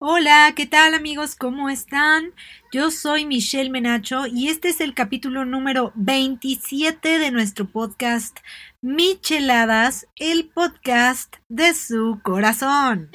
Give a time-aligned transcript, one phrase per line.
[0.00, 1.34] Hola, ¿qué tal amigos?
[1.34, 2.30] ¿Cómo están?
[2.70, 8.38] Yo soy Michelle Menacho y este es el capítulo número 27 de nuestro podcast
[8.80, 13.10] Micheladas, el podcast de su corazón.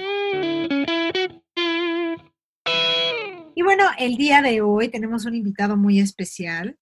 [3.55, 6.77] Y bueno, el día de hoy tenemos un invitado muy especial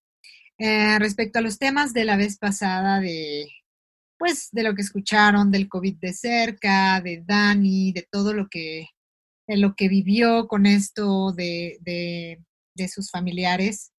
[0.57, 3.47] eh, respecto a los temas de la vez pasada de
[4.17, 8.87] pues de lo que escucharon del COVID de cerca, de Dani, de todo lo que
[9.57, 13.91] lo que vivió con esto de, de, sus familiares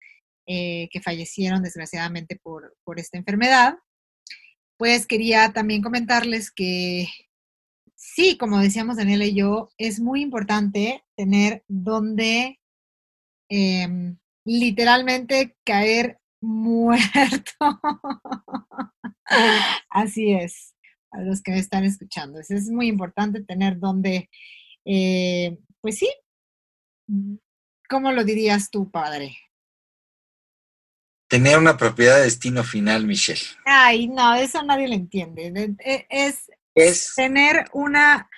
[0.47, 3.77] eh, que fallecieron desgraciadamente por, por esta enfermedad,
[4.77, 7.06] pues quería también comentarles que
[8.02, 12.59] sí, como decíamos Daniela y yo, es muy importante tener donde
[13.48, 17.80] em, literalmente caer muerto.
[19.89, 20.75] Así es,
[21.12, 22.41] a los que me están escuchando.
[22.41, 24.28] Es muy importante tener donde
[24.84, 26.09] eh, pues sí,
[27.88, 29.36] ¿cómo lo dirías tú, padre?
[31.28, 33.42] Tener una propiedad de destino final, Michelle.
[33.64, 35.74] Ay, no, eso nadie lo entiende.
[35.78, 38.28] E, es, es tener una,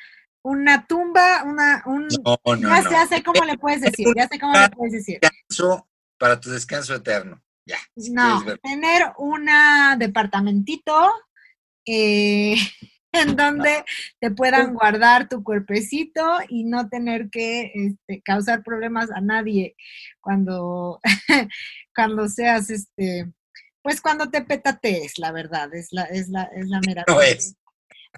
[0.43, 2.07] una tumba, una, un...
[2.25, 5.19] No, no, ya, sé cómo le puedes decir, ya sé cómo le puedes decir.
[6.19, 7.79] Para tu descanso eterno, ya.
[7.97, 9.49] no, tener un
[9.99, 11.13] departamentito
[11.85, 12.57] eh,
[13.29, 13.85] en donde
[14.21, 19.77] te puedan guardar tu cuerpecito y no tener que este, causar problemas a nadie
[20.21, 21.01] cuando,
[21.95, 23.33] cuando seas, este,
[23.83, 27.05] pues cuando te petatees, la verdad, es la, es la, es la mera.
[27.07, 27.57] No es.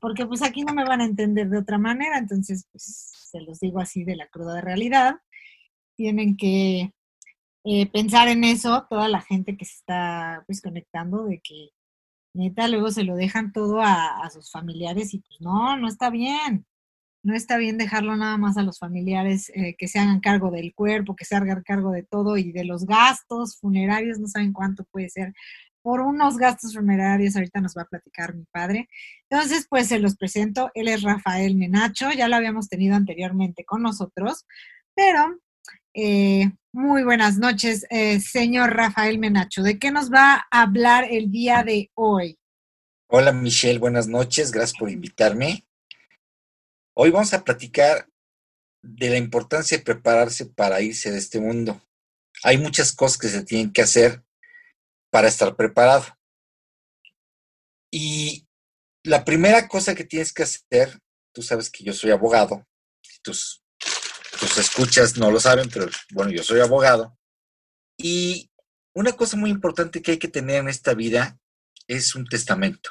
[0.01, 3.61] Porque pues aquí no me van a entender de otra manera, entonces pues se los
[3.61, 5.17] digo así de la cruda realidad.
[5.97, 6.93] Tienen que
[7.65, 11.71] eh, pensar en eso, toda la gente que se está pues conectando, de que
[12.37, 16.67] neta, luego se lo dejan todo a, sus familiares y pues no, no está bien.
[17.23, 20.73] No está bien dejarlo nada más a los familiares eh, que se hagan cargo del
[20.75, 24.85] cuerpo, que se hagan cargo de todo y de los gastos funerarios, no saben cuánto
[24.85, 25.33] puede ser
[25.87, 28.89] por unos gastos funerarios, ahorita nos va a platicar mi padre.
[29.31, 33.83] Entonces, pues se los presento, él es Rafael Menacho, ya lo habíamos tenido anteriormente con
[33.83, 34.47] nosotros,
[34.97, 35.39] pero
[35.97, 39.63] eh, muy buenas noches, eh, señor Rafael Menacho.
[39.63, 42.39] ¿De qué nos va a hablar el día de hoy?
[43.09, 45.67] Hola Michelle, buenas noches, gracias por invitarme.
[46.95, 48.11] Hoy vamos a platicar
[48.83, 51.81] de la importancia de prepararse para irse de este mundo.
[52.43, 54.23] Hay muchas cosas que se tienen que hacer
[55.11, 56.05] para estar preparado.
[57.91, 58.47] Y
[59.03, 61.01] la primera cosa que tienes que hacer,
[61.33, 62.67] tú sabes que yo soy abogado,
[63.23, 63.63] tus
[64.39, 67.17] tus escuchas no lo saben, pero bueno, yo soy abogado.
[67.99, 68.51] Y
[68.95, 71.39] una cosa muy importante que hay que tener en esta vida
[71.87, 72.91] es un testamento.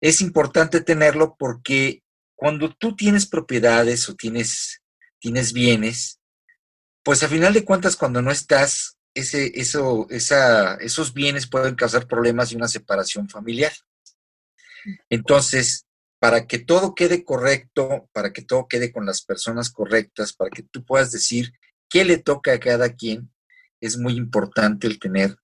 [0.00, 2.02] Es importante tenerlo porque
[2.34, 4.82] cuando tú tienes propiedades o tienes,
[5.20, 6.20] tienes bienes,
[7.04, 12.06] pues a final de cuentas cuando no estás, ese, eso, esa, esos bienes pueden causar
[12.06, 13.72] problemas y una separación familiar.
[15.08, 15.86] Entonces,
[16.22, 20.62] para que todo quede correcto, para que todo quede con las personas correctas, para que
[20.62, 21.52] tú puedas decir
[21.90, 23.32] qué le toca a cada quien,
[23.80, 25.36] es muy importante el tener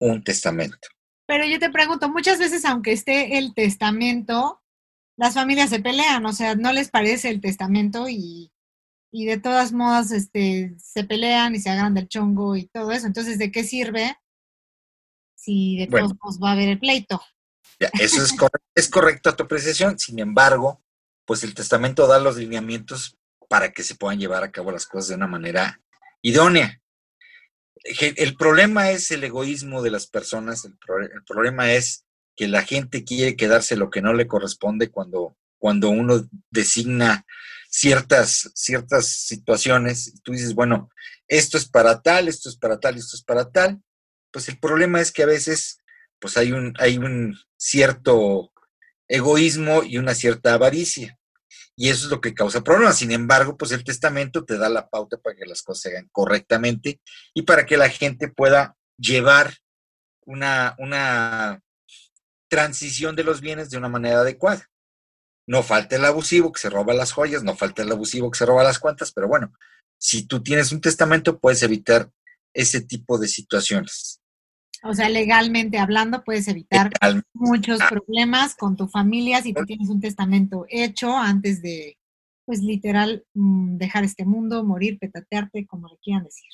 [0.00, 0.88] un testamento.
[1.26, 4.62] Pero yo te pregunto, muchas veces aunque esté el testamento,
[5.18, 8.50] las familias se pelean, o sea, no les parece el testamento y,
[9.12, 13.06] de todas modas este, se pelean y se agarran del chongo y todo eso.
[13.06, 14.16] Entonces, ¿de qué sirve
[15.34, 17.20] si de todos modos va a haber el pleito?
[18.00, 18.34] Eso es,
[18.74, 20.82] es correcto tu apreciación, sin embargo,
[21.24, 23.16] pues el testamento da los lineamientos
[23.48, 25.80] para que se puedan llevar a cabo las cosas de una manera
[26.22, 26.80] idónea.
[27.82, 30.76] El problema es el egoísmo de las personas, el,
[31.26, 32.04] problema es
[32.34, 37.26] que la gente quiere quedarse lo que no le corresponde cuando, cuando uno designa
[37.68, 40.08] ciertas, ciertas situaciones.
[40.08, 40.90] Y tú dices, bueno,
[41.28, 43.82] esto es para tal, esto es para tal, esto es para tal,
[44.30, 45.78] pues el problema es que a veces
[46.24, 48.50] pues hay un, hay un cierto
[49.06, 51.18] egoísmo y una cierta avaricia.
[51.76, 52.96] Y eso es lo que causa problemas.
[52.96, 56.08] Sin embargo, pues el testamento te da la pauta para que las cosas se hagan
[56.10, 56.98] correctamente
[57.34, 59.52] y para que la gente pueda llevar
[60.22, 61.60] una, una
[62.48, 64.66] transición de los bienes de una manera adecuada.
[65.46, 68.46] No falta el abusivo que se roba las joyas, no falta el abusivo que se
[68.46, 69.52] roba las cuentas, pero bueno,
[69.98, 72.10] si tú tienes un testamento puedes evitar
[72.54, 74.22] ese tipo de situaciones.
[74.84, 76.90] O sea, legalmente hablando, puedes evitar
[77.32, 81.98] muchos problemas con tu familia si tú tienes un testamento hecho antes de,
[82.44, 86.48] pues literal, mm, dejar este mundo, morir, petatearte, como le quieran decir.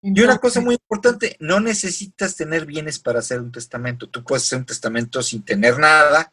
[0.00, 4.08] y una cosa muy importante, no necesitas tener bienes para hacer un testamento.
[4.08, 6.32] Tú puedes hacer un testamento sin tener nada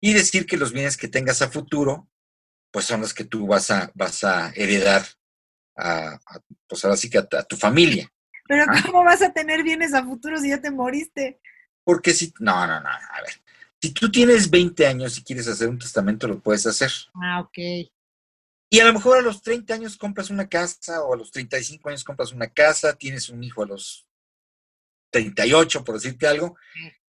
[0.00, 2.08] y decir que los bienes que tengas a futuro
[2.70, 5.04] pues son las que tú vas a, vas a heredar
[5.76, 6.20] a,
[6.68, 8.10] pues ahora sí que a, tu familia.
[8.50, 8.82] Pero ah.
[8.84, 11.40] ¿cómo vas a tener bienes a futuro si ya te moriste?
[11.84, 13.40] Porque si, no, no, no, a ver,
[13.80, 16.90] si tú tienes 20 años y quieres hacer un testamento, lo puedes hacer.
[17.14, 17.58] Ah, ok.
[18.68, 21.90] Y a lo mejor a los 30 años compras una casa o a los 35
[21.90, 24.08] años compras una casa, tienes un hijo a los
[25.12, 26.56] 38, por decirte algo.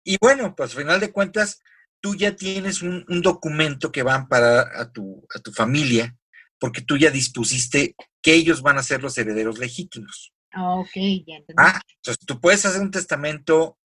[0.04, 1.62] Y bueno, pues al final de cuentas,
[2.02, 6.14] tú ya tienes un, documento que va a amparar a tu, a tu familia,
[6.58, 10.34] porque tú ya dispusiste que ellos van a ser los herederos legítimos.
[10.52, 10.94] Ah, ok,
[11.26, 11.54] ya entendí.
[11.56, 13.78] Ah, entonces tú puedes hacer un testamento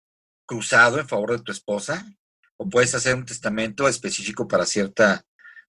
[0.47, 2.07] cruzado en favor de tu esposa,
[2.57, 5.25] o puedes hacer un testamento específico para cierta,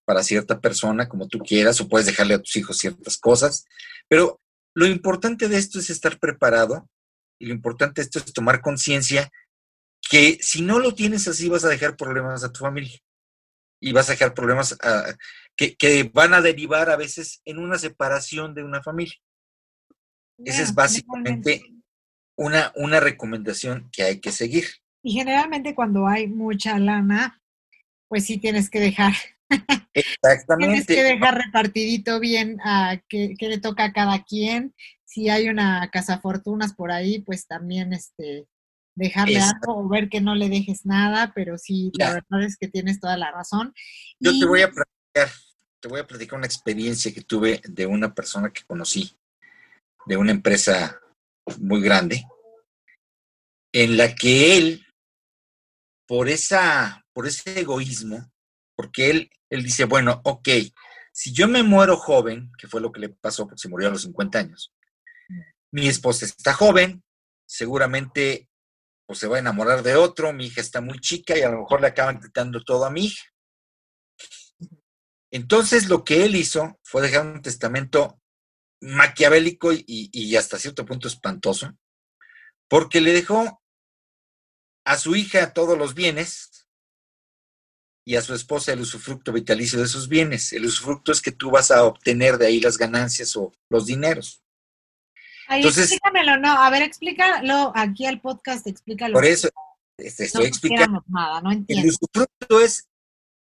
[0.05, 3.65] para cierta persona, como tú quieras, o puedes dejarle a tus hijos ciertas cosas.
[4.07, 4.39] Pero
[4.73, 6.89] lo importante de esto es estar preparado
[7.39, 9.31] y lo importante de esto es tomar conciencia
[10.09, 12.99] que si no lo tienes así vas a dejar problemas a tu familia
[13.79, 14.77] y vas a dejar problemas
[15.55, 19.15] que, que, van a derivar a veces en una separación de una familia.
[20.43, 21.61] Esa es básicamente
[22.35, 24.65] una, una recomendación que hay que seguir.
[25.03, 27.41] Y generalmente cuando hay mucha lana,
[28.07, 29.13] pues sí tienes que dejar.
[29.93, 30.85] Exactamente.
[30.85, 34.73] tienes que dejar repartidito bien a qué, le toca a cada quien.
[35.05, 38.47] Si hay una casa fortunas por ahí, pues también este
[38.95, 42.67] dejarle algo o ver que no le dejes nada, pero sí, la verdad es que
[42.67, 43.73] tienes toda la razón.
[44.19, 45.35] Yo te voy a platicar,
[45.81, 49.17] te voy a platicar una experiencia que tuve de una persona que conocí,
[50.05, 50.99] de una empresa
[51.59, 52.23] muy grande,
[53.73, 54.85] en la que él,
[56.07, 58.31] por, esa, por ese egoísmo,
[58.75, 60.49] porque él, él dice, bueno, ok,
[61.13, 63.91] si yo me muero joven, que fue lo que le pasó porque se murió a
[63.91, 64.73] los 50 años,
[65.71, 67.03] mi esposa está joven,
[67.47, 68.49] seguramente
[69.07, 71.59] pues se va a enamorar de otro, mi hija está muy chica y a lo
[71.59, 73.23] mejor le acaban quitando todo a mi hija.
[75.31, 78.19] Entonces lo que él hizo fue dejar un testamento
[78.81, 81.75] maquiavélico y, y, hasta cierto punto espantoso,
[82.67, 83.61] porque le dejó
[84.85, 86.67] a su hija todos los bienes
[88.05, 90.53] y a su esposa el usufructo vitalicio de esos bienes.
[90.53, 94.43] El usufructo es que tú vas a obtener de ahí las ganancias o los dineros.
[95.49, 99.13] Entonces, explícamelo, no, a ver, explícalo aquí al podcast, explícalo.
[99.13, 99.49] Por eso,
[99.97, 101.03] este, estoy explicando.
[101.07, 101.83] Nada, no entiendo.
[101.83, 102.87] El usufructo es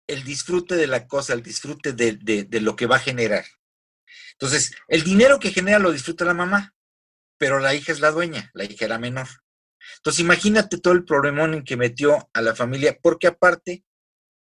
[0.07, 3.45] el disfrute de la cosa, el disfrute de, de, lo que va a generar.
[4.39, 6.75] Entonces, el dinero que genera lo disfruta la mamá,
[7.39, 9.29] pero la hija es la dueña, la hija era menor.
[9.97, 13.85] Entonces, imagínate todo el problemón en que metió a la familia, porque aparte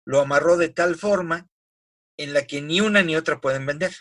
[0.06, 1.50] lo amarró de tal forma
[2.18, 3.94] en la que ni una ni otra pueden vender.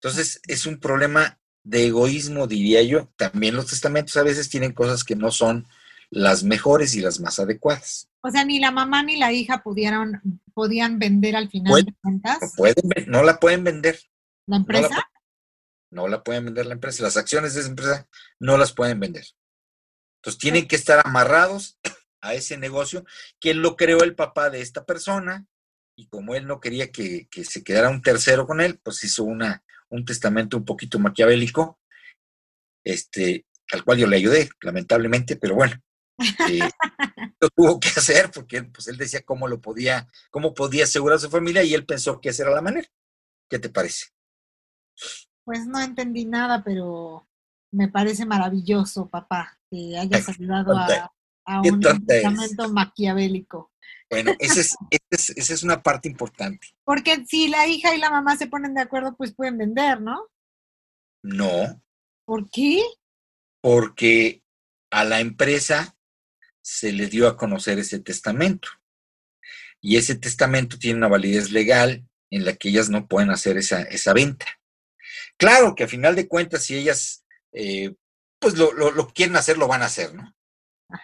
[0.00, 3.12] Entonces, es un problema de egoísmo, diría yo.
[3.16, 5.66] También los testamentos a veces tienen cosas que no son
[6.12, 8.08] las mejores y las más adecuadas.
[8.20, 10.20] O sea, ni la mamá ni la hija pudieron,
[10.52, 12.38] podían vender al final de cuentas.
[12.42, 13.98] No, pueden, no la pueden vender.
[14.46, 15.10] ¿La empresa?
[15.90, 17.02] No la, pueden vender la empresa.
[17.02, 19.24] Las acciones de esa empresa no las pueden vender.
[20.20, 21.78] Entonces tienen que estar amarrados
[22.20, 23.04] a ese negocio
[23.40, 25.46] que lo creó el papá de esta persona
[25.96, 29.24] y como él no quería que, que se quedara un tercero con él, pues hizo
[29.24, 31.80] una, un testamento un poquito maquiavélico,
[32.84, 35.82] este, al cual yo le ayudé, lamentablemente, pero bueno,
[36.48, 36.60] eh,
[37.40, 41.20] lo tuvo que hacer porque pues, él decía cómo lo podía, cómo podía asegurar a
[41.20, 42.88] su familia y él pensó que esa era la manera.
[43.48, 44.06] ¿Qué te parece?
[45.44, 47.28] Pues no entendí nada, pero
[47.70, 51.12] me parece maravilloso, papá, que hayas ayudado a,
[51.44, 53.72] a un testamento maquiavélico.
[54.08, 54.76] Bueno, esa es,
[55.10, 56.68] esa es, una parte importante.
[56.84, 60.28] Porque si la hija y la mamá se ponen de acuerdo, pues pueden vender, ¿no?
[61.22, 61.82] No.
[62.26, 62.82] ¿Por qué?
[63.62, 64.42] Porque
[64.90, 65.96] a la empresa
[66.62, 68.68] se le dio a conocer ese testamento.
[69.80, 73.82] Y ese testamento tiene una validez legal en la que ellas no pueden hacer esa,
[73.82, 74.46] esa venta.
[75.36, 77.94] Claro que a final de cuentas, si ellas eh,
[78.38, 80.34] pues lo, lo quieren hacer, lo van a hacer, ¿no?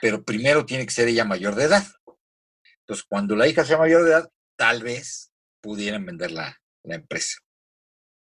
[0.00, 1.84] Pero primero tiene que ser ella mayor de edad.
[2.80, 7.38] Entonces, cuando la hija sea mayor de edad, tal vez pudieran vender la, empresa.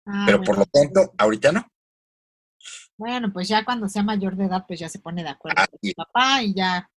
[0.06, 1.66] Ah, Pero por lo tanto, ahorita no.
[2.98, 5.80] Bueno, pues ya cuando sea mayor de edad, pues ya se pone de acuerdo con
[5.82, 6.90] su papá y ya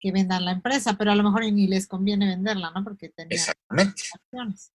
[0.00, 2.84] que vendan la empresa, pero a lo mejor ni les conviene venderla, ¿no?
[2.84, 4.02] Porque tenían Exactamente.
[4.14, 4.72] acciones.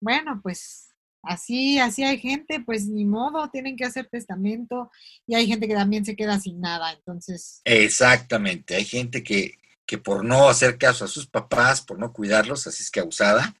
[0.00, 0.90] Bueno, pues
[1.22, 4.90] así, así hay gente, pues ni modo, tienen que hacer testamento
[5.26, 7.62] y hay gente que también se queda sin nada, entonces.
[7.64, 12.66] Exactamente, hay gente que, que por no hacer caso a sus papás, por no cuidarlos,
[12.66, 13.54] así es que abusada,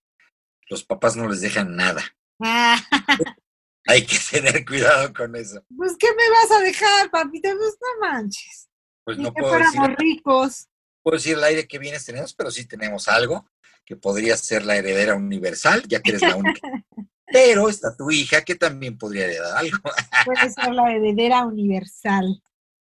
[0.68, 2.02] los papás no les dejan nada.
[3.86, 5.62] Hay que tener cuidado con eso.
[5.76, 7.50] Pues, ¿qué me vas a dejar, papita?
[7.54, 8.68] Pues no manches.
[9.04, 10.68] Pues no puedo decir, ricos.
[11.04, 13.46] Puedo decir el aire que vienes tenemos, pero sí tenemos algo.
[13.84, 16.60] que podría ser la heredera universal, ya que eres la única.
[17.26, 19.76] Pero está tu hija que también podría heredar algo.
[20.24, 22.42] Puede ser la heredera universal.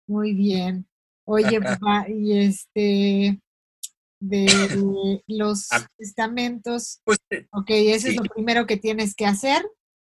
[0.08, 0.88] Muy bien.
[1.24, 3.40] Oye, papá, y este,
[4.20, 5.86] de los Ah.
[5.96, 9.64] testamentos, Pues, eh, ok, eso es lo primero que tienes que hacer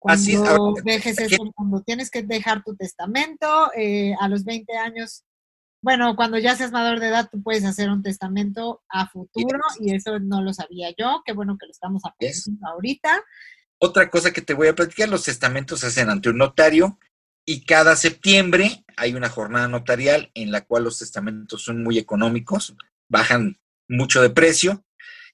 [0.05, 1.83] Así es, cuando dejes este mundo.
[1.85, 5.25] Tienes que dejar tu testamento eh, a los 20 años.
[5.87, 9.95] Bueno, cuando ya seas mayor de edad, tú puedes hacer un testamento a futuro y
[9.95, 11.23] eso no lo sabía yo.
[11.25, 13.23] Qué bueno que lo estamos aprendiendo ahorita.
[13.78, 16.99] Otra cosa que te voy a platicar, los testamentos se hacen ante un notario
[17.45, 22.75] y cada septiembre hay una jornada notarial en la cual los testamentos son muy económicos,
[23.09, 24.85] bajan mucho de precio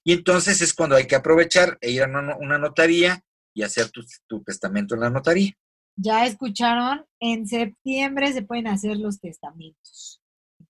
[0.03, 3.89] y entonces es cuando hay que aprovechar e ir a una, una notaría y hacer
[3.89, 5.57] tu, tu testamento en la notaría.
[5.95, 10.22] Ya escucharon, en septiembre se pueden hacer los testamentos.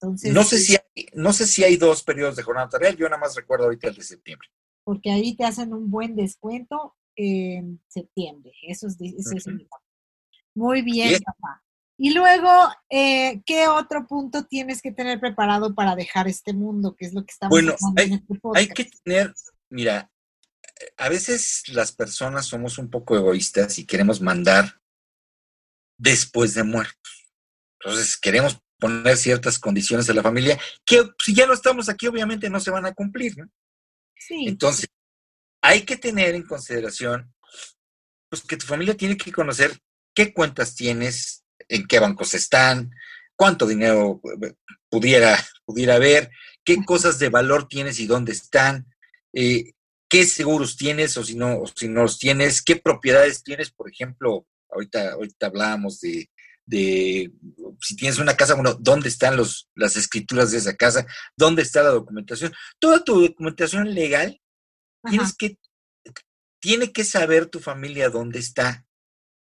[0.03, 3.05] Entonces, No sé si hay, no sé si hay dos periodos de jornada notarial, yo
[3.07, 4.50] nada más recuerdo ahorita el de septiembre.
[4.86, 8.51] porque ahí te hacen un buen descuento en septiembre.
[8.63, 9.88] Eso es, eso es importante.
[10.55, 11.22] Muy bien, Bien.
[11.24, 11.63] papá.
[11.98, 12.50] Y luego,
[12.89, 16.95] eh, ¿qué otro punto tienes que tener preparado para dejar este mundo?
[16.98, 19.33] Que es lo que estamos Bueno, hay- en este Hay que tener,
[19.69, 20.12] mira,
[20.98, 24.81] a veces las personas somos un poco egoístas y queremos mandar
[25.98, 27.31] después de muertos.
[27.79, 32.49] Entonces queremos poner ciertas condiciones a la familia que si ya no estamos aquí obviamente
[32.49, 33.37] no se van a cumplir.
[33.37, 33.49] ¿no?
[34.13, 34.89] Sí, Entonces
[35.61, 37.33] hay que tener en consideración
[38.27, 39.79] pues que tu familia tiene que conocer
[40.13, 42.91] qué cuentas tienes, en qué bancos están,
[43.37, 44.53] cuánto dinero eh,
[44.89, 46.29] pudiera, pudiera haber,
[46.65, 48.85] qué cosas de valor tienes y dónde están,
[49.31, 49.71] eh,
[50.09, 53.89] qué seguros tienes o si no, o si no los tienes, qué propiedades tienes, por
[53.89, 56.29] ejemplo, ahorita, ahorita hablábamos de,
[56.65, 57.32] de
[57.82, 61.05] si tienes una casa, bueno, dónde están los, las escrituras de esa casa,
[61.36, 64.39] dónde está la documentación, toda tu documentación legal
[65.03, 65.12] ajá.
[65.12, 65.58] tienes que,
[66.60, 68.86] tiene que saber tu familia dónde está.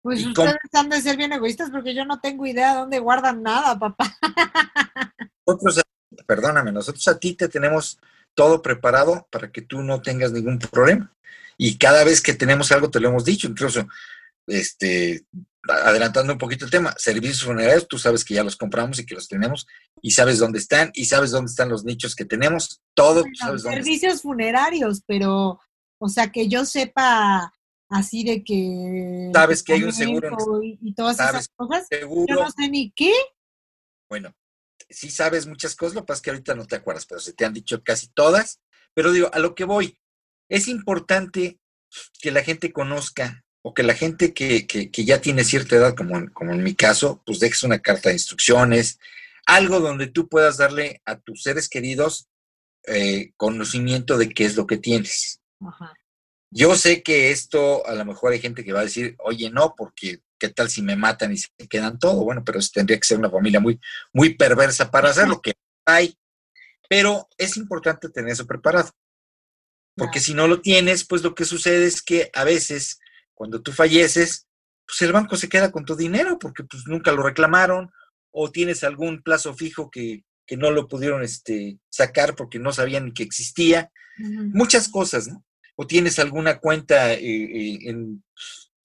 [0.02, 0.48] Pues ¿y cómo?
[0.48, 4.16] ustedes han de ser bien egoístas porque yo no tengo idea dónde guardan nada, papá.
[5.46, 5.82] Nosotros,
[6.26, 7.98] perdóname, nosotros a ti te tenemos
[8.34, 11.12] todo preparado para que tú no tengas ningún problema.
[11.56, 13.88] Y cada vez que tenemos algo te lo hemos dicho, incluso
[14.58, 15.24] este
[15.68, 19.14] adelantando un poquito el tema, servicios funerarios, tú sabes que ya los compramos y que
[19.14, 19.66] los tenemos
[20.00, 23.62] y sabes dónde están y sabes dónde están los nichos que tenemos, todo, tú sabes
[23.62, 25.60] dónde servicios funerarios, pero,
[25.98, 27.52] o sea, que yo sepa
[27.90, 29.30] así de que...
[29.34, 31.96] Sabes que hay un seguro Y, y todas esas cosas, está.
[31.96, 33.12] yo Seguro, no sé ni qué.
[34.08, 34.34] bueno,
[34.88, 37.32] sí sabes muchas cosas, lo que pasa es que ahorita no te acuerdas, pero se
[37.32, 38.60] te han dicho casi todas.
[38.94, 40.00] Pero digo, a lo que voy,
[40.48, 41.60] es importante
[42.20, 45.94] que la gente conozca o que la gente que, que- que ya tiene cierta edad,
[45.94, 48.98] como en, como en mi caso, pues dejes una carta de instrucciones,
[49.46, 52.28] algo donde tú puedas darle a tus seres queridos
[52.86, 55.40] eh, conocimiento de qué es lo que tienes.
[55.60, 55.92] Ajá.
[56.52, 59.74] Yo sé que esto a lo mejor hay gente que va a decir, oye, no,
[59.76, 62.24] porque qué tal si me matan y se quedan todo.
[62.24, 63.78] Bueno, pero eso tendría que ser una familia muy,
[64.12, 65.52] muy perversa para hacerlo, que
[65.86, 66.16] hay.
[66.88, 68.90] Pero es importante tener eso preparado.
[69.96, 72.99] Porque si no lo tienes, pues lo que sucede es que a veces,
[73.40, 74.46] cuando tú falleces,
[74.86, 77.90] pues el banco se queda con tu dinero porque pues nunca lo reclamaron
[78.32, 83.12] o tienes algún plazo fijo que, que no lo pudieron este, sacar porque no sabían
[83.12, 83.90] que existía
[84.52, 85.42] muchas cosas, ¿no?
[85.74, 88.22] O tienes alguna cuenta eh, eh, en,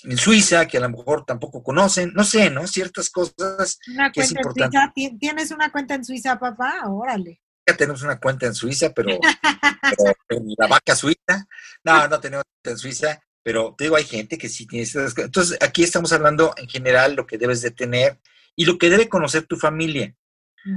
[0.04, 2.66] en Suiza que a lo mejor tampoco conocen, no sé, ¿no?
[2.66, 3.78] Ciertas cosas.
[3.94, 4.78] Una que es importante.
[4.78, 4.94] Suiza.
[4.96, 6.76] ¿Ti- ¿Tienes una cuenta en Suiza, papá?
[6.88, 7.42] Órale.
[7.68, 9.10] Ya tenemos una cuenta en Suiza, pero,
[10.30, 11.46] pero en la vaca suiza.
[11.84, 15.14] No, no tenemos cuenta en Suiza, pero te digo, hay gente que sí tiene esas
[15.14, 15.26] cosas.
[15.28, 18.20] Entonces, aquí estamos hablando en general lo que debes de tener
[18.56, 20.16] y lo que debe conocer tu familia.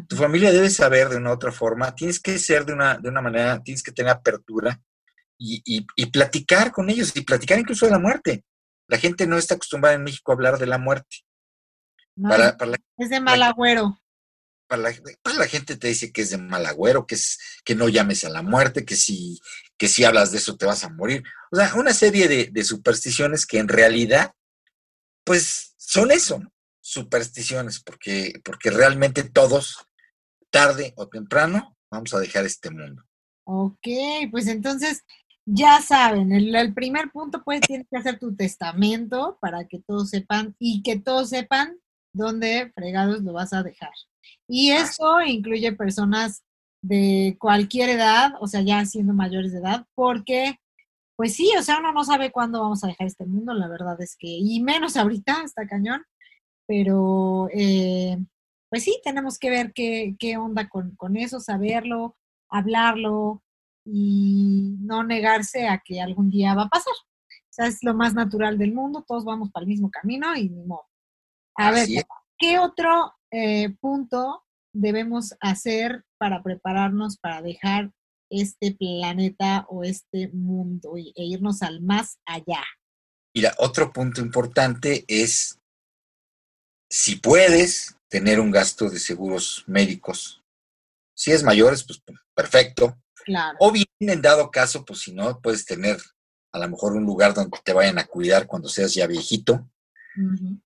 [0.07, 3.09] Tu familia debe saber de una u otra forma, tienes que ser de una, de
[3.09, 4.79] una manera, tienes que tener apertura
[5.39, 8.45] y, y- y platicar con ellos y platicar incluso de la muerte.
[8.87, 11.17] La gente no está acostumbrada en México a hablar de la muerte.
[12.17, 13.99] No, Para, para, la, es de mal agüero.
[14.69, 17.75] Para la- pues la gente te dice que es de mal agüero, que, es, que
[17.75, 19.41] no llames a la muerte, que si,
[19.77, 21.25] que si hablas de eso te vas a morir.
[21.51, 24.33] O sea, una serie de, supersticiones que en realidad,
[25.25, 26.53] pues son eso, ¿no?
[26.81, 29.85] supersticiones, porque, porque realmente todos,
[30.51, 33.03] tarde o temprano, vamos a dejar este mundo.
[33.45, 33.89] Ok,
[34.31, 35.05] pues entonces
[35.45, 40.11] ya saben, el, el primer punto pues tienes que hacer tu testamento para que todos
[40.11, 41.79] sepan y que todos sepan
[42.13, 43.93] dónde fregados lo vas a dejar.
[44.49, 46.45] Y eso incluye personas
[46.83, 50.59] de cualquier edad, o sea, ya siendo mayores de edad, porque
[51.17, 54.01] pues sí, o sea, uno no sabe cuándo vamos a dejar este mundo, la verdad
[54.01, 56.05] es que, y menos ahorita, está cañón,
[56.65, 58.17] pero eh,
[58.71, 62.17] pues sí, tenemos que ver qué, qué onda con, con eso, saberlo,
[62.49, 63.43] hablarlo
[63.85, 66.93] y no negarse a que algún día va a pasar.
[66.93, 70.49] O sea, es lo más natural del mundo, todos vamos para el mismo camino y
[70.49, 70.87] ni modo.
[71.57, 71.89] A ver,
[72.39, 77.91] ¿qué otro eh, punto debemos hacer para prepararnos para dejar
[78.31, 82.63] este planeta o este mundo e irnos al más allá?
[83.35, 85.59] Mira, otro punto importante es,
[86.91, 90.43] si puedes, tener un gasto de seguros médicos.
[91.15, 92.03] Si es mayores, pues
[92.35, 92.97] perfecto.
[93.25, 93.57] Claro.
[93.61, 95.99] O bien, en dado caso, pues si no, puedes tener
[96.53, 99.69] a lo mejor un lugar donde te vayan a cuidar cuando seas ya viejito,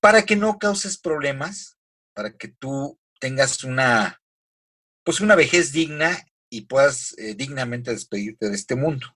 [0.01, 1.79] para que no causes problemas,
[2.15, 4.21] para que tú tengas una,
[5.05, 9.07] pues una vejez digna y puedas eh, dignamente despedirte de este mundo.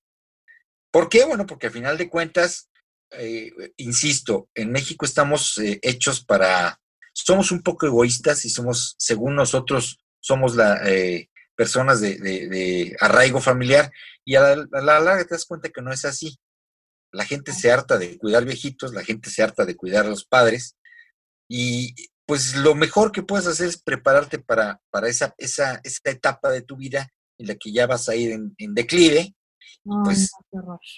[0.90, 1.24] ¿Por qué?
[1.24, 2.70] Bueno, porque al final de cuentas,
[3.10, 6.80] eh, insisto, en México estamos eh, hechos para,
[7.12, 10.80] somos un poco egoístas y somos, según nosotros, somos la,
[11.54, 13.90] personas de, arraigo familiar
[14.24, 16.38] y a la, larga te das cuenta que no es así.
[17.12, 20.24] La gente se harta de cuidar viejitos, la gente se harta de cuidar a los
[20.24, 20.76] padres
[21.48, 21.94] y
[22.26, 26.76] pues lo mejor que puedes hacer es prepararte para, para esa, esa, etapa de tu
[26.76, 27.08] vida
[27.38, 29.34] en la que ya vas a ir en, declive,
[30.04, 30.32] pues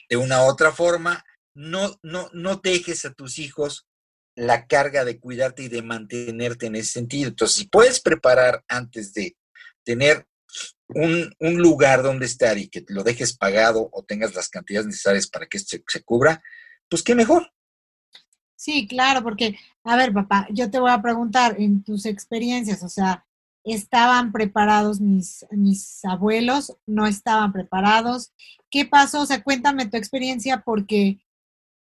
[0.09, 1.23] de una u otra forma,
[1.55, 3.87] no, no, no dejes a tus hijos
[4.35, 7.29] la carga de cuidarte y de mantenerte en ese sentido.
[7.29, 9.37] Entonces, si puedes preparar antes de
[9.85, 10.27] tener
[10.89, 15.47] un, lugar donde estar y que lo dejes pagado o tengas las cantidades necesarias para
[15.47, 16.43] que esto se, cubra,
[16.89, 17.53] pues qué mejor.
[18.57, 22.89] Sí, claro, porque, a ver, papá, yo te voy a preguntar en tus experiencias, o
[22.89, 23.25] sea,
[23.65, 26.77] ¿estaban preparados mis, mis abuelos?
[26.87, 28.33] ¿No estaban preparados?
[28.71, 29.23] ¿Qué pasó?
[29.23, 31.21] O sea, cuéntame tu experiencia porque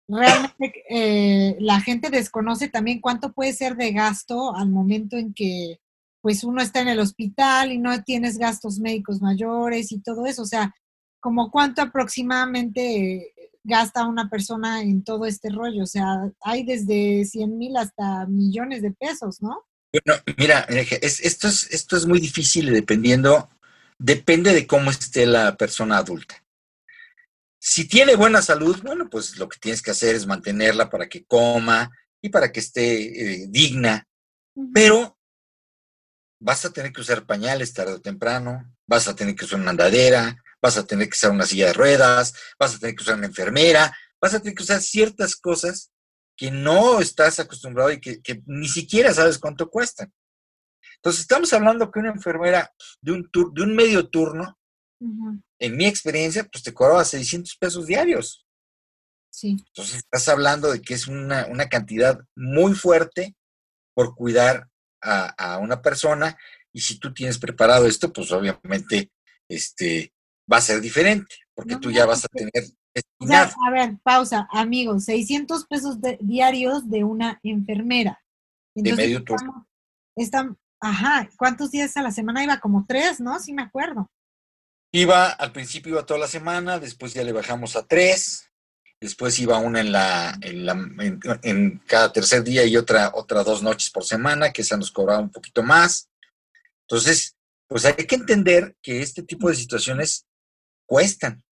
[0.07, 5.79] realmente eh, la gente desconoce también cuánto puede ser de gasto al momento en que
[6.25, 10.41] pues uno está en el hospital y no tienes gastos médicos mayores y todo eso.
[10.41, 10.73] O sea,
[11.19, 13.31] como cuánto aproximadamente
[13.63, 15.83] gasta una persona en todo este rollo.
[15.83, 19.67] O sea, hay desde 100 mil hasta millones de pesos, ¿no?
[19.93, 23.47] Bueno, mira, esto, es, esto es muy difícil dependiendo,
[23.99, 26.43] depende de cómo esté la persona adulta.
[27.59, 31.23] Si tiene buena salud, bueno, pues lo que tienes que hacer es mantenerla para que
[31.23, 34.07] coma y para que esté eh, digna.
[34.73, 35.14] Pero
[36.45, 39.71] vas a tener que usar pañales tarde o temprano, vas a tener que usar una
[39.71, 43.15] andadera, vas a tener que usar una silla de ruedas, vas a tener que usar
[43.15, 45.91] una enfermera, vas a tener que usar ciertas cosas
[46.37, 50.13] que no estás acostumbrado y que, ni siquiera sabes cuánto cuestan.
[50.97, 54.59] Entonces, estamos hablando que una enfermera de un, de un medio turno,
[54.99, 58.45] en mi experiencia, pues te cobraba 600 pesos diarios.
[59.31, 59.57] Sí.
[59.67, 63.35] Entonces, estás hablando de que es una, una cantidad muy fuerte
[63.95, 64.69] por cuidar
[65.05, 66.37] a, una persona
[66.73, 69.11] y si tú tienes preparado esto, pues obviamente
[69.47, 70.13] este,
[70.51, 72.51] va a ser diferente, porque tú ya vas a tener...
[73.31, 78.19] a ver, pausa, amigos, 600 pesos diarios de una enfermera.
[78.73, 79.67] de medio turno.
[80.17, 82.59] Están, ajá, ¿cuántos días a la semana iba?
[82.59, 83.39] Como tres, ¿no?
[83.39, 84.09] Sí me acuerdo.
[84.91, 88.44] Iba, al principio iba toda la semana, después ya le bajamos a tres,
[89.05, 90.73] después iba una en la, en, la,
[91.43, 95.21] en, cada tercer día y otra, otra dos noches por semana, que esa nos cobraba
[95.21, 96.09] un poquito más.
[96.81, 97.35] Entonces,
[97.67, 100.25] pues hay que entender que este tipo de situaciones
[100.85, 101.43] cuestan.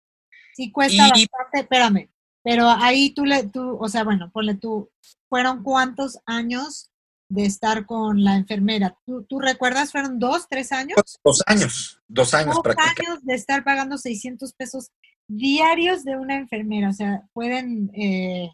[0.55, 2.09] Sí, cuesta bastante, espérame,
[2.43, 4.91] pero ahí tú le, tú, o sea, bueno, ponle tú,
[5.29, 6.91] ¿fueron cuántos años
[7.29, 8.97] de estar con la enfermera?
[9.05, 10.97] ¿Tú, tú recuerdas, fueron dos, tres años?
[11.23, 14.91] Dos, años, dos años dos años de estar pagando 600 pesos
[15.27, 18.51] diarios de una enfermera, o sea, pueden eh,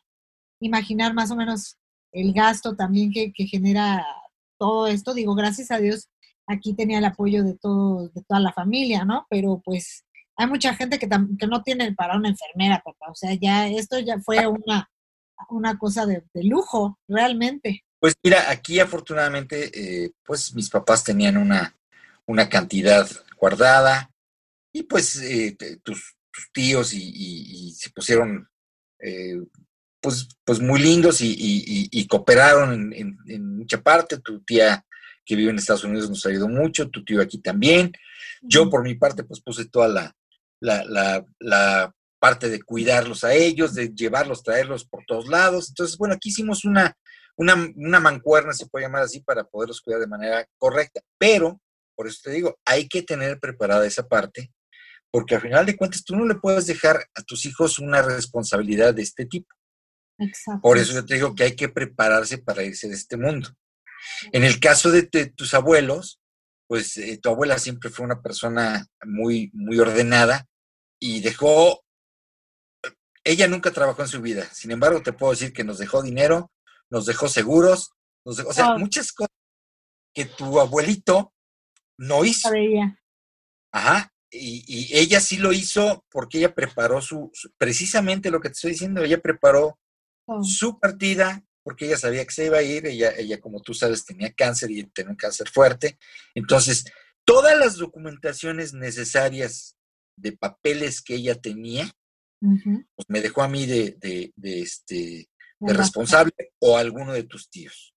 [0.60, 1.77] imaginar más o menos
[2.12, 4.05] el gasto también que, genera
[4.58, 5.13] todo esto.
[5.13, 6.10] Digo, gracias a Dios,
[6.47, 9.25] aquí tenía el apoyo de, todo, de toda la familia, ¿no?
[9.29, 10.05] Pero pues
[10.36, 13.12] hay mucha gente que, que no tiene para una enfermera, papá.
[13.12, 14.89] O sea, ya esto ya fue una,
[15.49, 17.84] una cosa de, lujo, realmente.
[17.99, 21.75] Pues mira, aquí afortunadamente, eh, pues mis papás tenían una,
[22.25, 24.12] una cantidad guardada
[24.73, 26.15] y pues eh, tus,
[26.54, 28.47] tíos y, se pusieron
[28.99, 29.39] eh,
[30.02, 34.19] pues, pues muy lindos y, cooperaron en, mucha parte.
[34.19, 34.86] Tu tía
[35.25, 37.91] que vive en Estados Unidos nos ayudó mucho, tu tío aquí también.
[38.41, 40.15] Yo por mi parte pues puse toda la,
[40.60, 45.69] la, la, parte de cuidarlos a ellos, de llevarlos, traerlos por todos lados.
[45.69, 46.93] Entonces, bueno, aquí hicimos una,
[47.38, 50.99] una, una mancuerna, se puede llamar así, para poderlos cuidar de manera correcta.
[51.17, 51.62] Pero,
[51.95, 54.52] por eso te digo, hay que tener preparada esa parte
[55.12, 58.93] porque al final de cuentas tú no le puedes dejar a tus hijos una responsabilidad
[58.93, 59.54] de este tipo.
[60.19, 60.62] Exacto.
[60.62, 63.50] Por eso yo te digo que hay que prepararse para irse de este mundo.
[64.32, 66.19] En el caso de, tus abuelos,
[66.67, 70.45] pues eh, tu abuela siempre fue una persona muy, muy ordenada
[71.00, 71.84] y dejó,
[73.24, 76.52] ella nunca trabajó en su vida, sin embargo te puedo decir que nos dejó dinero,
[76.89, 77.91] nos dejó seguros,
[78.26, 79.36] nos dejó, o sea, muchas cosas
[80.13, 81.34] que tu abuelito
[81.98, 82.50] no hizo.
[83.72, 88.72] Ajá, y, ella sí lo hizo porque ella preparó su, precisamente lo que te estoy
[88.72, 89.80] diciendo, ella preparó
[90.26, 90.44] oh.
[90.44, 94.06] su partida porque ella sabía que se iba a ir, ella, ella como tú sabes
[94.06, 95.98] tenía cáncer y tenía un cáncer fuerte,
[96.34, 96.86] entonces
[97.26, 99.76] todas las documentaciones necesarias
[100.15, 101.92] de papeles que ella tenía,
[102.39, 103.98] pues me dejó a mí de,
[104.36, 107.94] de, este, de responsable o a alguno de tus tíos.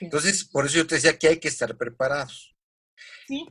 [0.00, 2.54] Entonces, por eso yo te decía que hay que estar preparados.
[3.26, 3.46] ¿Sí?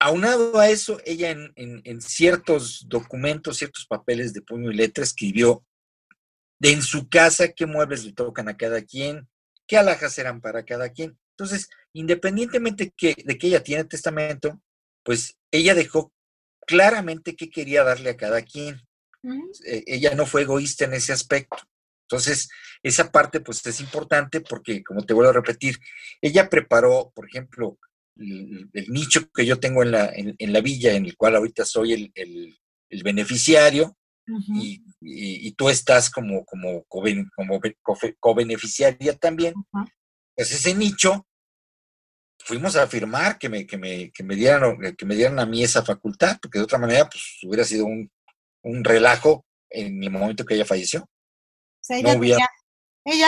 [0.00, 5.64] Aunado a eso, ella en, ciertos documentos, ciertos papeles de puño y letra escribió
[6.58, 9.28] de en su casa qué muebles le tocan a cada quien,
[9.66, 11.18] qué alhajas eran para cada quien.
[11.32, 14.60] Entonces, independientemente que, de que ella tiene testamento,
[15.02, 16.12] pues ella dejó
[16.66, 18.80] claramente qué quería darle a cada quien.
[19.66, 21.58] Eh, ella no fue egoísta en ese aspecto.
[22.02, 22.48] Entonces,
[22.82, 25.78] esa parte pues es importante porque, como te vuelvo a repetir,
[26.20, 27.78] ella preparó, por ejemplo,
[28.20, 31.92] el, nicho que yo tengo en la, en, la, villa, en el cual ahorita soy
[31.92, 33.96] el, el, beneficiario,
[34.54, 37.60] y, tú estás como, como, como
[38.20, 39.54] co-beneficiaria también,
[40.36, 41.26] pues ese nicho,
[42.38, 45.62] fuimos a afirmar que me, que, me, que, me dieran, que me dieran a mí
[45.62, 48.10] esa facultad, porque de otra manera, pues hubiera sido un,
[48.62, 51.08] un relajo en el momento que ella falleció.
[51.88, 52.48] Ella,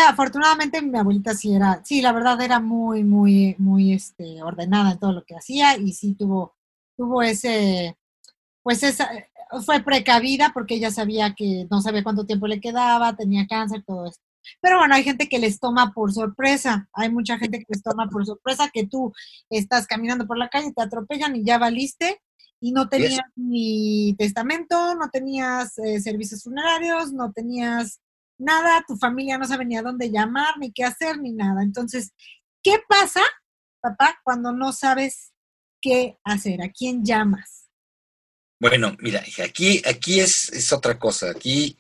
[0.09, 4.99] afortunadamente, mi abuelita sí era, sí, la verdad era muy, muy, muy este, ordenada en
[4.99, 6.55] todo lo que hacía y sí tuvo,
[6.97, 7.97] tuvo ese,
[8.63, 9.11] pues esa,
[9.65, 14.07] fue precavida porque ella sabía que no sabía cuánto tiempo le quedaba, tenía cáncer, todo
[14.07, 14.23] esto.
[14.61, 18.09] Pero bueno, hay gente que les toma por sorpresa, hay mucha gente que les toma
[18.09, 19.13] por sorpresa que tú
[19.51, 22.21] estás caminando por la calle, te atropellan y ya valiste
[22.61, 28.01] y no tenías ni testamento, no tenías eh, servicios funerarios, no tenías
[28.43, 31.63] nada, tu familia no sabe ni a dónde llamar, ni qué hacer, ni nada.
[31.63, 32.13] Entonces,
[32.63, 33.23] ¿qué pasa,
[33.81, 35.33] papá, cuando no sabes
[35.81, 36.63] qué hacer?
[36.63, 37.71] ¿A quién llamas?
[38.61, 41.31] Bueno, mira, aquí, aquí es, es otra cosa.
[41.31, 41.79] Aquí,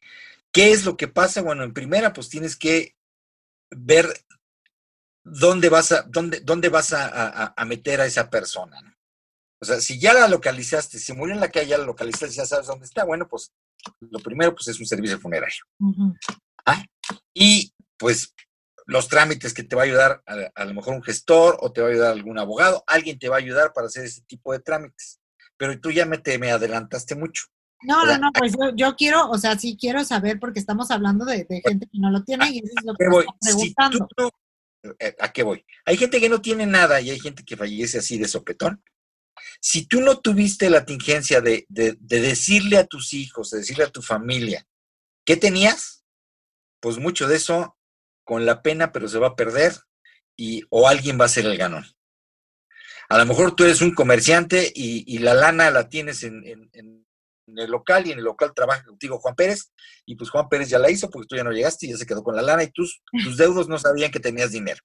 [0.50, 1.42] ¿qué es lo que pasa?
[1.42, 2.96] Bueno, en primera, pues tienes que
[3.70, 4.06] ver
[5.24, 8.76] dónde vas a, dónde, dónde vas a, meter a esa persona.
[9.60, 12.46] O sea, si ya la localizaste, si murió en la calle, ya la localizaste, ya
[12.46, 13.52] sabes dónde está, bueno, pues
[14.00, 15.64] lo primero pues es un servicio funerario.
[16.66, 16.84] ¿Ah?
[17.34, 18.34] Y pues
[18.86, 21.88] los trámites que te va a ayudar a, lo mejor un gestor o te va
[21.88, 25.20] a ayudar algún abogado, alguien te va a ayudar para hacer ese tipo de trámites.
[25.56, 27.44] Pero tú ya me, te, me adelantaste mucho.
[27.82, 31.46] No, no, no, pues yo, quiero, o sea, sí quiero saber porque estamos hablando de,
[31.48, 33.26] gente que no lo tiene y eso es lo que voy?
[33.40, 34.08] preguntando.
[34.98, 35.64] Eh, ¿A qué voy?
[35.84, 38.82] Hay gente que no tiene nada y hay gente que fallece así de sopetón.
[39.60, 43.84] Si tú no tuviste la tingencia de, de, de decirle a tus hijos, de decirle
[43.84, 44.66] a tu familia,
[45.24, 46.01] ¿qué tenías?
[46.82, 47.78] Pues mucho de eso
[48.24, 49.72] con la pena, pero se va a perder
[50.36, 51.86] y o alguien va a ser el ganón.
[53.08, 58.06] A lo mejor tú eres un comerciante y, la lana la tienes en, el local
[58.06, 59.70] y en el local trabaja contigo Juan Pérez
[60.06, 62.06] y pues Juan Pérez ya la hizo porque tú ya no llegaste y ya se
[62.06, 64.80] quedó con la lana y tus, tus deudos no sabían que tenías dinero.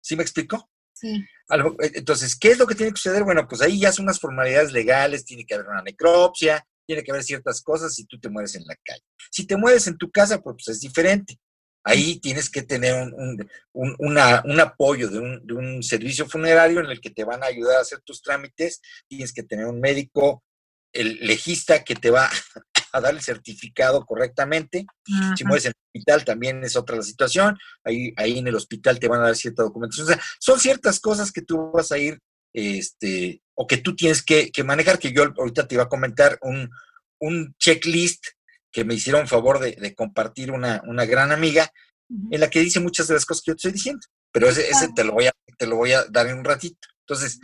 [0.00, 0.68] ¿Sí me explico?
[0.94, 1.08] Sí.
[1.08, 3.22] Eh, entonces, ¿qué es lo que tiene que suceder?
[3.22, 7.10] Bueno, pues ahí ya son unas formalidades legales, tiene que haber una necropsia, tiene que
[7.10, 9.02] haber ciertas cosas si tú te mueres en la calle.
[9.30, 11.38] Si te mueres en tu casa, pues, pues es diferente.
[11.84, 14.18] Ahí tienes que tener un, un,
[14.60, 17.82] apoyo de un, de un, servicio funerario en el que te van a ayudar a
[17.82, 18.80] hacer tus trámites.
[19.08, 20.42] Tienes que tener un médico,
[20.92, 22.28] el legista que te va
[22.92, 24.84] a dar el certificado correctamente.
[25.36, 27.56] Si mueres en el hospital también es otra la situación.
[27.84, 30.08] Ahí, ahí en el hospital te van a dar cierta documentación.
[30.08, 32.18] O sea, son ciertas cosas que tú vas a ir
[32.52, 36.70] este, o que tú tienes que, manejar, que yo ahorita te iba a comentar un,
[37.58, 38.24] checklist
[38.70, 41.72] que me hicieron favor de, compartir una, gran amiga,
[42.30, 44.68] en la que dice muchas de las cosas que yo te estoy diciendo, pero ese,
[44.94, 46.86] te, lo voy a, te lo voy a dar en un ratito.
[47.00, 47.40] Entonces,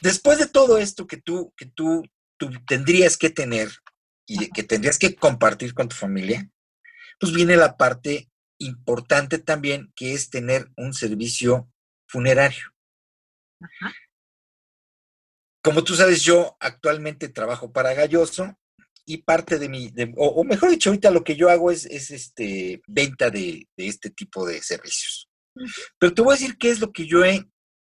[0.00, 2.02] después de todo esto que tú, que tú,
[2.36, 3.70] tú tendrías que tener
[4.26, 6.50] y que tendrías que compartir con tu familia,
[7.20, 11.70] pues viene la parte importante también, que es tener un servicio
[12.08, 12.74] funerario.
[13.60, 13.94] Ajá.
[15.64, 18.54] Como tú sabes, yo actualmente trabajo para Galloso
[19.06, 23.30] y parte de mi, o, mejor dicho, ahorita lo que yo hago es, este, venta
[23.30, 25.30] de, este tipo de servicios.
[25.98, 27.48] Pero te voy a decir qué es lo que yo he,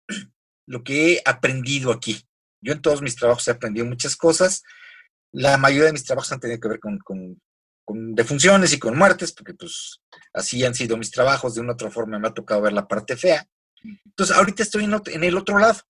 [0.68, 2.22] lo que he aprendido aquí.
[2.62, 4.62] Yo en todos mis trabajos he aprendido muchas cosas.
[5.32, 7.40] La mayoría de mis trabajos han tenido que ver con, con,
[7.86, 9.98] con defunciones y con muertes, porque pues
[10.34, 11.54] así han sido mis trabajos.
[11.54, 13.46] De una u otra forma me ha tocado ver la parte fea.
[13.82, 15.80] Entonces, ahorita estoy en el otro lado.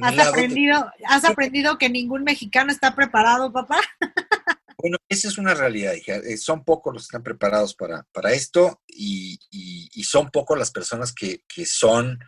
[0.00, 3.80] ¿Has aprendido, ¿Has aprendido que ningún mexicano está preparado, papá?
[4.78, 6.16] Bueno, esa es una realidad, hija.
[6.16, 10.72] Eh, son pocos los que están preparados para, para esto y, y, son pocos las
[10.72, 12.18] personas que, que, son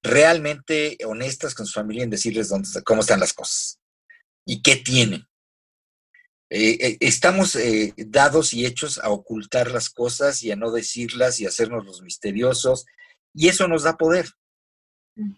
[0.00, 3.80] realmente honestas con su familia en decirles dónde, cómo están las cosas
[4.46, 5.26] y qué tienen.
[6.50, 11.40] Eh, eh, estamos eh, dados y hechos a ocultar las cosas y a no decirlas
[11.40, 12.86] y hacernos los misteriosos,
[13.34, 14.28] y eso nos da poder.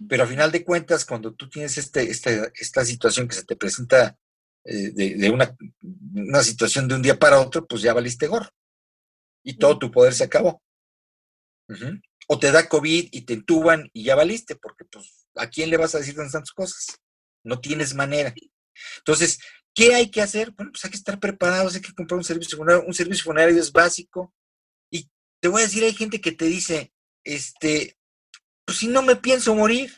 [0.08, 3.56] Pero a final de cuentas, cuando tú tienes este, este esta situación que se te
[3.56, 4.16] presenta
[4.64, 5.56] de, una,
[6.14, 8.50] una, situación de un día para otro, pues ya valiste gorro.
[9.44, 10.62] Y todo tu poder se acabó.
[12.28, 15.76] O te da COVID y te entuban y ya valiste, porque pues, ¿a quién le
[15.76, 16.98] vas a decir tantas cosas?
[17.44, 18.34] No tienes manera.
[18.98, 19.38] Entonces,
[19.74, 20.50] ¿qué hay que hacer?
[20.52, 22.86] Bueno, pues hay que estar preparados, hay que comprar un servicio funerario.
[22.86, 24.34] Un servicio funerario es básico.
[24.90, 25.08] Y
[25.40, 26.92] te voy a decir, hay gente que te dice,
[27.24, 27.96] este,
[28.66, 29.96] pues si no me pienso morir.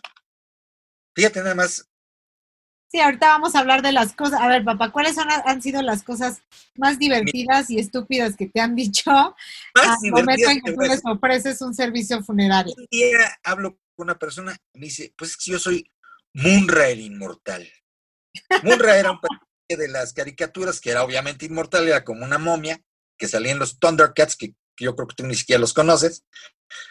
[1.16, 1.88] Fíjate nada más.
[2.90, 4.40] Sí, ahorita vamos a hablar de las cosas.
[4.40, 6.40] A ver, papá, ¿cuáles son, han sido las cosas
[6.76, 11.04] más divertidas y estúpidas que te han dicho más al momento en que tú les
[11.04, 12.74] ofreces un servicio funerario?
[12.76, 15.90] Un día hablo con una persona y me dice, pues es que yo soy
[16.32, 17.68] Munra el inmortal.
[18.62, 22.80] Munra era un personaje de las caricaturas que era obviamente inmortal, era como una momia
[23.18, 26.24] que salía en los Thundercats, que, yo creo que tú ni siquiera los conoces.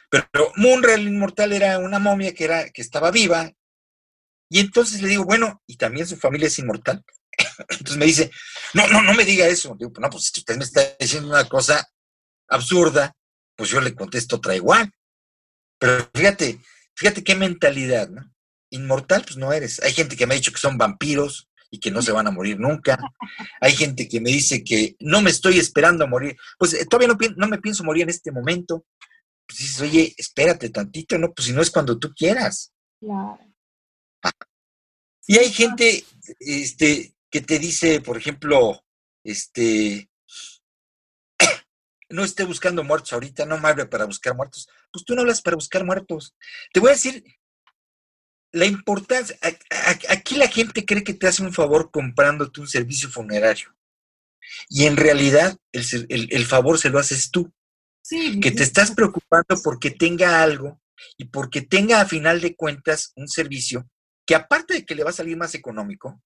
[0.10, 3.52] Pero, Munra el inmortal era una momia que, era, que estaba viva.
[4.50, 7.04] Y entonces le digo, bueno, ¿y también su familia es inmortal?
[7.70, 8.32] Entonces me dice,
[8.74, 9.76] no, no, no me diga eso.
[9.78, 11.86] Digo, no, pues usted me está diciendo una cosa
[12.48, 13.14] absurda,
[13.58, 14.90] pues yo le contesto otra igual.
[15.78, 16.62] Pero fíjate,
[16.96, 18.34] fíjate qué mentalidad, ¿no?
[18.70, 19.82] inmortal, pues no eres.
[19.84, 22.32] Hay gente que me ha dicho que son vampiros y que no se van a
[22.32, 22.98] morir nunca.
[23.62, 26.36] Hay gente que me dice que no me estoy esperando a morir.
[26.58, 28.86] Pues eh, todavía no, no me pienso morir en este momento.
[29.48, 31.34] Pues dices, oye, espérate tantito, ¿no?
[31.34, 32.74] Pues si no es cuando tú quieras.
[33.00, 33.40] Claro.
[35.26, 36.06] Y hay gente
[36.40, 38.84] este, que te dice, por ejemplo,
[39.24, 40.10] este,
[42.10, 44.68] no esté buscando muertos ahorita, no me hable para buscar muertos.
[44.92, 46.36] Pues tú no hablas para buscar muertos.
[46.74, 47.24] Te voy a decir
[48.52, 49.38] la importancia,
[50.10, 53.76] aquí la gente cree que te hace un favor comprándote un servicio funerario.
[54.70, 57.54] Y en realidad el, favor se lo haces tú.
[58.08, 60.80] Sí, que te estás preocupando porque tenga algo
[61.18, 63.86] y porque tenga a final de cuentas un servicio
[64.26, 66.22] que aparte de que le va a salir más económico,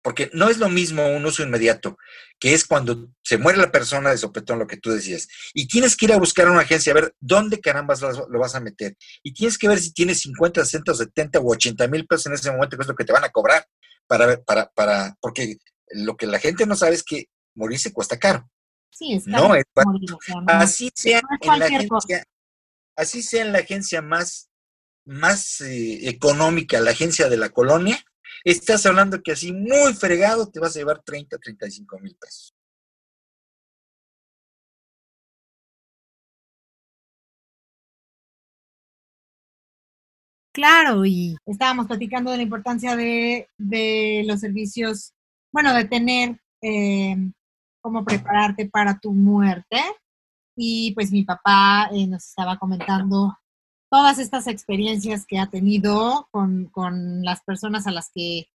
[0.00, 1.98] porque no es lo mismo un uso inmediato,
[2.40, 5.94] que es cuando se muere la persona de sopetón, lo que tú decías, y tienes
[5.94, 8.96] que ir a buscar a una agencia a ver dónde carambas lo vas a meter.
[9.22, 12.50] Y tienes que ver si tienes 50, 60, 70 o 80 mil pesos en ese
[12.50, 13.66] momento, que es lo que te van a cobrar,
[14.06, 15.58] para, para, para, porque
[15.90, 18.48] lo que la gente no sabe es que morirse cuesta caro.
[18.96, 19.26] Sí, es.
[19.26, 19.64] No, es
[20.46, 22.24] así sea en la agencia,
[22.96, 24.48] así sea en la agencia más,
[25.04, 28.02] más eh, económica, la agencia de la colonia,
[28.42, 32.54] estás hablando que así muy fregado te vas a llevar 30, 35 mil pesos.
[40.52, 43.46] Claro, y estábamos platicando de la importancia de,
[44.26, 45.12] los servicios,
[45.52, 47.14] bueno, de tener eh,
[47.86, 49.80] cómo prepararte para tu muerte.
[50.56, 53.38] Y pues mi papá eh, nos estaba comentando
[53.88, 56.68] todas estas experiencias que ha tenido con,
[57.22, 58.48] las personas a las que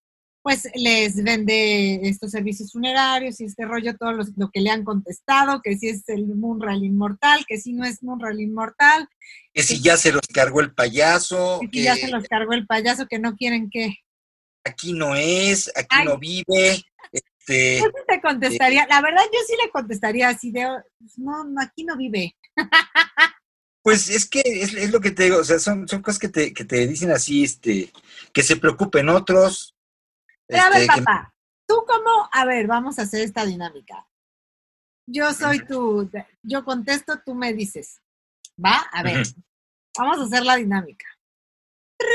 [0.44, 5.62] pues les vende estos servicios funerarios y este rollo, todo lo, que le han contestado,
[5.64, 9.08] que si es el Munral inmortal, que si no es Munral inmortal.
[9.54, 11.60] Que si ya se los cargó el payaso.
[11.62, 13.96] Que, si ya se los cargó el payaso, que no quieren que...
[14.66, 16.84] Aquí no es, aquí no vive.
[17.48, 20.68] Yo te contestaría, la verdad yo sí le contestaría así de,
[21.00, 22.36] pues, no, aquí no vive.
[23.84, 26.54] Pues es que es, lo que te digo, o sea, son, son cosas que te,
[26.54, 27.92] que te dicen así, este,
[28.32, 29.76] que se preocupen otros.
[30.46, 31.34] Pero a ver, este, papá,
[31.68, 34.08] tú cómo, a ver, vamos a hacer esta dinámica.
[35.08, 36.10] Yo soy tu,
[36.44, 38.00] yo contesto, tú me dices.
[38.64, 38.76] ¿Va?
[38.92, 39.26] A ver,
[39.98, 41.08] vamos a hacer la dinámica.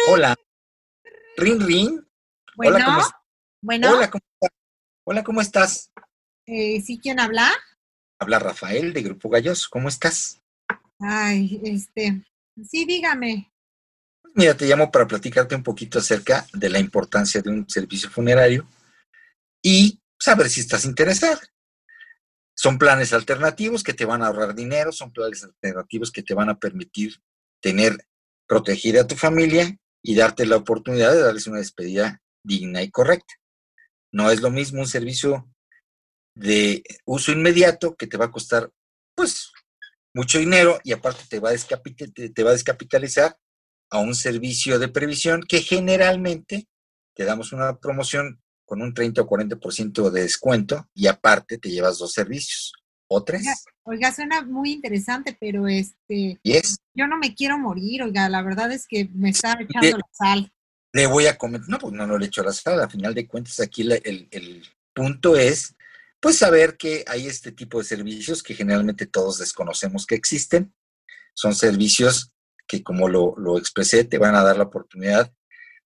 [0.09, 0.37] Hola.
[1.37, 2.09] Rin, rin.
[2.55, 3.03] Bueno, Hola, ¿cómo
[3.61, 3.89] bueno.
[3.91, 4.57] Hola, ¿cómo estás?
[5.09, 5.93] Hola, ¿cómo estás?
[6.47, 7.53] Eh, ¿Sí quién habla?
[8.19, 10.43] Habla Rafael de Grupo Gallos, ¿cómo estás?
[10.99, 12.25] Ay, este,
[12.69, 13.53] sí, dígame.
[14.35, 18.69] Mira, te llamo para platicarte un poquito acerca de la importancia de un servicio funerario
[19.63, 21.39] y saber si estás interesado.
[22.57, 26.49] Son planes alternativos que te van a ahorrar dinero, son planes alternativos que te van
[26.49, 27.23] a permitir
[27.63, 27.97] tener
[28.49, 33.35] protegida a tu familia y darte la oportunidad de darles una despedida digna y correcta.
[34.17, 35.47] No es lo mismo un servicio
[36.35, 38.73] de uso inmediato que te va a costar,
[39.15, 39.53] pues,
[40.15, 43.37] mucho dinero y aparte te va, a te, va a descapitalizar
[43.91, 46.67] a un servicio de previsión que generalmente
[47.15, 51.99] te damos una promoción con un 30 o 40% de descuento y aparte te llevas
[51.99, 52.73] dos servicios
[53.09, 53.43] o tres.
[53.43, 56.41] Oiga, oiga, suena muy interesante, pero este,
[56.95, 60.51] yo no me quiero morir, oiga, la verdad es que me está echando la sal.
[60.97, 63.27] Le voy a comentar, no, pues no, no le echo la sal, a final de
[63.27, 64.63] cuentas aquí el, el
[64.95, 65.77] punto es,
[66.21, 70.75] pues saber que hay este tipo de servicios que generalmente todos desconocemos que existen.
[71.35, 72.33] Son servicios
[72.67, 75.31] que, como lo, lo expresé, te van a dar la oportunidad,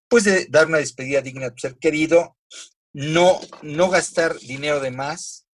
[0.09, 2.37] pues de dar una despedida digna a tu ser querido,
[2.92, 5.46] no, no gastar dinero de más,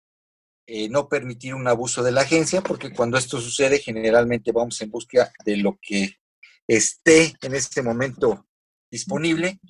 [0.67, 4.91] eh, no permitir un abuso de la agencia, porque cuando esto sucede, generalmente vamos en
[4.91, 6.17] búsqueda de lo que
[6.69, 8.47] esté en este momento
[8.97, 9.61] disponible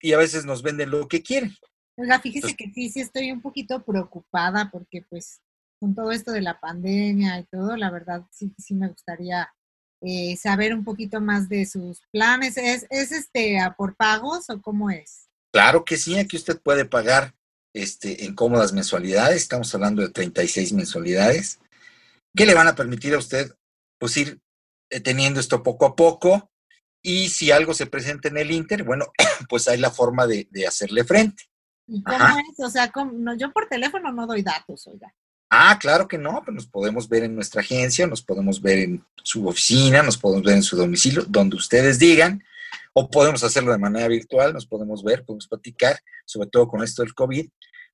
[0.00, 1.54] y a veces nos venden lo que quieren.
[1.96, 5.40] Oiga, fíjese Entonces- que sí, sí estoy un poquito preocupada porque pues
[5.80, 9.52] con todo esto de la pandemia y todo, la verdad sí, sí me gustaría
[10.02, 12.56] eh, saber un poquito más de sus planes.
[12.56, 15.28] ¿Es, es este a por pagos o cómo es?
[15.52, 17.34] Claro que sí, aquí usted puede pagar
[17.74, 21.60] este, en cómodas mensualidades, estamos hablando de 36 mensualidades,
[22.34, 23.52] que le van a permitir a usted
[23.98, 24.40] pues ir
[24.90, 26.50] eh, teniendo esto poco a poco
[27.02, 29.06] y si algo se presenta en el Inter, bueno,
[29.48, 31.44] pues hay la forma de, de hacerle frente.
[31.86, 32.38] ¿Y cómo Ajá.
[32.52, 32.64] es?
[32.64, 32.90] O sea.
[33.12, 35.12] No, yo por teléfono no doy datos, oiga.
[35.52, 39.04] Ah, claro que no, pues nos podemos ver en nuestra agencia, nos podemos ver en
[39.24, 42.44] su oficina, nos podemos ver en su domicilio, donde ustedes digan,
[42.92, 47.02] o podemos hacerlo de manera virtual, nos podemos ver, podemos platicar, sobre todo con esto
[47.02, 47.48] del COVID,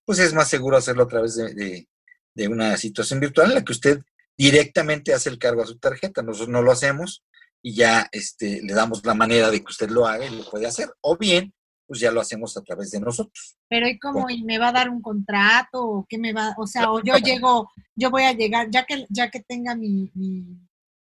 [0.05, 1.88] pues es más seguro hacerlo a través de, de-
[2.35, 4.03] de una situación virtual en la que usted
[4.37, 7.25] directamente hace el cargo a su tarjeta, nosotros no lo hacemos
[7.66, 10.68] y ya este, le damos la manera de que usted lo haga y lo puede
[10.68, 11.52] hacer, o bien,
[11.85, 13.57] pues ya lo hacemos a través de nosotros.
[13.68, 14.31] Pero ¿y cómo?
[14.31, 15.85] ¿Y me va a dar un contrato?
[15.85, 16.55] ¿O qué me va?
[16.59, 20.12] O sea, o yo llego, yo voy a llegar, ya que, ya que tenga mi,
[20.14, 20.44] mi,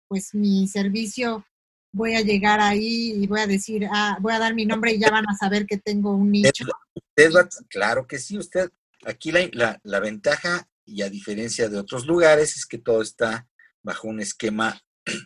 [0.06, 1.44] pues mi servicio,
[1.92, 5.00] voy a llegar ahí y voy a decir, ah, voy a dar mi nombre y
[5.00, 6.64] ya van a saber que tengo un nicho.
[6.94, 8.70] Usted va- claro que sí, usted,
[9.04, 13.48] aquí la, la- la ventaja y a diferencia de otros lugares es que todo está
[13.82, 14.80] bajo un esquema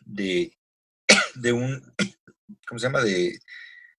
[0.06, 0.56] de,
[1.36, 1.94] de un,
[2.66, 3.02] ¿cómo se llama?
[3.02, 3.38] De,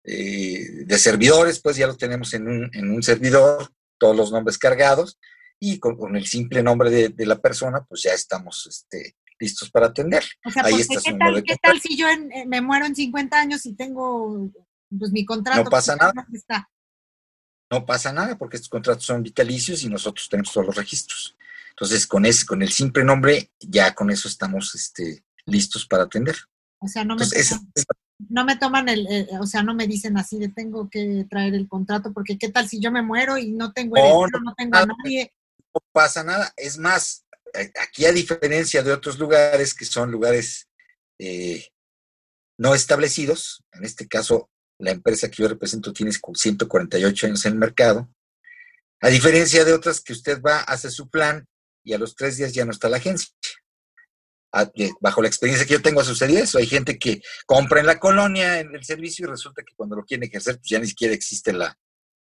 [0.03, 4.57] eh, de servidores, pues ya lo tenemos en un, en un servidor, todos los nombres
[4.57, 5.19] cargados
[5.59, 9.69] y con, con el simple nombre de, de la persona, pues ya estamos este, listos
[9.69, 10.23] para atender.
[10.45, 12.85] O sea, ahí porque está ¿qué tal, ¿qué tal si yo en- eh, me muero
[12.85, 14.49] en 50 años y tengo
[14.97, 15.63] pues mi contrato?
[15.63, 16.13] No pasa pues, nada.
[16.15, 16.69] ¿dónde está?
[17.69, 21.35] no pasa nada porque estos contratos son vitalicios y nosotros tenemos todos los registros.
[21.71, 26.35] Entonces, con ese, con el simple nombre, ya con eso estamos este, listos para atender.
[26.79, 27.85] O sea, no me, Entonces, toman, es
[28.29, 31.53] no me toman el, eh, o sea, no me dicen así de tengo que traer
[31.55, 34.53] el contrato, porque qué tal si yo me muero y no tengo No, heredero, no
[34.55, 35.31] tengo a nadie.
[35.73, 36.51] no pasa nada.
[36.57, 40.67] Es más, a- aquí a diferencia de otros lugares que son lugares
[41.19, 41.67] eh,
[42.59, 47.57] no establecidos, en este caso la empresa que yo represento tiene 148 años en el
[47.59, 48.07] mercado,
[49.01, 51.47] a diferencia de otras que usted va, hace su plan
[51.83, 53.29] y a los tres días ya no está la agencia.
[54.59, 56.57] A- eh, Bajo la experiencia que yo tengo ha sucedido eso.
[56.57, 60.03] Hay gente que compra en la colonia en el servicio y resulta que cuando lo
[60.05, 61.77] quieren ejercer, pues ya ni siquiera existe la,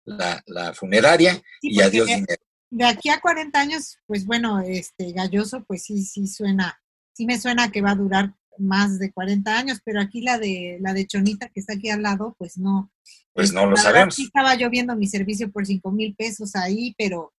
[0.05, 2.42] la, la funeraria Sí, y adiós de, dinero.
[2.70, 6.81] de aquí a 40 años, pues bueno, este galloso, pues sí, sí suena,
[7.12, 10.79] sí me suena que va a durar más de 40 años, pero aquí la de
[10.81, 12.92] la de Chonita que está aquí al lado, pues no.
[13.33, 14.14] Pues no lo sabemos.
[14.14, 17.33] Sí estaba yo viendo mi servicio por 5 mil pesos ahí, pero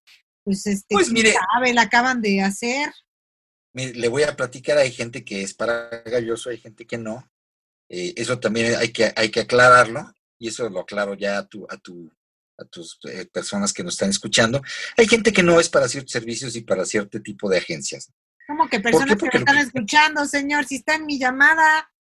[0.43, 2.93] pues este, Pues mire, sabe, la acaban de hacer.
[3.75, 7.29] Le voy a platicar, hay gente que es para galloso, hay gente que no.
[7.89, 11.67] Eh, eso también hay que, hay que aclararlo, y eso lo aclaro ya a, tu,
[11.69, 12.11] a, tu,
[12.57, 14.63] a tus eh, personas que nos están escuchando.
[14.97, 18.11] Hay gente que no es para ciertos servicios y para cierto tipo de agencias.
[18.47, 21.91] Como que personas que me están escuchando, señor, si está en mi llamada.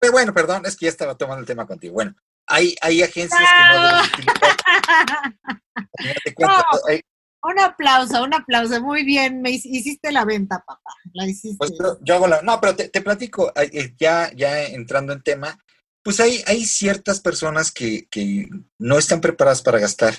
[0.00, 1.94] Pero bueno, perdón, es que ya estaba tomando el tema contigo.
[1.94, 2.14] Bueno,
[2.46, 5.34] hay, hay agencias que no deben utilizar.
[6.38, 6.54] No.
[6.88, 7.02] hay-
[7.42, 8.82] Un aplauso, un aplauso.
[8.82, 10.90] Muy bien, me hic- hiciste la venta, papá.
[11.12, 11.56] La hiciste.
[11.58, 11.72] Pues
[12.02, 12.42] yo, hago la.
[12.42, 15.58] No, pero te, platico, eh, ya, ya entrando en tema,
[16.02, 18.48] pues hay, hay ciertas personas que, que
[18.78, 20.14] no están preparadas para gastar.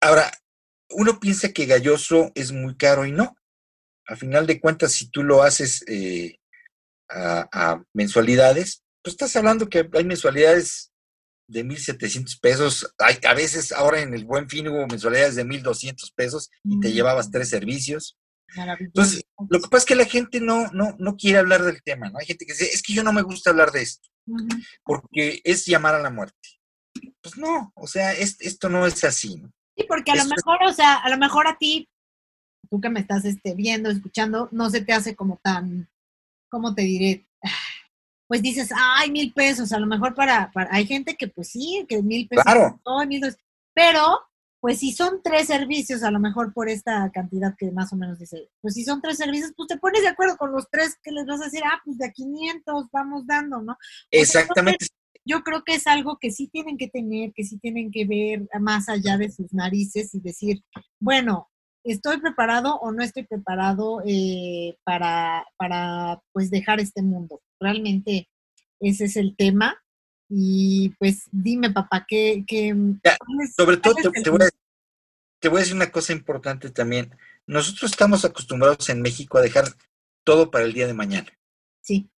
[0.00, 0.30] Ahora,
[0.90, 3.36] uno piensa que Galloso es muy caro y no.
[4.06, 6.38] A final de cuentas, si tú lo haces eh,
[7.08, 10.89] a, a mensualidades, pues estás hablando que hay mensualidades
[11.50, 12.94] de 1.700 pesos.
[12.98, 16.88] Hay, a veces ahora en el Buen Fin hubo mensualidades de 1.200 pesos y te
[16.88, 16.92] Mm.
[16.92, 18.16] llevabas tres servicios.
[18.80, 22.10] Entonces, Lo que pasa es que la gente no, no, no quiere hablar del tema,
[22.10, 22.18] ¿no?
[22.18, 24.08] Hay gente que dice, es que yo no me gusta hablar de esto,
[24.84, 26.36] porque es llamar a la muerte.
[27.22, 29.50] Pues no, o sea, es- esto no es así, ¿no?
[29.76, 31.88] Sí, porque a lo mejor, o sea, a lo mejor a ti,
[32.68, 35.88] tú que me estás este, viendo, escuchando, no se te hace como tan,
[36.50, 37.26] ¿cómo te diré?
[38.30, 41.84] Pues dices, ay, mil pesos, a lo mejor para, para hay gente que pues sí,
[41.88, 42.80] que mil pesos, Claro.
[42.86, 43.36] no, mil dos,
[43.74, 44.20] pero
[44.60, 48.20] pues si son tres servicios, a lo mejor por esta cantidad que más o menos
[48.20, 51.10] dice, pues si son tres servicios, pues te pones de acuerdo con los tres que
[51.10, 53.76] les vas a decir, ah, pues de a 500 vamos dando, ¿no?
[54.12, 54.86] Exactamente.
[55.24, 58.48] yo creo que es algo que sí tienen que tener, que sí tienen que ver
[58.60, 60.62] más allá de sus narices y decir,
[61.00, 61.50] bueno,
[61.84, 67.40] estoy preparado o no estoy preparado eh, para, para, pues, dejar este mundo.
[67.58, 68.28] Realmente
[68.80, 69.80] ese es el tema.
[70.32, 72.44] Y pues dime, papá, ¿qué...
[72.46, 72.74] qué
[73.56, 77.16] sobre todo te, voy a, decir una cosa importante también.
[77.46, 79.64] Nosotros estamos acostumbrados en México a dejar
[80.22, 81.36] todo para el día de mañana.
[81.80, 82.08] Sí.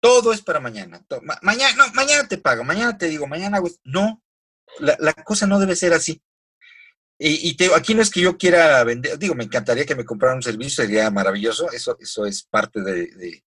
[0.00, 1.02] Todo es para mañana.
[1.40, 4.22] mañana, no, mañana te pago, mañana te digo, mañana No,
[4.78, 6.20] la, la cosa no debe ser así.
[7.16, 10.38] Y, te, aquí no es que yo quiera vender, digo, me encantaría que me compraran
[10.38, 13.42] un servicio, sería maravilloso, eso, eso es parte de,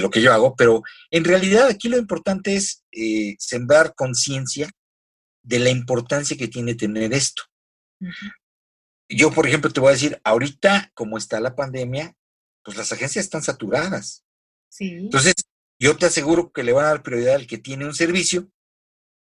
[0.00, 4.70] lo que yo hago, pero en realidad aquí lo importante es eh, sembrar conciencia
[5.42, 7.42] de la importancia que tiene tener esto.
[9.08, 12.14] Yo, por ejemplo, te voy a decir, ahorita, como está la pandemia,
[12.64, 14.24] pues las agencias están saturadas.
[14.70, 14.92] Sí.
[14.92, 15.34] Entonces,
[15.78, 18.50] yo te aseguro que le van a dar prioridad al que tiene un servicio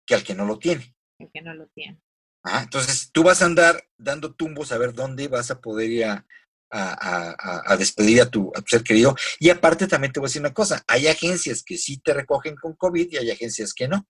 [0.06, 0.94] que al que no lo tiene.
[1.18, 2.00] El que no lo tiene
[2.44, 6.26] entonces, tú vas a andar dando tumbos a ver dónde vas a poder ir a,
[7.78, 9.16] despedir a tu, ser querido.
[9.38, 12.56] Y aparte también te voy a decir una cosa, hay agencias que sí te recogen
[12.56, 14.06] con COVID y hay agencias que no.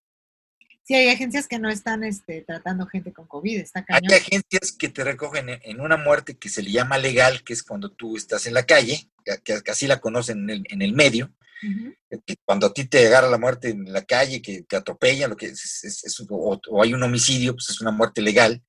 [0.86, 4.12] Sí, hay agencias que no están este, tratando gente con COVID, está cañón.
[4.12, 7.62] Hay agencias que te recogen en, una muerte que se le llama legal, que es
[7.62, 9.08] cuando tú estás en la calle,
[9.44, 11.32] que, así la conocen en el medio,
[12.44, 15.46] cuando a ti te agarra la muerte en la calle, que te atropellan, lo que
[15.46, 18.62] es, o, hay un homicidio, pues es una muerte legal.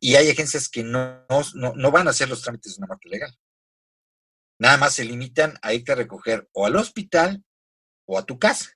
[0.00, 3.36] Y hay agencias que no, no, van a hacer los trámites de una muerte legal.
[4.60, 7.42] Nada más se limitan a irte a recoger o al hospital
[8.06, 8.70] o a tu casa.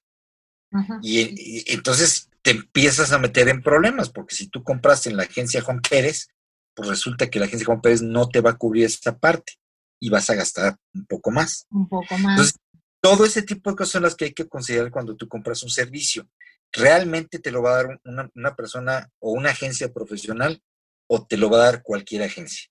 [1.03, 5.63] y, entonces te empiezas a meter en problemas, porque si tú compraste en la agencia
[5.63, 6.29] Juan Pérez,
[6.75, 9.55] pues resulta que la agencia Juan Pérez no te va a cubrir esa parte
[10.01, 11.67] y vas a gastar un poco más.
[11.71, 12.55] Un poco más.
[13.01, 15.71] Todo ese tipo de cosas son las que hay que considerar cuando tú compras un
[15.71, 16.29] servicio.
[16.73, 18.01] ¿Realmente te lo va a dar
[18.35, 20.63] una, persona o una agencia profesional
[21.09, 22.69] o te lo va a dar cualquier agencia?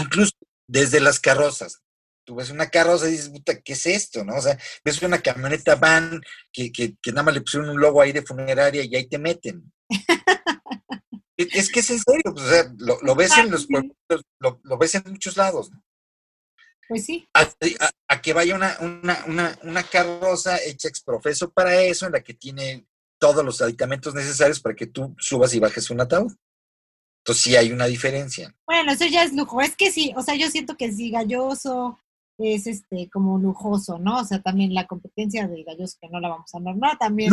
[0.00, 0.32] incluso
[0.66, 1.82] desde las carrozas.
[2.28, 4.22] Tú ves una carroza y dices, puta, ¿qué es esto?
[4.22, 4.36] ¿No?
[4.36, 6.20] O sea, ves una camioneta van
[6.52, 9.72] que, que, nada más le pusieron un logo ahí de funeraria y ahí te meten.
[11.38, 13.66] es que es en serio, pues, o sea, lo, ves en los
[14.40, 15.70] lo, lo, ves en muchos lados.
[15.70, 15.82] ¿no?
[16.86, 17.26] Pues sí.
[17.32, 22.86] A, que vaya una, una, una, carroza hecha exprofeso para eso, en la que tiene
[23.18, 26.36] todos los aditamentos necesarios para que tú subas y bajes un ataúd.
[27.20, 28.54] Entonces sí hay una diferencia.
[28.66, 29.62] Bueno, eso ya es lujo.
[29.62, 31.98] Es que sí, o sea, yo siento que sí, Galloso
[32.38, 34.20] es este como lujoso, ¿no?
[34.20, 37.32] O sea, también la competencia de Galloso, que no la vamos a nombrar, también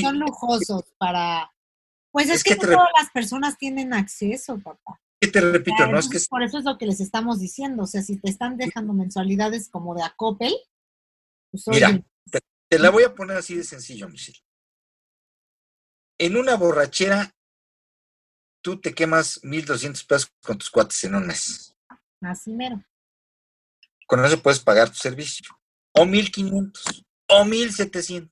[0.00, 1.52] son lujosos para...
[2.10, 5.00] Pues es, que, no todas las personas tienen acceso, papá.
[5.20, 5.86] ¿Qué te repito?
[5.86, 6.18] no es que...
[6.28, 7.82] Por eso es lo que les estamos diciendo.
[7.82, 10.54] O sea, si te están dejando mensualidades como de Acopel,
[11.50, 12.00] pues Mira,
[12.70, 14.38] te, la voy a poner así de sencillo, Michelle.
[16.18, 17.34] En una borrachera,
[18.62, 21.76] tú te quemas 1.200 pesos con tus cuates en un mes.
[22.22, 22.82] Así mero.
[24.08, 25.46] Con eso puedes pagar tu servicio.
[25.92, 27.04] O 1.500.
[27.28, 28.30] O 1.700.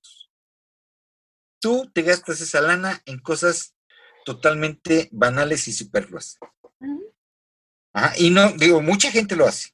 [1.61, 3.77] Tú te gastas esa lana en cosas
[4.25, 6.41] totalmente banales y superfluas
[8.19, 9.71] y no, digo, mucha gente lo hace.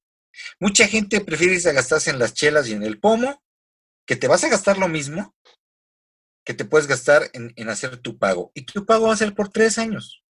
[0.61, 3.43] Mucha gente prefiere irse a gastarse en las chelas y en el pomo,
[4.07, 5.35] que te vas a gastar lo mismo
[6.45, 8.51] que te puedes gastar en, hacer tu pago.
[8.55, 10.25] Y tu pago va a ser por tres años.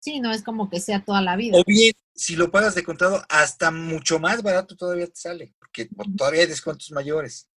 [0.00, 1.58] Sí, no es como que sea toda la vida.
[1.58, 5.88] O bien, si lo pagas de contado, hasta mucho más barato todavía te sale, porque
[6.16, 7.48] todavía hay descuentos mayores.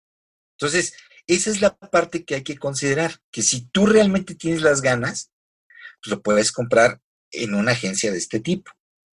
[0.57, 0.93] Entonces,
[1.25, 5.31] esa es la parte que hay que considerar, que si tú realmente tienes las ganas,
[6.01, 8.71] pues lo puedes comprar en una agencia de este tipo.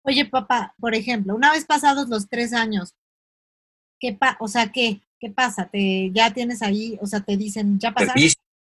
[0.02, 2.94] Oye, papá, por ejemplo, una vez pasados los tres años,
[3.98, 5.00] ¿qué pa o sea, ¿qué?
[5.18, 5.70] ¿Qué pasa?
[5.70, 8.22] ¿Te, ya tienes ahí, o sea, te dicen, ya pasaron?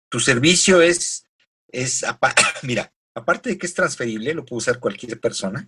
[0.10, 1.26] tu servicio es,
[1.70, 2.06] es,
[2.62, 5.68] mira, aparte de que es transferible, lo puede usar cualquier persona,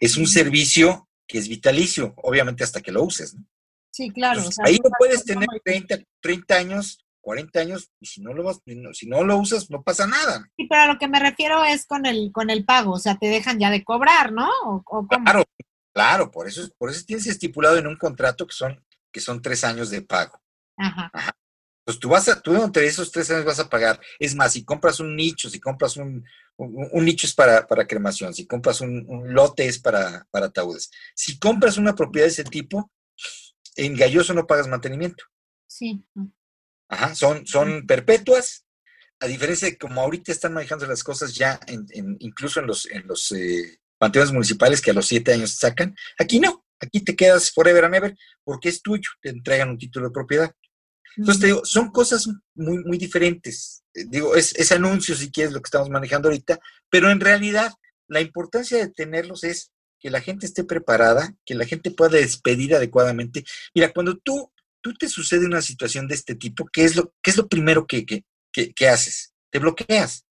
[0.00, 3.44] es un servicio que es vitalicio, obviamente hasta que lo uses, ¿no?
[3.92, 4.42] Sí, claro.
[4.64, 8.60] ahí lo puedes tener 30, 30 años 40 años, y si no lo vas,
[8.92, 10.48] si no lo usas, no pasa nada.
[10.56, 13.18] Sí, pero a lo que me refiero es con el, con el pago, o sea,
[13.18, 14.48] te dejan ya de cobrar, ¿no?
[14.64, 15.44] ¿O, Claro,
[15.92, 19.64] claro, por eso, por eso tienes estipulado en un contrato que son, que son tres
[19.64, 20.40] años de pago.
[20.76, 21.10] Ajá.
[21.12, 21.32] Ajá.
[21.84, 24.00] Pues tú vas a, tú entre esos tres años vas a pagar.
[24.18, 26.24] Es más, si compras un nicho, si compras un,
[26.60, 30.90] un, nicho es para, para, cremación, si compras un, lote es para, para ataúdes.
[31.14, 32.90] Si compras una propiedad de ese tipo,
[33.76, 35.24] en Galloso no pagas mantenimiento.
[35.66, 36.04] Sí.
[36.88, 38.66] Ajá, son, son perpetuas,
[39.20, 41.60] a diferencia de como ahorita están manejando las cosas ya,
[42.18, 45.94] incluso en los, en los eh, panteones municipales que a los siete años te sacan,
[46.18, 50.08] aquí no, aquí te quedas forever and ever porque es tuyo, te entregan un título
[50.08, 50.54] de propiedad.
[51.16, 53.79] Entonces te digo, son cosas muy, muy diferentes.
[53.94, 57.72] Eh, digo, es, es anuncio si quieres lo que estamos manejando ahorita, pero en realidad
[58.08, 62.74] la importancia de tenerlos es que la gente esté preparada, que la gente pueda despedir
[62.74, 63.44] adecuadamente.
[63.74, 67.30] Mira, cuando tú, tú te sucede una situación de este tipo, ¿qué es lo, qué
[67.30, 69.34] es lo primero que, que, ¿qué, haces?
[69.50, 70.26] Te bloqueas.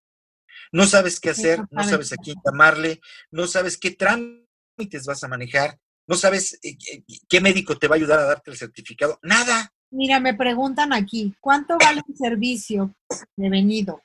[0.71, 2.99] No sabes qué hacer, no sabes a quién llamarle,
[3.31, 6.77] no sabes qué trámites vas a manejar, no sabes eh,
[7.27, 9.73] qué médico te va a ayudar a darte el certificado, nada.
[9.91, 12.93] Mira, me preguntan aquí, ¿cuánto vale un servicio
[13.35, 14.01] de venido?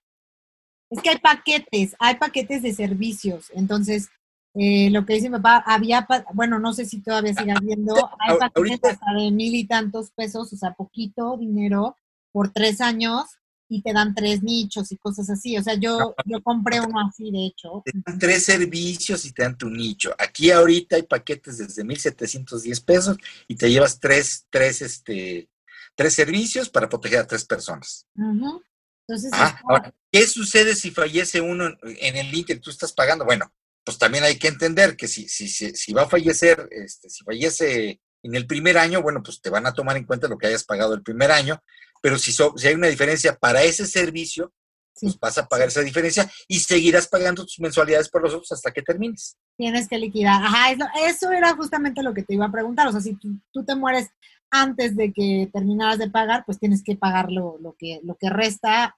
[0.91, 3.51] Es que hay paquetes, hay paquetes de servicios.
[3.55, 4.09] Entonces,
[4.55, 8.39] eh, lo que dice mi papá, había, bueno, no sé si todavía sigue habiendo, hay
[8.39, 11.97] paquetes hasta de mil y tantos pesos, o sea, poquito dinero
[12.33, 13.25] por tres años
[13.69, 15.57] y te dan tres nichos y cosas así.
[15.59, 17.83] O sea, yo, yo compré uno así, de hecho.
[17.85, 20.15] Te dan tres servicios y te dan tu nicho.
[20.19, 23.17] Aquí ahorita hay paquetes desde 1.710 pesos
[23.49, 25.49] y te llevas tres, tres, este,
[25.95, 28.07] tres servicios para proteger a tres personas.
[28.17, 32.61] Entonces, ah, ¿qué sucede si fallece uno en el Inter?
[32.61, 33.25] Tú estás pagando.
[33.25, 33.53] Bueno,
[33.85, 37.23] pues también hay que entender que si, si, si, si va a fallecer, este, si
[37.23, 40.47] fallece en el primer año, bueno, pues te van a tomar en cuenta lo que
[40.47, 41.63] hayas pagado el primer año,
[42.01, 44.53] pero si, si hay una diferencia para ese servicio,
[45.01, 48.71] pues vas a pagar esa diferencia y seguirás pagando tus mensualidades por los otros hasta
[48.71, 49.37] que termines.
[49.57, 50.43] Tienes que liquidar.
[50.43, 50.77] Ajá,
[51.07, 52.89] eso, era justamente lo que te iba a preguntar.
[52.89, 54.09] O sea, si tú, te mueres
[54.55, 58.97] antes de que terminaras de pagar, pues tienes que pagar lo, que, lo que resta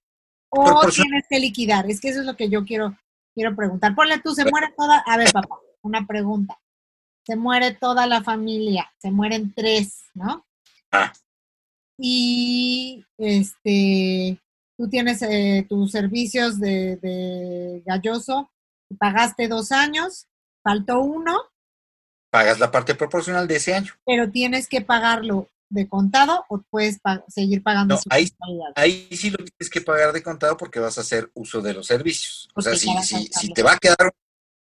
[0.48, 1.90] o tienes que liquidar.
[1.90, 2.96] Es que eso es lo que yo quiero,
[3.34, 3.94] quiero preguntar.
[3.94, 4.98] Ponle tú, se muere toda.
[5.06, 6.58] A ver, papá, una pregunta.
[7.24, 10.46] Se muere toda la familia, se mueren tres, ¿no?
[10.92, 11.12] Ah
[11.98, 14.40] y este,
[14.76, 18.50] tú tienes eh, tus servicios de, de galloso,
[18.98, 20.26] pagaste dos años,
[20.62, 21.36] faltó uno.
[22.36, 23.94] Pagas la parte proporcional de ese año.
[24.04, 27.94] Pero tienes que pagarlo de contado o puedes seguir pagando.
[27.94, 28.30] No, ahí,
[28.74, 31.86] ahí, sí lo tienes que pagar de contado porque vas a hacer uso de los
[31.86, 32.48] servicios.
[32.54, 34.12] O sea, si, si, si, te va a quedar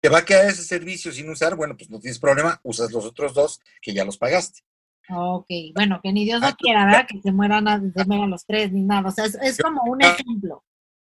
[0.01, 3.07] te va a quedar ese servicio sin usar, bueno, pues no tienes problema, usas los
[3.07, 4.61] otros dos que ya los pagaste.
[5.09, 7.07] Ok, bueno, que ni Dios no quiera, ¿verdad?
[7.09, 9.09] Que se mueran, se mueran los tres, ni nada.
[9.09, 10.63] O sea, es, como un ejemplo,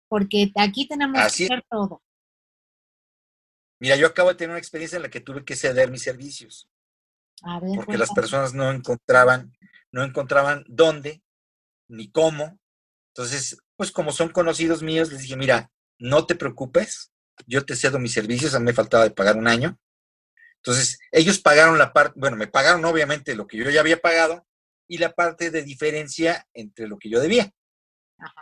[0.07, 2.01] porque aquí tenemos que hacer todo.
[3.85, 6.67] Mira, yo acabo de tener una experiencia en la que tuve que ceder mis servicios.
[7.43, 9.55] A ver, porque las personas no encontraban,
[9.91, 11.21] no encontraban dónde,
[11.87, 12.59] ni cómo.
[13.13, 17.11] Entonces, pues como son conocidos míos, les dije, mira, no te preocupes,
[17.45, 19.79] yo te cedo mis servicios, a mí me faltaba de pagar un año,
[20.65, 24.47] entonces, ellos pagaron la parte, bueno, me pagaron obviamente lo que yo ya había pagado
[24.87, 27.53] y la parte de diferencia entre lo que yo debía.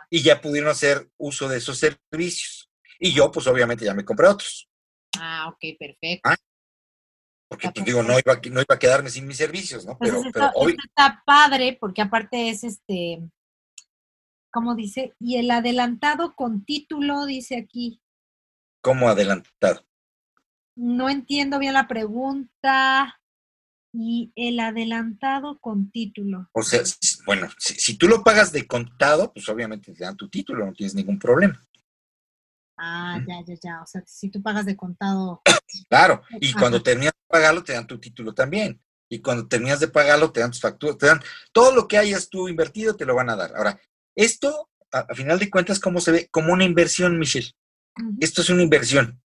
[0.08, 2.70] Y ya pudieron hacer uso de esos servicios.
[2.98, 4.70] Y yo, pues obviamente ya me compré otros.
[5.20, 6.28] Ah, ok, perfecto.
[6.28, 6.36] Ah,
[7.48, 9.96] porque pues, digo, no iba, no iba a quedarme sin mis servicios, ¿no?
[9.98, 10.76] Pues pero, pero hoy...
[10.84, 13.20] está padre porque aparte es este,
[14.50, 15.14] ¿cómo dice?
[15.20, 18.00] Y el adelantado con título, dice aquí.
[18.80, 19.84] ¿Cómo adelantado?
[20.76, 23.20] no entiendo bien la pregunta.
[23.96, 26.48] Y el adelantado con título.
[26.50, 26.80] O sea,
[27.26, 30.96] bueno, si, tú lo pagas de contado, pues obviamente te dan tu título, no tienes
[30.96, 31.64] ningún problema.
[32.76, 33.82] Ah, ya, ya, ya.
[33.82, 35.42] O sea, si tú pagas de contado.
[35.88, 38.80] Claro, y cuando terminas de pagarlo, te dan tu título también.
[39.08, 41.20] Y cuando terminas de pagarlo, te dan tus facturas, te dan
[41.52, 43.56] todo lo que hayas tú invertido, te lo van a dar.
[43.56, 43.80] Ahora,
[44.14, 46.28] esto, a, final de cuentas, ¿cómo se ve?
[46.30, 47.50] Como una inversión, Michelle.
[48.20, 49.20] Esto es una inversión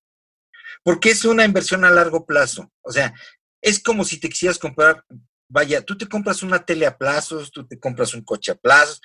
[0.83, 2.71] porque es una inversión a largo plazo.
[2.81, 3.13] O sea,
[3.61, 5.03] es como si te quisieras comprar,
[5.49, 9.01] vaya, tú te compras una tele a plazos, tú te compras un coche a plazos.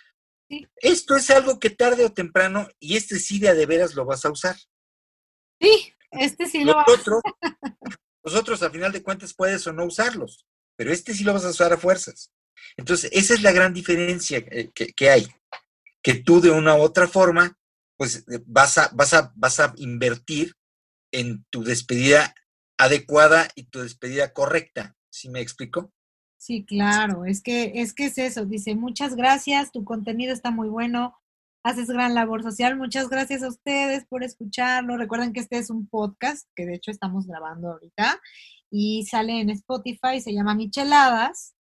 [0.77, 4.05] Esto es algo que tarde o temprano, y este sí de a de veras lo
[4.05, 4.57] vas a usar.
[5.61, 7.21] Sí, este sí lo vas a usar.
[8.23, 10.47] Los otros, a final de cuentas, puedes o no usarlos,
[10.77, 12.33] pero este sí lo vas a usar a fuerzas.
[12.77, 15.27] Entonces, esa es la gran diferencia eh, que, que hay,
[16.03, 17.59] que tú de una u otra forma,
[17.97, 20.55] pues vas a, vas a, vas a invertir
[21.13, 22.35] en tu despedida
[22.77, 24.97] adecuada y tu despedida correcta.
[25.11, 25.93] ¿Sí me explico?
[26.45, 28.45] Sí, claro, es que es que es eso.
[28.45, 31.17] Dice, muchas gracias, tu contenido está muy bueno,
[31.63, 32.77] haces gran labor social.
[32.77, 34.99] Muchas gracias a ustedes por escucharlo.
[34.99, 38.21] Recuerden que este es un podcast que de hecho estamos grabando ahorita
[38.71, 41.55] y sale en Spotify, se llama Micheladas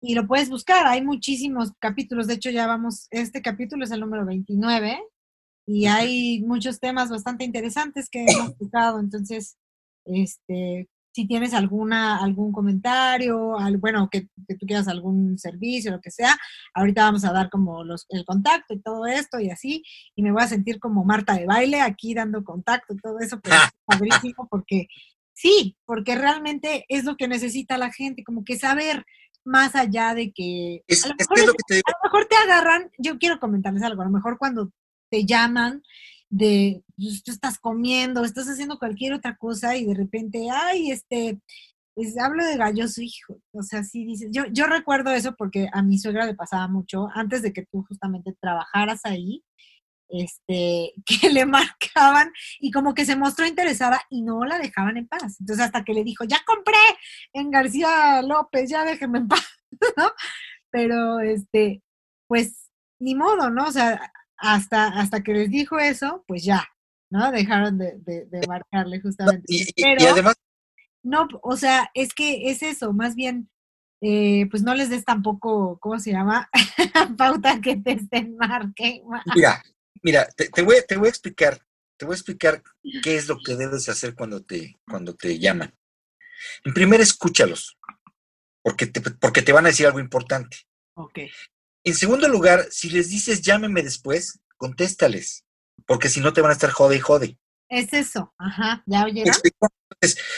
[0.00, 0.86] y lo puedes buscar.
[0.86, 5.02] Hay muchísimos capítulos, de hecho ya vamos, este capítulo es el número 29
[5.66, 9.58] y hay muchos temas bastante interesantes que hemos tocado, entonces,
[10.06, 10.88] este,
[11.20, 14.22] si tienes alguna, algún comentario, bueno, que,
[14.58, 16.34] tú quieras algún servicio, lo que sea,
[16.72, 19.84] ahorita vamos a dar como los, el contacto y todo esto y así,
[20.16, 23.38] y me voy a sentir como Marta de baile aquí dando contacto y todo eso,
[23.40, 24.88] pero es padrísimo porque
[25.34, 29.04] sí, porque realmente es lo que necesita la gente, como que saber
[29.44, 31.14] más allá de que, a, lo
[32.02, 34.72] mejor te agarran, yo quiero comentarles algo, a lo mejor cuando
[35.10, 35.82] te llaman
[36.30, 41.40] de, pues, tú estás comiendo, estás haciendo cualquier otra cosa y de repente, ay, este,
[42.22, 45.98] hablo de galloso, hijo, o sea, sí dices, yo, yo recuerdo eso porque a mi
[45.98, 49.44] suegra le pasaba mucho, antes de que tú justamente trabajaras ahí,
[50.08, 55.08] este, que le marcaban y como que se mostró interesada y no la dejaban en
[55.08, 55.36] paz.
[55.40, 56.78] Entonces hasta que le dijo, ya compré
[57.32, 59.46] en García López, ya déjenme en paz,
[59.96, 60.10] ¿no?
[60.70, 61.82] Pero, este,
[62.28, 62.70] pues,
[63.00, 63.64] ni modo, ¿no?
[63.64, 66.66] O sea, hasta, hasta que les dijo eso, pues ya,
[67.10, 67.30] ¿no?
[67.30, 69.44] Dejaron de, de, marcarle justamente.
[69.46, 70.34] Y, Pero, además...
[71.02, 73.50] No, o sea, es que es eso, más bien,
[74.02, 76.50] eh, pues no les des tampoco, ¿cómo se llama?
[77.18, 79.02] Pauta que te estén marque.
[79.34, 79.62] Mira,
[80.02, 81.58] mira, te, voy, te voy a explicar,
[81.98, 82.62] te voy a explicar
[83.02, 85.74] qué es lo que debes hacer cuando te, cuando te llaman.
[86.64, 87.78] En primer, escúchalos,
[88.62, 90.58] porque te, porque te van a decir algo importante.
[90.94, 91.20] Ok.
[91.84, 95.44] En segundo lugar, si les dices llámeme después, contéstales,
[95.86, 97.38] porque si no te van a estar jode y jode.
[97.68, 99.32] Es eso, ajá, ¿ya oyeron?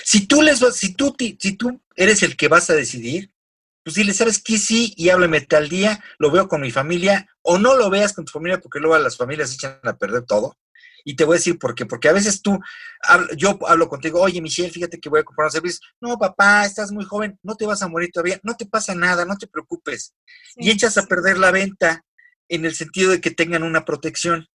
[0.05, 3.33] si tú les vas, si tú, si tú eres el que vas a decidir,
[3.85, 4.59] pues dile, ¿sabes qué?
[4.59, 8.25] Sí, y háblame tal día, lo veo con mi familia, o no lo veas con
[8.25, 10.57] tu familia, porque luego las familias echan a perder todo.
[11.05, 11.87] Y te voy a decir por qué.
[11.87, 12.59] Porque a veces tú,
[13.37, 15.81] yo hablo contigo, oye Michelle, fíjate que voy a comprar un servicio.
[16.01, 19.25] No, papá, estás muy joven, no te vas a morir todavía, no te pasa nada,
[19.25, 20.15] no te preocupes.
[20.57, 22.05] y echas a perder la venta
[22.49, 24.47] en el sentido de que tengan una protección.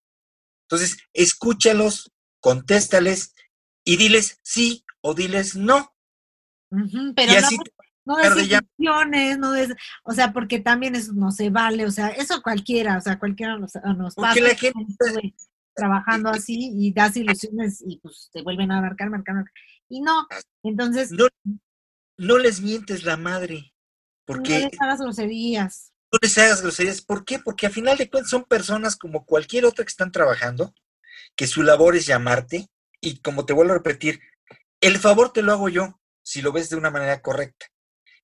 [0.68, 3.34] Entonces, escúchalos, contéstales
[3.84, 5.94] y diles sí o diles no.
[7.16, 7.32] pero
[8.04, 9.74] no, no decisiones, no des,
[10.04, 13.58] o sea, porque también eso no se vale, o sea, eso cualquiera, o sea, cualquiera
[13.58, 14.40] nos, nos pasa.
[14.40, 15.34] la gente,
[15.78, 19.54] trabajando así y das ilusiones y pues te vuelven a marcar, marcar, marcar.
[19.88, 20.26] Y no,
[20.62, 21.12] entonces...
[22.16, 23.72] No, les mientes la madre.
[24.26, 25.92] Porque, no les hagas groserías.
[26.12, 27.00] No les hagas groserías.
[27.00, 27.38] ¿Por qué?
[27.38, 30.74] Porque a final de cuentas son personas como cualquier otra que están trabajando,
[31.36, 32.68] que su labor es llamarte
[33.00, 34.20] y como te vuelvo a repetir,
[34.80, 37.66] el favor te lo hago yo si lo ves de una manera correcta.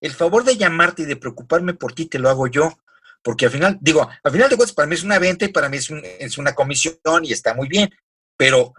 [0.01, 2.77] El favor de llamarte y de preocuparme por ti te lo hago yo
[3.25, 5.71] porque al final, digo, al final de cuentas para mí es una venta y para
[5.71, 7.89] mí es, es una comisión y está muy bien,
[8.37, 8.75] pero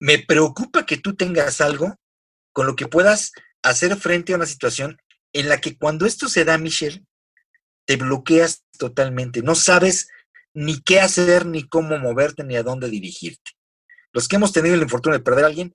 [0.00, 1.94] me preocupa que tú tengas algo
[2.52, 3.32] con lo que puedas
[3.62, 4.96] hacer frente a una situación
[5.34, 7.04] en la que cuando esto se da, Michelle,
[7.86, 10.08] te bloqueas totalmente, no sabes
[10.54, 13.52] ni qué hacer, ni cómo moverte, ni a dónde dirigirte.
[14.12, 15.74] Los que hemos tenido la infortuna de perder a alguien,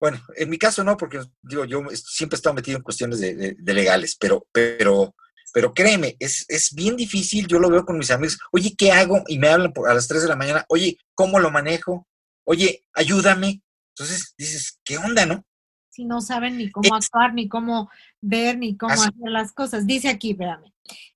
[0.00, 3.56] bueno, en mi caso no, porque digo, yo siempre he estado metido en cuestiones de,
[3.58, 5.14] de legales, pero, pero
[5.52, 9.22] pero créeme, es, es, bien difícil, yo lo veo con mis amigos, oye, ¿qué hago?
[9.26, 12.06] Y me hablan por, a las 3 de la mañana, oye, ¿cómo lo manejo?
[12.44, 13.62] Oye, ayúdame.
[13.94, 15.44] Entonces dices, ¿qué onda, no?
[15.90, 17.90] Si no saben ni cómo actuar, ni cómo
[18.20, 19.86] ver, ni cómo hacer las cosas.
[19.86, 20.72] Dice aquí, espérame,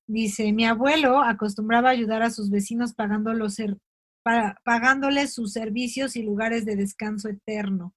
[0.07, 3.57] dice, mi abuelo acostumbraba a ayudar a sus vecinos pagándolos,
[4.64, 7.95] pagándoles sus servicios y lugares de descanso eterno.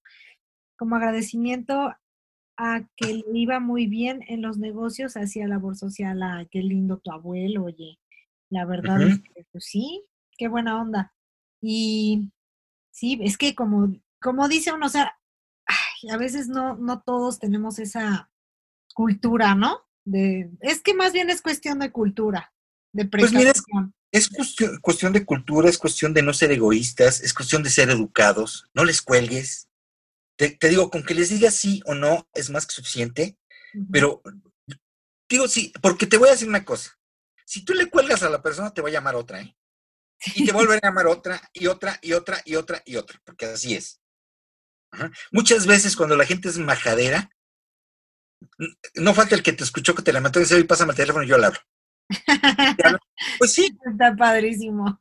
[0.77, 1.93] Como agradecimiento
[2.57, 6.97] a que le iba muy bien en los negocios, hacía labor social, a qué lindo
[6.97, 7.99] tu abuelo, oye,
[8.49, 10.03] la verdad es que pues, sí,
[10.37, 11.13] qué buena onda.
[11.61, 12.31] Y
[12.91, 15.17] sí, es que como, como dice uno, o sea,
[16.11, 18.29] a veces no, no todos tenemos esa
[18.93, 19.85] cultura, ¿no?
[20.05, 22.53] De, es que más bien es cuestión de cultura,
[22.93, 23.51] de Pues mira,
[24.11, 27.89] es, cuestión, cuestión de cultura, es cuestión de no ser egoístas, es cuestión de ser
[27.89, 29.67] educados, no les cuelgues,
[30.37, 33.37] te, digo, con que les digas sí o no es más que suficiente,
[33.91, 34.21] pero
[35.27, 36.97] digo sí, porque te voy a decir una cosa.
[37.45, 39.57] Si tú le cuelgas a la persona, te va a llamar otra, ¿eh?
[40.35, 43.45] Y te vuelve a llamar otra, y otra, y otra, y otra, y otra, porque
[43.47, 43.99] así es.
[45.31, 47.29] Muchas veces cuando la gente es majadera,
[48.95, 51.23] no falta el que te escuchó que te lamentó y dice, oye, pásame el teléfono
[51.23, 51.59] y yo le hablo.
[53.39, 53.75] Pues sí.
[53.83, 54.99] Está padrísimo.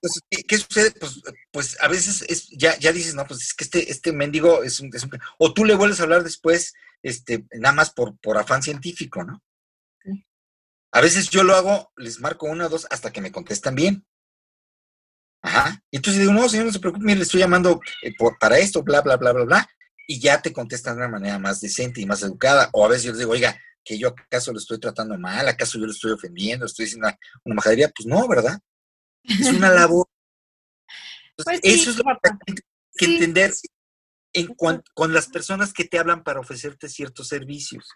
[0.00, 0.90] Pues, ¿qué, sucede?
[0.92, 1.20] Pues,
[1.50, 4.80] pues a veces es, ya, ya dices, no, pues es que este, este mendigo es
[4.80, 4.90] un,
[5.38, 9.42] O tú le vuelves a hablar después, este, nada más por, por afán científico, ¿no?
[10.90, 14.06] A veces yo lo hago, les marco uno o dos hasta que me contestan bien.
[15.42, 15.82] Ajá.
[15.90, 18.82] Y entonces digo, no, señor, no se preocupe, le estoy llamando eh, por, para esto,
[18.82, 19.68] bla, bla, bla, bla, bla.
[20.06, 22.70] Y ya te contestan de una manera más decente y más educada.
[22.72, 25.78] O a veces yo les digo, oiga, que yo acaso lo estoy tratando mal, acaso
[25.78, 27.90] yo lo estoy ofendiendo, estoy diciendo una, una majadería.
[27.94, 28.58] Pues no, ¿verdad?
[29.28, 30.06] Es una labor.
[31.44, 32.10] Pues eso es lo que
[32.48, 32.54] hay
[32.96, 33.52] que entender.
[34.32, 37.86] en con las personas que te hablan para ofrecerte ciertos servicios.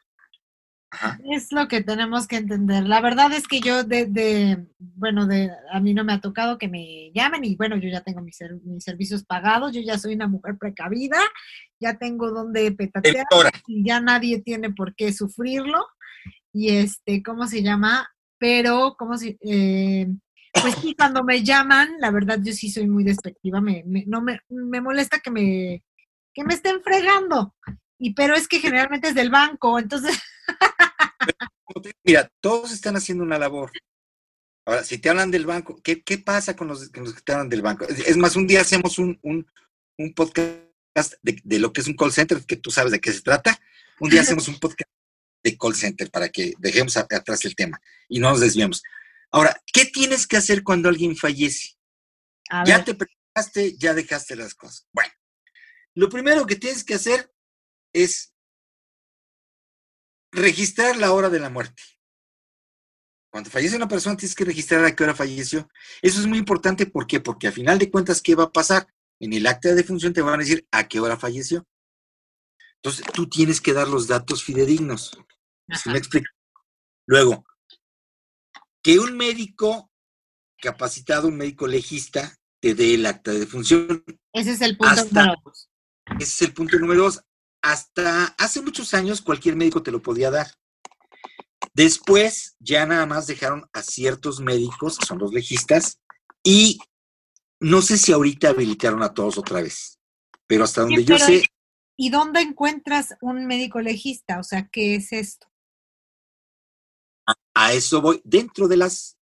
[1.24, 2.84] Es lo que tenemos que entender.
[2.84, 6.68] La verdad es que yo de, bueno, de, a mí no me ha tocado que
[6.68, 10.28] me llamen y bueno, yo ya tengo mis, mis servicios pagados, yo ya soy una
[10.28, 11.18] mujer precavida,
[11.80, 13.24] ya tengo donde petatear
[13.66, 15.86] y ya nadie tiene por qué sufrirlo.
[16.52, 18.10] Y este, ¿cómo se llama?
[18.38, 19.38] Pero, ¿cómo se...?
[19.40, 20.08] Eh,
[20.52, 24.40] pues sí, cuando me llaman, la verdad yo sí soy muy despectiva, me, no me,
[24.48, 25.82] me molesta que me,
[26.34, 27.54] que me estén fregando.
[27.98, 30.18] Y pero es que generalmente es del banco, entonces
[32.04, 33.70] Mira, todos están haciendo una labor.
[34.64, 37.86] Ahora, si te hablan del banco, ¿qué, pasa con los, que te hablan del banco?
[37.86, 39.18] Es más, un día hacemos un,
[40.14, 43.58] podcast de, lo que es un call center, que tú sabes de qué se trata.
[43.98, 44.90] Un día hacemos un podcast
[45.42, 48.82] de call center para que dejemos atrás el tema y no nos desviemos.
[49.32, 51.70] Ahora, ¿qué tienes que hacer cuando alguien fallece?
[52.66, 54.86] ya te preparaste, ya dejaste las cosas.
[54.92, 55.10] Bueno,
[55.94, 57.32] lo primero que tienes que hacer
[57.94, 58.34] es
[60.30, 61.82] registrar la hora de la muerte.
[63.30, 65.66] Cuando fallece una persona, tienes que registrar a qué hora falleció.
[66.02, 67.20] Eso es muy importante, ¿por qué?
[67.20, 68.86] Porque a final de cuentas, ¿qué va a pasar?
[69.18, 71.66] En el acta de defunción te van a decir a qué hora falleció.
[72.76, 75.16] Entonces, tú tienes que dar los datos fidedignos.
[75.86, 76.30] me explico?
[77.06, 77.46] Luego,
[78.82, 79.90] que un médico
[80.60, 84.04] capacitado, un médico legista, te dé el acta de defunción.
[84.32, 85.70] Ese es el punto número dos.
[86.18, 87.24] Ese es el punto número dos
[87.62, 90.48] hasta hace muchos años cualquier médico te lo podía dar.
[91.74, 96.00] Después ya nada más dejaron a ciertos médicos, que son los legistas,
[96.42, 96.80] y
[97.60, 100.00] no sé si ahorita habilitaron a todos otra vez,
[100.46, 101.44] pero hasta donde yo sé...
[101.96, 104.40] ¿Y dónde encuentras un médico legista?
[104.40, 105.46] O sea, ¿qué es esto?
[107.62, 108.20] A, eso voy.
[108.24, 109.16] Dentro de las,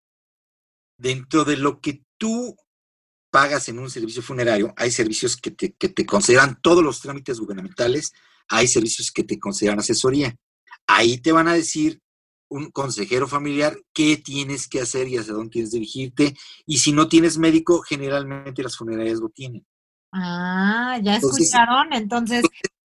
[0.96, 2.56] dentro de lo que tú
[3.30, 7.38] pagas en un servicio funerario, hay servicios que te, que te consideran todos los trámites
[7.38, 8.12] gubernamentales,
[8.48, 10.34] hay servicios que te consideran asesoría.
[10.86, 12.00] Ahí te van a decir
[12.48, 16.36] un consejero familiar qué tienes que hacer y hacia dónde tienes que dirigirte.
[16.66, 19.64] Y si no tienes médico, generalmente las funerarias lo tienen.
[20.12, 21.92] Ah, ya escucharon.
[21.92, 22.44] Entonces,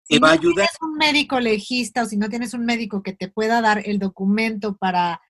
[0.09, 0.55] si va no a ayudar.
[0.55, 3.99] tienes un médico legista o si no tienes un médico que te pueda dar el
[3.99, 5.21] documento para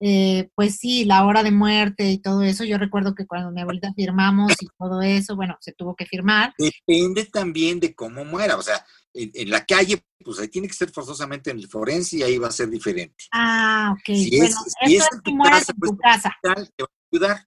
[0.00, 2.64] eh, pues sí, la hora de muerte y todo eso.
[2.64, 6.54] Yo recuerdo que cuando mi abuelita firmamos y todo eso, bueno, se tuvo que firmar.
[6.58, 8.56] Depende también de cómo muera.
[8.56, 8.84] O sea,
[9.14, 12.48] en, la calle, pues ahí tiene que ser forzosamente en el forense y ahí va
[12.48, 13.24] a ser diferente.
[13.32, 14.16] Ah, ok.
[14.38, 16.36] bueno, es, es en tu casa, en tu pues, casa.
[16.42, 17.46] Te va a ayudar.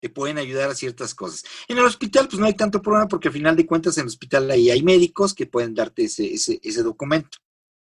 [0.00, 1.44] Te pueden ayudar a ciertas cosas.
[1.68, 4.08] En el hospital, pues no hay tanto problema porque al final de cuentas en el
[4.08, 7.38] hospital ahí hay médicos que pueden darte ese, ese, ese documento.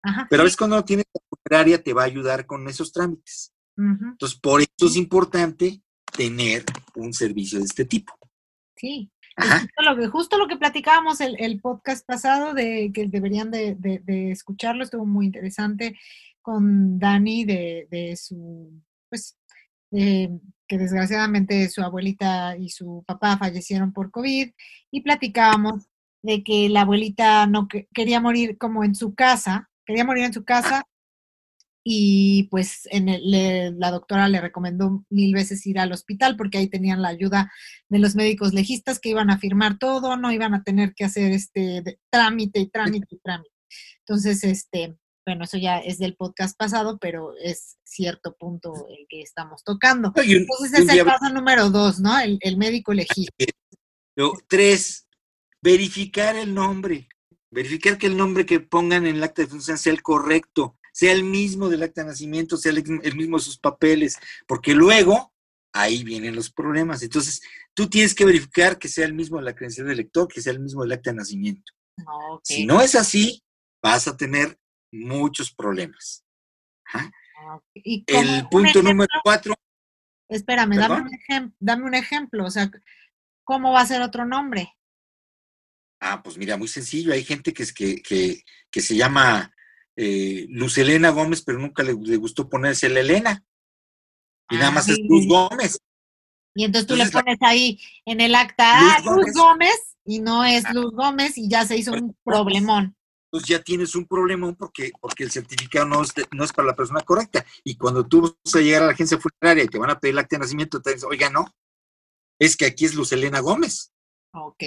[0.01, 3.54] Ajá, Pero es cuando no tienes la funeraria, te va a ayudar con esos trámites.
[3.77, 5.83] Entonces, por eso es importante
[6.17, 6.65] tener
[6.95, 8.13] un servicio de este tipo.
[8.77, 13.51] Sí, Justo lo, que, justo lo que platicábamos el, el podcast pasado, de que deberían
[13.51, 15.99] de, de, escucharlo, estuvo muy interesante
[16.41, 19.37] con Dani de, de su, pues,
[19.91, 24.51] que desgraciadamente su abuelita y su papá fallecieron por COVID
[24.91, 25.89] y platicábamos
[26.23, 30.45] de que la abuelita no quería morir como en su casa, quería morir en su
[30.45, 30.87] casa
[31.87, 33.07] y pues en
[33.79, 37.53] la doctora le recomendó mil veces ir al hospital porque ahí tenían la ayuda
[37.91, 41.31] de los médicos legistas que iban a firmar todo, no iban a tener que hacer
[41.33, 43.51] este trámite y trámite y trámite.
[43.99, 49.21] Entonces, este, bueno, eso ya es del podcast pasado, pero es cierto punto el que
[49.21, 50.11] estamos tocando.
[50.17, 52.19] Entonces es el paso número dos, ¿no?
[52.19, 53.45] El, médico legista.
[54.49, 55.07] Tres,
[55.61, 57.09] verificar el nombre.
[57.51, 61.13] Verificar que el nombre que pongan en el acta de función sea el correcto sea
[61.13, 64.17] el mismo del acta de nacimiento, sea el, mismo de sus papeles,
[64.47, 65.35] porque luego
[65.73, 67.03] ahí vienen los problemas.
[67.03, 67.43] Entonces,
[67.75, 70.53] tú tienes que verificar que sea el mismo de la credencial del lector, que sea
[70.53, 71.73] el mismo del acta de nacimiento.
[72.45, 73.43] Si no es así,
[73.83, 74.57] vas a tener
[74.93, 76.25] muchos problemas.
[78.07, 79.55] el punto número cuatro.
[80.29, 82.45] Espérame, dame un, dame un ejemplo.
[82.45, 82.71] O sea,
[83.43, 84.73] ¿cómo va a ser otro nombre?
[86.01, 87.13] Ah, pues mira, muy sencillo.
[87.13, 89.51] Hay gente que, que, que, que se llama
[89.97, 93.45] eh, Luz Elena Gómez, pero nunca le, gustó ponerse la Elena.
[94.51, 95.79] Y nada más es Luz Gómez.
[96.55, 99.97] Y entonces tú le pones ahí en el acta Luz, ah, Luz Gómez.
[100.05, 102.95] y no es Luz Gómez y ya se hizo un problemón.
[103.27, 106.77] Entonces ya tienes un problemón porque, porque el certificado no es, no es para la
[106.77, 107.45] persona correcta.
[107.65, 110.13] Y cuando tú vas a llegar a la agencia funeraria y te van a pedir
[110.13, 111.45] el acta de nacimiento, te dicen, oiga, no,
[112.39, 113.93] es que aquí es Luz Elena Gómez.
[114.33, 114.63] Ok.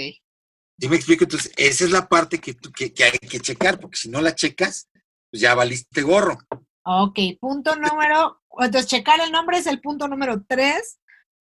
[0.79, 1.23] ¿Sí me explico?
[1.23, 4.35] Entonces, esa es la parte que, que, que hay que checar, porque si no la
[4.35, 4.89] checas,
[5.37, 6.39] pues ya valiste gorro.
[6.83, 10.99] Ok, punto número, entonces checar el nombre es el punto número tres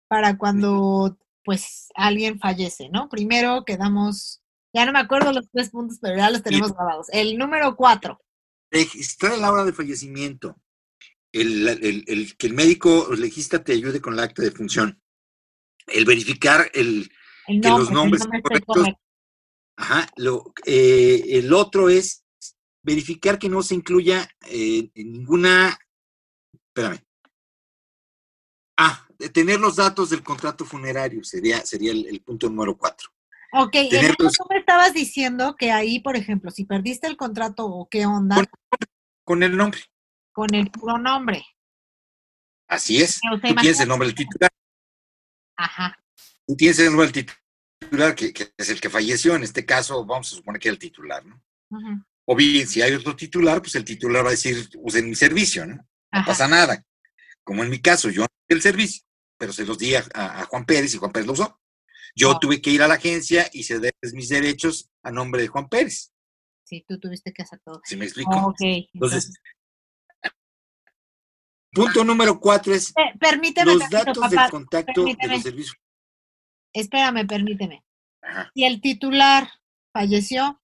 [0.07, 3.09] para cuando pues alguien fallece, ¿no?
[3.09, 7.07] Primero quedamos Ya no me acuerdo los tres puntos, pero ya los tenemos grabados.
[7.11, 8.21] El número cuatro.
[8.69, 10.55] Registrar la hora de fallecimiento.
[11.31, 15.01] El, el, que el médico legista te ayude con el acta de función.
[15.87, 17.09] El verificar el,
[17.47, 18.85] que los nombres correctos.
[19.75, 22.23] Ajá, lo, eh, el otro es
[22.89, 25.77] verificar que no se incluya eh, en ninguna.
[26.51, 26.99] Espérame.
[28.77, 33.09] Ah, tener los datos del contrato funerario sería, sería el, punto número cuatro.
[33.51, 37.87] Ok, y tú me estabas diciendo que ahí, por ejemplo, si perdiste el contrato o
[37.89, 38.37] qué onda.
[39.23, 39.81] Con, el nombre.
[40.31, 41.45] Con el puro nombre.
[42.67, 43.19] Así es.
[43.19, 44.51] Tú tienes el nombre del titular.
[45.57, 45.95] Ajá.
[46.47, 47.25] Tú tienes el nombre del
[47.79, 49.35] titular, que, es el que falleció.
[49.35, 51.39] En este caso, vamos a suponer que era el titular, ¿no?
[52.31, 55.65] O bien, si hay otro titular, pues el titular va a decir, usen mi servicio,
[55.65, 55.77] ¿no?
[56.11, 56.85] No pasa nada.
[57.43, 59.03] Como en mi caso, yo no el servicio,
[59.35, 61.59] pero se los di a, Juan Pérez y Juan Pérez lo usó.
[62.15, 62.37] Yo ah.
[62.39, 66.13] tuve que ir a la agencia y ceder mis derechos a nombre de Juan Pérez.
[66.65, 67.81] Sí, tú tuviste que hacer todo.
[67.83, 68.53] ¿Sí me explico?
[68.59, 69.33] Entonces,
[71.71, 75.77] punto número cuatro es eh, permíteme, los datos de contacto de los servicios.
[76.73, 77.83] Espérame, permíteme.
[78.53, 79.49] Si el titular
[79.91, 80.61] falleció.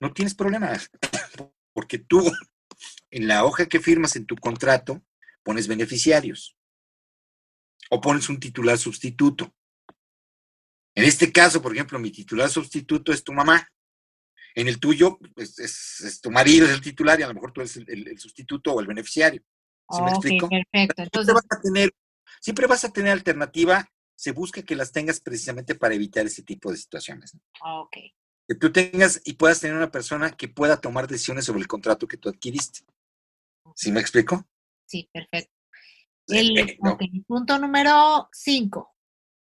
[0.00, 0.90] No tienes problemas,
[1.74, 2.32] porque tú
[3.10, 5.02] en la hoja que firmas en tu contrato
[5.42, 6.56] pones beneficiarios
[7.90, 9.52] o pones un titular sustituto.
[10.94, 13.68] En este caso, por ejemplo, mi titular sustituto es tu mamá.
[14.54, 17.76] En el tuyo es, tu marido, es el titular y a lo mejor tú eres
[17.76, 19.42] el, sustituto o el beneficiario.
[19.90, 20.48] ¿Sí me explico?
[20.48, 21.02] Perfecto.
[21.02, 21.34] Entonces...
[21.34, 21.94] Siempre, vas a tener,
[22.40, 23.88] siempre vas a tener alternativa.
[24.16, 27.36] Se busca que las tengas precisamente para evitar ese tipo de situaciones.
[27.62, 27.96] Ok.
[28.50, 32.08] Que tú tengas y puedas tener una persona que pueda tomar decisiones sobre el contrato
[32.08, 32.80] que tú adquiriste.
[33.76, 34.44] ¿Sí me explico?
[34.86, 35.54] Sí, perfecto.
[36.26, 36.76] El,
[37.28, 38.96] Punto número cinco.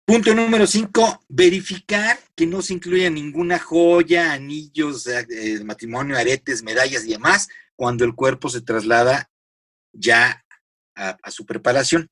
[0.04, 7.04] Punto número cinco, verificar que no se incluya ninguna joya, anillos, eh, matrimonio, aretes, medallas
[7.04, 9.28] y demás cuando el cuerpo se traslada
[9.92, 10.44] ya
[10.94, 12.08] a, su preparación.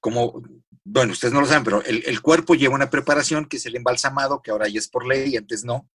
[0.00, 0.40] Como,
[0.84, 4.40] bueno, ustedes no lo saben, pero el, cuerpo lleva una preparación que es el embalsamado,
[4.40, 5.90] que ahora ya es por ley, antes no,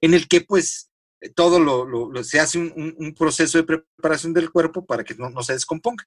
[0.00, 0.90] en el que pues
[1.34, 6.04] todo lo, se hace un, proceso de preparación del cuerpo para que no, se descomponga.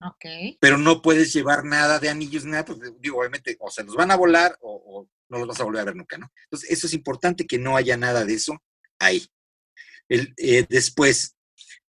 [0.00, 0.56] Okay.
[0.60, 4.12] Pero no puedes llevar nada de anillos, nada, pues digo, obviamente, o se los van
[4.12, 6.32] a volar o, no los vas a volver a ver nunca, ¿no?
[6.44, 8.62] Entonces, eso es importante que no haya nada de eso
[8.98, 9.26] ahí.
[10.08, 11.36] El, eh, después,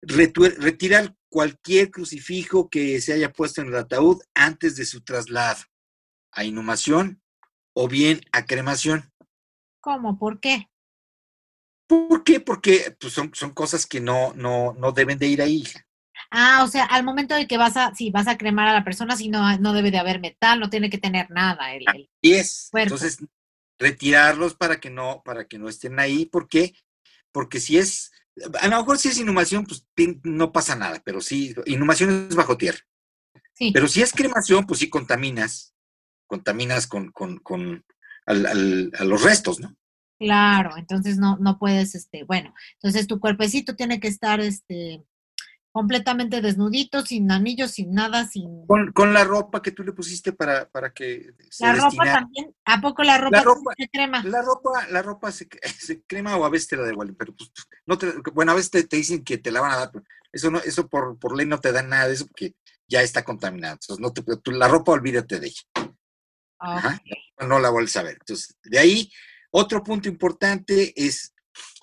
[0.01, 5.63] retirar cualquier crucifijo que se haya puesto en el ataúd antes de su traslado
[6.31, 7.21] a inhumación
[7.73, 9.11] o bien a cremación.
[9.81, 10.17] ¿Cómo?
[10.17, 10.69] ¿Por qué?
[11.87, 12.39] ¿Por qué?
[12.39, 15.63] Porque pues, son, son cosas que no, no, no deben de ir ahí.
[16.31, 18.83] Ah, o sea, al momento de que vas a, si vas a cremar a la
[18.83, 21.73] persona, si no, no debe de haber metal, no tiene que tener nada.
[21.73, 21.85] El,
[22.21, 22.69] y es.
[22.73, 23.19] Entonces,
[23.77, 26.25] retirarlos para que no, para que no estén ahí.
[26.25, 26.73] ¿Por qué?
[27.31, 28.11] Porque si es,
[28.59, 29.85] a lo mejor si es inhumación, pues
[30.23, 32.79] no pasa nada, pero sí, inhumación es bajo tierra.
[33.53, 33.71] Sí.
[33.73, 35.73] Pero si es cremación, pues sí contaminas,
[36.27, 37.85] contaminas con, con, con
[38.25, 39.75] al, a los restos, ¿no?
[40.19, 45.03] Claro, entonces no, no puedes, este, bueno, entonces tu cuerpecito tiene que estar, este,
[45.75, 48.65] completamente desnudito, sin anillos, sin nada, sin...
[48.65, 51.33] Con, la ropa que tú le pusiste para, para que...
[51.49, 53.43] Se la ropa también, ¿a poco la ropa,
[53.75, 54.23] se crema?
[54.23, 55.49] La ropa, la ropa se,
[56.07, 57.51] crema o a veces te la devuelven, pero pues,
[57.85, 60.49] no te, bueno, a veces te, dicen que te la van a dar, pero eso
[60.49, 62.55] no, eso por, por ley no te da nada de eso porque
[62.87, 65.61] ya está contaminada, entonces no te, la ropa olvídate de ella.
[66.57, 67.01] Ajá,
[67.45, 69.11] no la vuelves a ver, entonces de ahí
[69.57, 71.33] otro punto importante es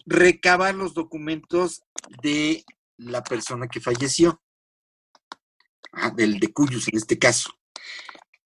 [0.05, 1.83] recabar los documentos
[2.23, 2.63] de
[2.99, 4.43] la persona que falleció,
[6.15, 7.51] del de Cuyus en este caso.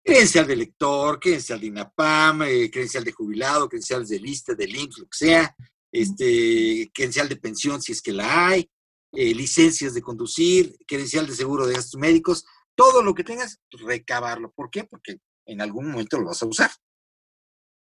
[0.03, 4.97] Credencial de lector, credencial de INAPAM, eh, credencial de jubilado, credenciales de lista, de links,
[4.97, 5.55] lo que sea,
[5.89, 8.69] este, credencial de pensión si es que la hay,
[9.13, 12.43] eh, licencias de conducir, credencial de seguro de gastos médicos,
[12.75, 14.51] todo lo que tengas, recabarlo.
[14.51, 14.83] ¿Por qué?
[14.83, 16.71] Porque en algún momento lo vas a usar.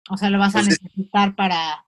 [0.09, 1.85] O sea, lo vas a necesitar para...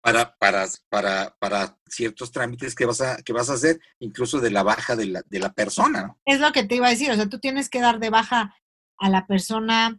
[0.00, 4.50] Para, para, para, para ciertos trámites que vas, a, que vas a hacer, incluso de
[4.50, 6.02] la baja de la, de la persona.
[6.02, 6.18] ¿no?
[6.26, 8.54] Es lo que te iba a decir, o sea, tú tienes que dar de baja
[8.98, 9.98] a la persona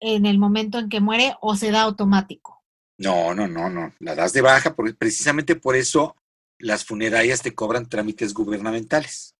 [0.00, 2.64] en el momento en que muere o se da automático.
[2.98, 6.16] No, no, no, no, la das de baja, porque precisamente por eso
[6.58, 9.36] las funerarias te cobran trámites gubernamentales.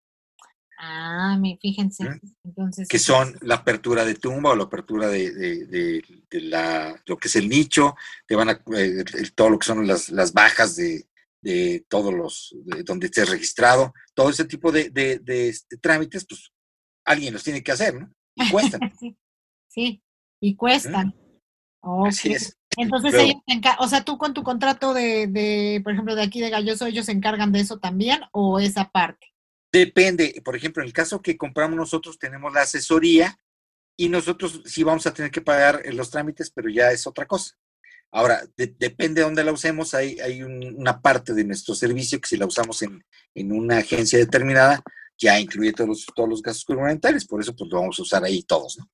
[0.81, 2.05] Ah, fíjense.
[2.45, 7.35] Entonces, que son la apertura de tumba o la apertura de, la, lo que es
[7.35, 9.05] el nicho, te van a, eh,
[9.35, 11.05] todo lo que son las, bajas de,
[11.89, 12.55] todos los,
[12.85, 14.93] donde estés registrado, todo ese tipo de,
[15.27, 16.53] este, trámites, pues
[17.05, 18.15] alguien los tiene que hacer, ¿no?
[18.37, 18.81] Y cuestan.
[19.69, 20.01] sí,
[20.41, 21.13] y cuestan.
[22.07, 22.57] Así es.
[22.77, 23.29] Entonces Luego.
[23.29, 26.51] ellos, se o sea, tú con tu contrato de, de, por ejemplo, de aquí de
[26.51, 29.27] Galloso, ellos se encargan de eso también o esa parte.
[29.73, 33.39] Depende, por ejemplo, en el caso que compramos nosotros tenemos la asesoría
[33.97, 37.27] y nosotros sí vamos a tener que pagar eh, los trámites, pero ya es otra
[37.27, 37.55] cosa.
[38.11, 42.19] Ahora, de- depende de dónde la usemos, hay, hay un- una parte de nuestro servicio
[42.21, 43.05] que si la usamos en,
[43.35, 44.83] en una agencia determinada,
[45.19, 48.25] ya incluye todos los, todos los gastos gubernamentales, por eso pues lo vamos a usar
[48.25, 48.89] ahí todos, ¿no?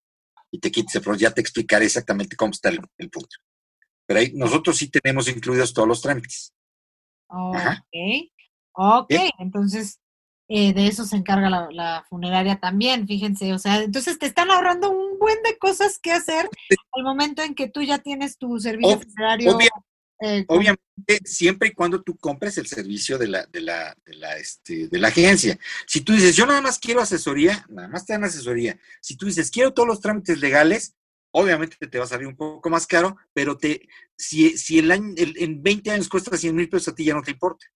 [0.50, 3.36] Y te quites, pero ya te explicaré exactamente cómo está el, el punto.
[4.06, 6.52] Pero ahí nosotros sí tenemos incluidos todos los trámites.
[7.28, 7.84] Ajá.
[7.92, 8.30] Ok,
[8.72, 9.30] ok, Bien.
[9.38, 10.00] entonces
[10.48, 14.50] eh, de eso se encarga la, la funeraria también, fíjense, o sea, entonces te están
[14.50, 16.48] ahorrando un buen de cosas que hacer
[16.92, 19.56] al momento en que tú ya tienes tu servicio Ob- funerario.
[19.56, 19.70] obvia-
[20.20, 24.36] eh, Obviamente, siempre y cuando tú compres el servicio de la, de la, de la,
[24.36, 25.58] este, de la agencia.
[25.86, 28.78] Si tú dices, yo nada más quiero asesoría, nada más te dan asesoría.
[29.00, 30.94] Si tú dices, quiero todos los trámites legales,
[31.32, 35.14] obviamente te va a salir un poco más caro, pero te, si, si el año,
[35.16, 37.66] el- en 20 años cuesta 100 mil pesos, a ti ya no te importa.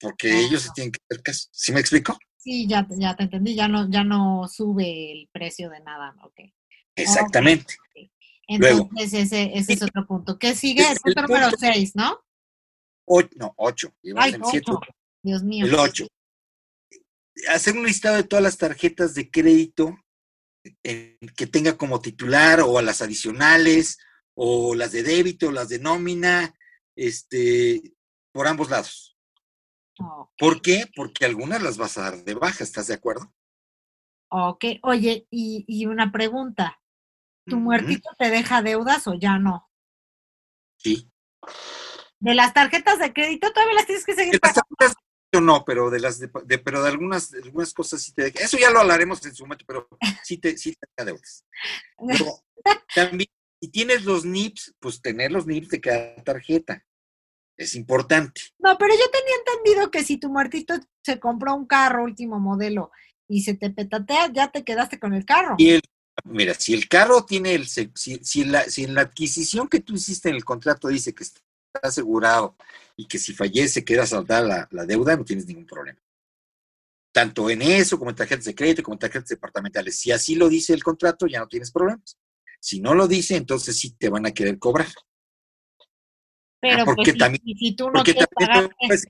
[0.00, 1.48] Porque ellos se tienen que hacer caso.
[1.52, 2.18] ¿Sí me explico?
[2.36, 6.14] Sí, ya, te- ya te entendí, ya no, ya no sube el precio de nada,
[6.22, 6.40] ok.
[6.94, 7.76] Exactamente.
[8.48, 8.88] Luego.
[8.92, 10.38] Entonces ese, ese es otro punto.
[10.38, 10.82] ¿Qué sigue?
[10.82, 12.20] El- El número punto- 6, ¿no?
[13.06, 13.92] O- no, 8.
[14.16, 14.80] Ay, ocho.
[15.22, 15.66] Dios mío.
[15.66, 16.06] El 8.
[17.48, 19.96] Hacer un listado de todas las tarjetas de crédito
[20.84, 23.98] eh, que tenga como titular o a las adicionales
[24.34, 26.54] o las de débito, las de nómina,
[26.96, 27.94] este,
[28.32, 29.15] por ambos lados.
[29.98, 30.30] Ok.
[30.38, 30.84] ¿Por qué?
[30.94, 33.32] Porque algunas las vas a dar de baja, ¿estás de acuerdo?
[34.28, 36.80] Ok, oye, y, y una pregunta.
[37.48, 39.70] ¿Tu muertito te deja deudas o ya no?
[40.78, 41.08] Sí.
[42.18, 44.74] De las tarjetas de crédito todavía las tienes que seguir De las pagando.
[44.76, 48.12] tarjetas yo no, pero de las de, de- pero de algunas, de algunas cosas sí
[48.12, 48.40] te deja.
[48.44, 49.88] Eso ya lo hablaremos en su momento, pero
[50.24, 51.44] sí te, sí te deja deudas.
[52.94, 53.28] También,
[53.60, 56.84] si tienes los NIPS, pues tener los NIPS de cada tarjeta.
[57.56, 58.42] Es importante.
[58.58, 62.90] No, pero yo tenía entendido que si tu muertito se compró un carro último modelo
[63.28, 65.54] y se te petatea, ya te quedaste con el carro.
[65.58, 65.82] Y el,
[66.24, 69.94] mira, si el carro tiene el, si, si la, si en la adquisición que tú
[69.94, 71.40] hiciste en el contrato dice que está
[71.82, 72.56] asegurado
[72.96, 75.98] y que si fallece queda saldada la, la deuda, no tienes ningún problema.
[77.12, 79.98] Tanto en eso como en tarjetas de crédito, como en tarjetas departamentales.
[79.98, 82.18] Si así lo dice el contrato, ya no tienes problemas.
[82.60, 84.88] Si no lo dice, entonces sí te van a querer cobrar.
[86.72, 89.06] Pero porque pues, también- si tú no Porque quieres también pues,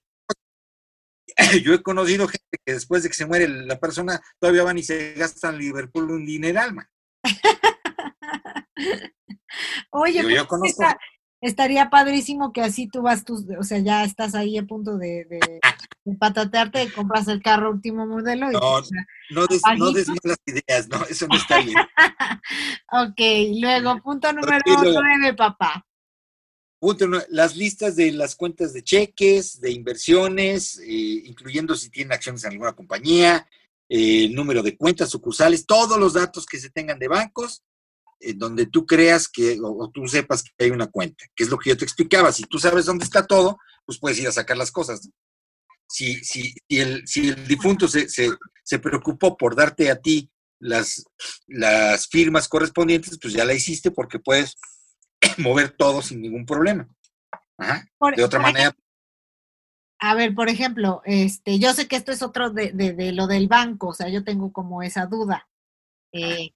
[1.65, 4.83] yo he conocido gente que después de que se muere la persona, todavía van y
[4.83, 6.89] se gastan Liverpool un dineral, man.
[9.91, 10.99] Oye, pues, yo conozco- está-
[11.41, 15.25] estaría padrísimo que así tú vas tus, o sea, ya estás ahí a punto de,
[15.27, 15.41] de,
[16.05, 18.91] de patatearte, compras el carro último modelo y No, pues,
[19.31, 21.77] No des, no des malas ideas, no, eso no está bien.
[22.93, 23.21] ok,
[23.61, 25.85] luego punto número nueve, papá.
[26.79, 32.45] Punto las listas de las cuentas de cheques, de inversiones, eh, incluyendo si tienen acciones
[32.45, 33.49] en alguna compañía,
[33.89, 37.63] eh, el número de cuentas sucursales, todos los datos que se tengan de bancos,
[38.21, 41.51] eh, donde tú creas que, o, o tú sepas que hay una cuenta, que es
[41.51, 42.31] lo que yo te explicaba.
[42.33, 45.07] Si tú sabes dónde está todo, pues puedes ir a sacar las cosas.
[45.07, 45.13] ¿no?
[45.89, 48.31] Si, si, si, el, si el difunto se, se,
[48.65, 51.05] se preocupó por darte a ti las,
[51.47, 54.57] las firmas correspondientes, pues ya la hiciste porque puedes
[55.43, 56.89] mover todo sin ningún problema.
[57.59, 57.87] Ajá.
[57.99, 58.75] Por- De otra manera,
[59.99, 63.27] A ver, por ejemplo, este, yo sé que esto es otro de, de, de lo
[63.27, 65.49] del banco, o sea, yo tengo como esa duda.
[66.13, 66.51] Eh,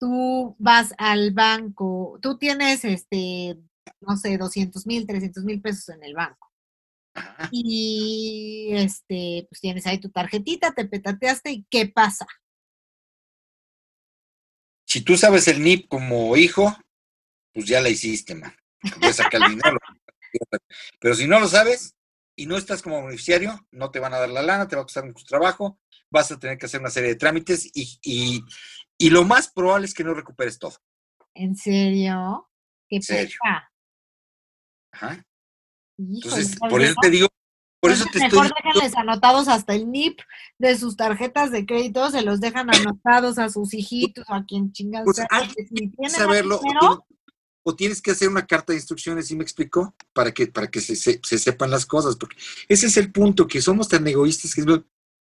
[0.00, 3.58] tú vas al banco, tú tienes, este,
[4.00, 6.48] no sé, 200 mil, 300 mil pesos en el banco.
[7.14, 12.26] ajá, Y, este, pues tienes ahí tu tarjetita, te petateaste y ¿qué pasa?
[14.84, 16.76] si tú sabes el NIP como hijo,
[17.56, 18.54] pues ya la hiciste, man.
[19.00, 19.78] Puedes sacar el dinero.
[21.00, 21.96] Pero si no lo sabes
[22.36, 24.84] y no estás como beneficiario, no te van a dar la lana, te va a
[24.84, 25.80] costar mucho trabajo,
[26.10, 28.44] vas a tener que hacer una serie de trámites y, y,
[28.98, 30.76] y lo más probable es que no recuperes todo.
[31.32, 32.46] ¿En serio?
[32.90, 33.72] ¿Qué pasa?
[34.92, 35.26] Ajá.
[35.96, 37.28] Entonces, ¿no por eso te digo,
[37.80, 40.20] por eso te mejor estoy déjenles anotados hasta el NIP
[40.58, 44.72] de sus tarjetas de crédito, se los dejan anotados a sus hijitos o a quien
[44.72, 46.60] chingados Pues, sea, alguien si saberlo.
[46.62, 47.06] Dinero,
[47.68, 49.92] o tienes que hacer una carta de instrucciones, ¿sí me explicó?
[50.12, 52.36] Para que, para que se, se- se sepan las cosas, porque
[52.68, 54.86] ese es el punto, que somos tan egoístas que, no-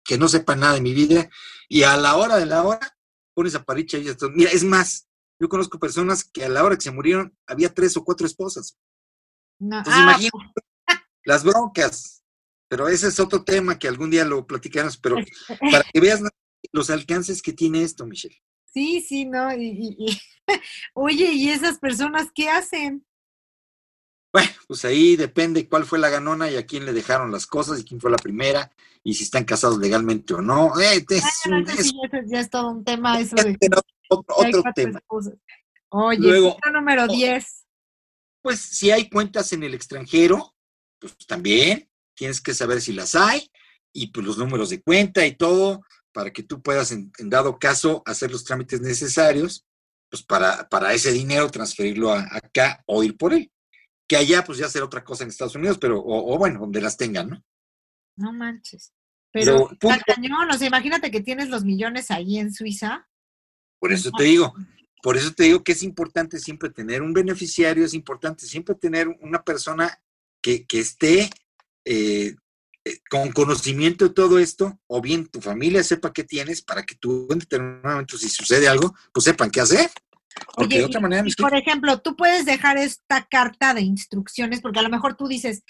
[0.05, 1.31] que no sepan nada de mi vida,
[1.69, 2.99] y a la hora de la hora
[3.35, 4.31] pones a paricha y esto.
[4.31, 5.07] Mira, es más,
[5.39, 8.77] yo conozco personas que a la hora que se murieron había tres o cuatro esposas.
[9.61, 10.39] no, Entonces, ah, imagínate
[11.25, 12.21] las broncas.
[12.69, 15.17] Pero ese es otro tema que algún día lo platicaremos, pero
[15.71, 16.21] para que veas
[16.73, 18.43] los alcances que tiene esto, Michelle.
[18.65, 20.19] sí, sí, no, y-
[20.95, 23.07] oye, ¿y esas personas qué hacen?
[24.33, 27.79] Bueno, pues ahí depende cuál fue la ganona y a quién le dejaron las cosas
[27.81, 28.71] y quién fue la primera
[29.05, 30.73] y si están casados legalmente o no.
[30.81, 31.25] Eh, es,
[31.79, 31.93] es-
[32.27, 33.69] ya es todo un tema eso de este,
[34.09, 34.99] otro, tema.
[34.99, 35.35] esposas.
[35.91, 37.65] Oye, Luego- número 10.
[38.43, 40.55] Pues si hay cuentas en el extranjero,
[40.99, 43.51] pues también tienes que saber si las hay
[43.93, 45.83] y pues los números de cuenta y todo
[46.13, 49.65] para que tú puedas, en, en dado caso, hacer los trámites necesarios,
[50.15, 53.51] pues para, para ese dinero transferirlo a- acá o ir por él.
[54.09, 56.81] Que allá pues ya será otra cosa en Estados Unidos, pero, o, o bueno, donde
[56.81, 57.45] las tengan, ¿no?
[58.17, 58.93] No manches.
[59.33, 63.09] Pero punto- cañón, o sea, imagínate que tienes los millones ahí en Suiza.
[63.81, 64.55] Por eso te digo,
[65.03, 69.09] por eso te digo que es importante siempre tener un beneficiario, es importante siempre tener
[69.21, 70.01] una persona
[70.41, 71.29] que, que esté
[71.85, 72.37] eh,
[72.85, 76.95] eh, con conocimiento de todo esto, o bien tu familia sepa qué tienes para que
[76.95, 79.91] tú en determinado momento, si sucede algo, pues sepan qué hacer.
[80.57, 83.75] Porque Oye, de otra y- manera, y mis por ejemplo, tú puedes dejar esta carta
[83.75, 85.63] de instrucciones, porque a lo mejor tú dices,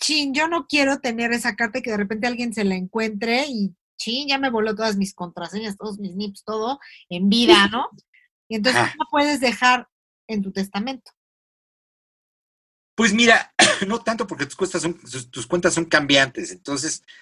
[0.00, 3.46] chin, yo no quiero tener esa carta y que de repente alguien se la encuentre
[3.48, 6.78] y chin, ya me voló todas mis contraseñas, todos mis NIPs, todo
[7.08, 7.88] en vida, ¿no?
[8.48, 9.88] Y entonces tú la puedes dejar
[10.28, 11.10] en tu testamento.
[12.94, 13.54] Pues mira,
[13.86, 17.12] no tanto porque tus cuentas son, tus, tus cuentas son cambiantes, entonces ah,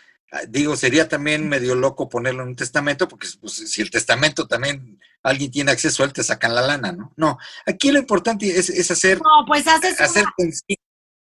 [0.48, 4.98] digo, sería también medio loco ponerlo en un testamento, porque pues, si el testamento también
[5.22, 7.12] alguien tiene acceso a él, te sacan la lana, ¿no?
[7.16, 10.24] No, aquí lo importante es, es hacer, No, pues haces hacer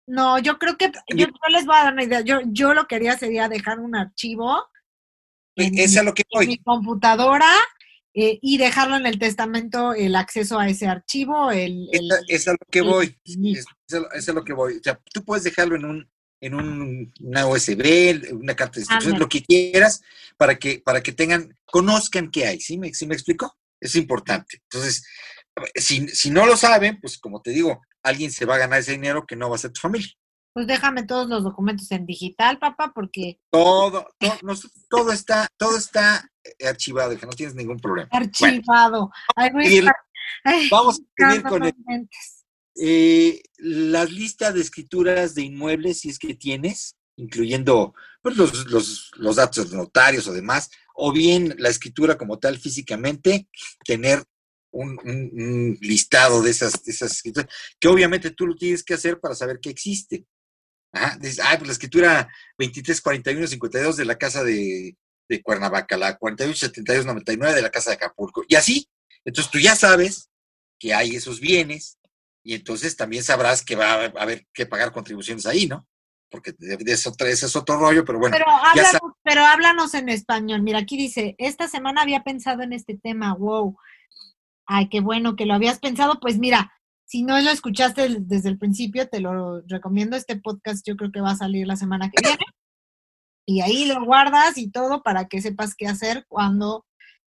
[0.06, 2.20] No, yo creo que yo, yo les voy a dar una idea.
[2.20, 4.64] Yo, yo lo que haría sería dejar un archivo
[5.56, 6.58] en, es a lo que en mi voy.
[6.58, 7.50] computadora
[8.14, 12.18] eh, y dejarlo en el testamento el acceso a ese archivo, el, el- Es a,
[12.28, 13.18] es a lo que voy.
[13.24, 14.76] Es, es a, lo- es a lo que voy.
[14.78, 16.10] O sea, tú puedes dejarlo en un
[16.40, 19.18] en un, una USB, una carta de instrucciones, Ándale.
[19.20, 20.02] lo que quieras,
[20.36, 23.56] para que, para que tengan, conozcan qué hay, ¿sí me, sí me explico?
[23.80, 24.58] Es importante.
[24.70, 25.04] Entonces,
[25.74, 28.92] si, si no lo saben, pues como te digo, alguien se va a ganar ese
[28.92, 30.08] dinero que no va a ser tu familia.
[30.54, 35.76] pues déjame todos los documentos en digital, papá, porque Todo, todo, nos- todo está, todo
[35.76, 38.08] está eh, archivado, que no tienes ningún problema.
[38.12, 39.10] archivado.
[39.36, 39.94] Estar-
[40.44, 41.74] ay, Vamos a seguir con no el-.
[42.76, 49.36] Eh, las listas de escrituras de inmuebles, si es que tienes, incluyendo pues, los, los,
[49.36, 53.48] datos notarios o demás, o bien la escritura como tal físicamente,
[53.84, 54.24] tener
[54.72, 59.58] un, listado de esas, esas escrituras, que obviamente tú lo tienes que hacer para saber
[59.60, 60.24] que existe.
[60.92, 64.96] Ajá, dices, ah, pues la escritura 2341-52 de la casa de,
[65.28, 68.88] de Cuernavaca, la 4172-99 de la casa de Acapulco, y así.
[69.24, 70.28] Entonces tú ya sabes
[70.78, 71.98] que hay esos bienes,
[72.42, 75.86] y entonces también sabrás que va a haber que pagar contribuciones ahí, ¿no?
[76.30, 80.62] Porque de- eso, ese es otro rollo, pero bueno, Pero háblanos, pero háblanos en español.
[80.62, 83.76] Mira, aquí dice, esta semana había pensado en este tema, wow.
[84.66, 86.20] Ay, qué bueno que lo habías pensado.
[86.20, 86.72] Pues mira,
[87.04, 90.16] si no lo escuchaste desde el principio, te lo recomiendo.
[90.16, 92.44] Este podcast yo creo que va a salir la semana que viene.
[93.46, 96.86] Y ahí lo guardas y todo para que sepas qué hacer cuando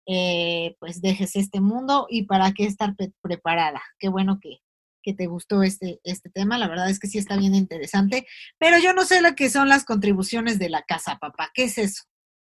[0.06, 3.82] eh, pues dejes este mundo y para qué estar pre- preparada.
[3.98, 4.58] Qué bueno que,
[5.04, 6.56] que te gustó este, este tema.
[6.58, 8.26] La verdad es que sí está bien interesante.
[8.58, 11.50] Pero yo no sé lo que son las contribuciones de la casa, papá.
[11.54, 12.02] ¿Qué es eso?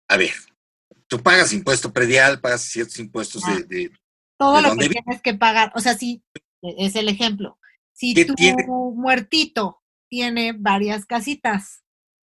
[0.09, 0.31] a ver,
[1.07, 3.55] tú pagas impuesto predial, pagas ciertos impuestos Ah.
[3.55, 3.91] de, de-
[4.37, 5.71] Todo ¿De lo que vi- tienes que pagar.
[5.75, 6.23] O sea, sí,
[6.61, 7.57] e- es el ejemplo.
[7.93, 8.65] Si ¿Qué tu tiene?
[8.67, 11.79] muertito tiene varias casitas,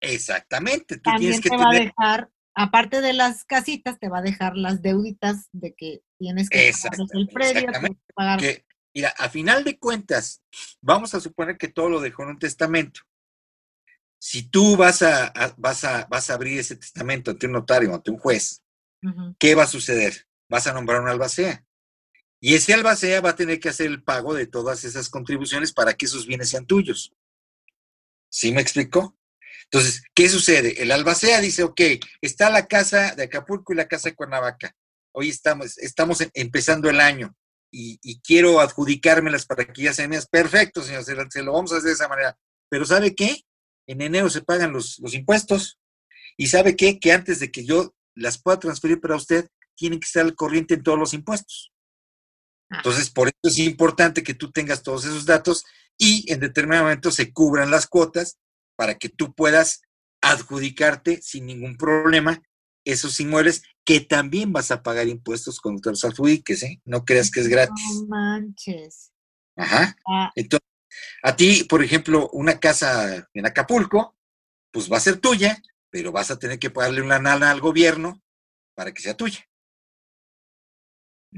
[0.01, 4.19] Exactamente, tú también tienes que te va a dejar, aparte de las casitas, te va
[4.19, 8.64] a dejar las deuditas de que tienes que pagar el predio, que pagar que,
[8.95, 10.41] mira, a final de cuentas,
[10.81, 13.01] vamos a suponer que todo lo dejó en un testamento.
[14.17, 17.93] Si tú vas a, a- vas a, vas a abrir ese testamento ante un notario,
[17.93, 18.61] ante un juez.
[19.38, 20.26] ¿qué va a suceder?
[20.49, 21.63] Vas a nombrar un albacea.
[22.39, 25.93] Y ese albacea va a tener que hacer el pago de todas esas contribuciones para
[25.93, 27.13] que esos bienes sean tuyos.
[28.30, 29.15] ¿Sí me explicó?
[29.65, 30.81] Entonces, ¿qué sucede?
[30.81, 31.81] El albacea dice, ok,
[32.22, 34.76] está la casa de Acapulco y la casa de Cuernavaca.
[35.11, 37.35] Hoy estamos, estamos em- empezando el año
[37.76, 40.27] y, y quiero adjudicármelas para que ya sean mías.
[40.27, 42.38] Perfecto, señor, se, lo- se lo vamos a hacer de esa manera.
[42.69, 43.41] Pero ¿sabe qué?
[43.88, 45.80] En enero se pagan los, los impuestos.
[46.38, 46.99] ¿Y sabe qué?
[46.99, 50.73] Que antes de que yo las pueda transferir para usted, tienen que estar al corriente
[50.76, 51.72] en todos los impuestos.
[52.69, 52.77] Ah.
[52.77, 55.65] Entonces, por eso es importante que tú tengas todos esos datos
[55.97, 58.38] y en determinado momento se cubran las cuotas
[58.77, 59.81] para que tú puedas
[60.22, 62.41] adjudicarte sin ningún problema
[62.85, 66.82] esos inmuebles que también vas a pagar impuestos cuando te los adjudiques, ¿eh?
[66.86, 68.02] No creas que es gratis.
[68.02, 69.14] No manches.
[69.56, 69.95] Ajá.
[70.07, 70.68] Ah, Entonces,
[71.22, 74.18] a ti, por ejemplo, una casa en Acapulco,
[74.72, 78.22] pues va a ser tuya, pero vas a tener que pagarle una nana al gobierno
[78.74, 79.48] para que sea tuya.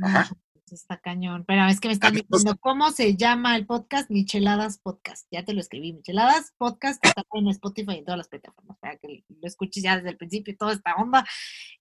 [0.02, 0.30] Ajá.
[0.72, 1.46] Está cañón.
[1.48, 5.28] Pero es que me están diciendo cómo se llama el podcast Micheladas Podcast.
[5.32, 8.98] Ya te lo escribí, Micheladas Podcast, está en Spotify y en todas las plataformas para
[8.98, 11.26] que lo escuches ya desde el principio toda esta onda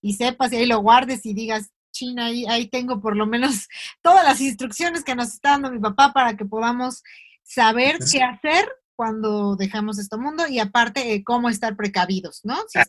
[0.01, 3.69] y sepas y ahí lo guardes y digas, China, ahí, ahí tengo por lo menos
[4.03, 7.03] todas las instrucciones que nos está dando mi papá para que podamos
[7.43, 12.57] saber qué hacer cuando dejamos este mundo y aparte eh, cómo estar precavidos, ¿no?
[12.75, 12.87] Ah,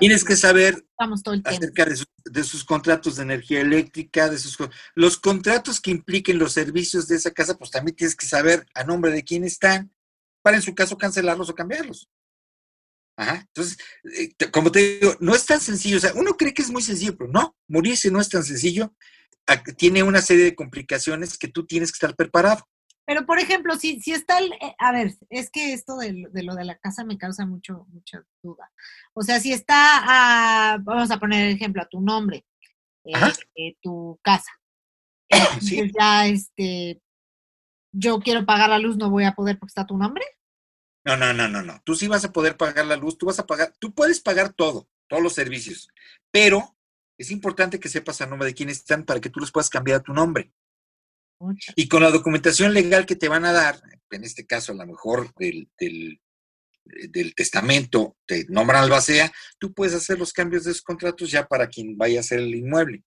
[0.00, 0.84] tienes que saber
[1.44, 1.84] acerca
[2.24, 4.56] de, sus contratos de energía eléctrica, de sus
[4.94, 8.84] los contratos que impliquen los servicios de esa casa, pues también tienes que saber a
[8.84, 9.92] nombre de quién están
[10.42, 12.08] para en su caso cancelarlos o cambiarlos.
[13.16, 13.44] Ajá.
[13.46, 13.76] Entonces,
[14.16, 15.98] eh, como te digo, no es tan sencillo.
[15.98, 18.94] O sea, uno cree que es muy sencillo, pero no, morirse no es tan sencillo.
[19.76, 22.66] Tiene una serie de complicaciones que tú tienes que estar preparado.
[23.10, 26.54] Pero, por ejemplo, si, si está el, eh, a ver, es que esto de, lo
[26.54, 28.70] de la casa me causa mucho, mucha duda.
[29.14, 32.46] O sea, si está, vamos a poner el ejemplo, a tu nombre,
[33.04, 34.52] eh, tu casa.
[35.60, 35.90] sí.
[35.98, 37.02] ya, este,
[37.90, 40.24] yo quiero pagar la luz, no voy a poder porque está tu nombre.
[41.04, 41.82] No, no, no, no, no.
[41.82, 44.52] Tú sí vas a poder pagar la luz, tú vas a pagar, tú puedes pagar
[44.52, 45.88] todo, todos los servicios,
[46.30, 46.76] pero
[47.18, 49.98] es importante que sepas a nombre de quién están para que tú los puedas cambiar
[49.98, 50.52] a tu nombre.
[51.74, 53.80] Y con la documentación legal que te van a dar,
[54.10, 56.20] en este caso a lo mejor del, del,
[57.34, 61.96] testamento, te nombran albacea, tú puedes hacer los cambios de esos contratos ya para quien
[61.96, 63.04] vaya a hacer el inmueble.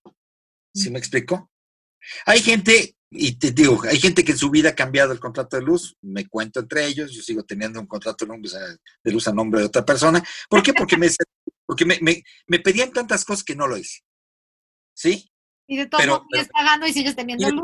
[0.73, 1.51] ¿Sí me explicó?
[2.25, 5.57] Hay gente, y te digo, hay gente que en su vida ha cambiado el contrato
[5.57, 9.59] de luz, me cuento entre ellos, yo sigo teniendo un contrato de luz a nombre
[9.59, 10.23] de otra persona.
[10.49, 10.73] ¿Por qué?
[10.73, 11.07] Porque me,
[11.65, 14.01] porque me, me pedían tantas cosas que no lo hice.
[14.95, 15.32] ¿Sí?
[15.73, 17.61] Y de modos sigues pagando y sigues teniendo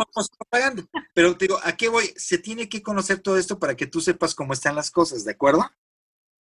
[0.50, 0.84] pagando.
[1.14, 2.12] Pero te digo, ¿a qué voy?
[2.16, 5.32] Se tiene que conocer todo esto para que tú sepas cómo están las cosas, ¿de
[5.32, 5.70] acuerdo?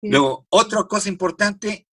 [0.01, 1.89] Luego, otra cosa importante,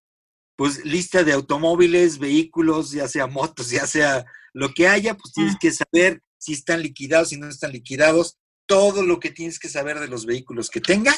[0.56, 5.56] pues lista de automóviles, vehículos, ya sea motos, ya sea lo que haya, pues tienes
[5.56, 5.60] ah.
[5.60, 8.38] que saber si están liquidados, si no están liquidados,
[8.68, 11.16] todo lo que tienes que saber de los vehículos que tenga.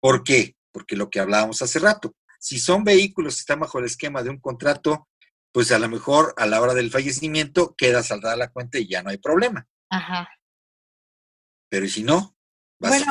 [0.00, 0.56] ¿Por qué?
[0.72, 4.30] Porque lo que hablábamos hace rato, si son vehículos que están bajo el esquema de
[4.30, 5.08] un contrato
[5.54, 9.04] pues a lo mejor a la hora del fallecimiento queda saldada la cuenta y ya
[9.04, 9.68] no hay problema.
[9.88, 10.28] Ajá.
[11.68, 12.36] Pero ¿y si no?
[12.80, 13.06] bueno,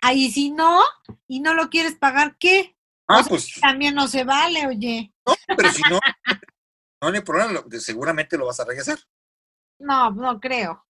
[0.00, 0.80] ahí si no,
[1.28, 2.78] y no lo quieres pagar, ¿qué?
[3.06, 3.60] Ah, pues.
[3.60, 5.12] También no se vale, oye.
[5.26, 6.00] No, pero si no,
[7.02, 8.98] no hay problema, seguramente lo vas a regresar.
[9.78, 10.86] No, no creo.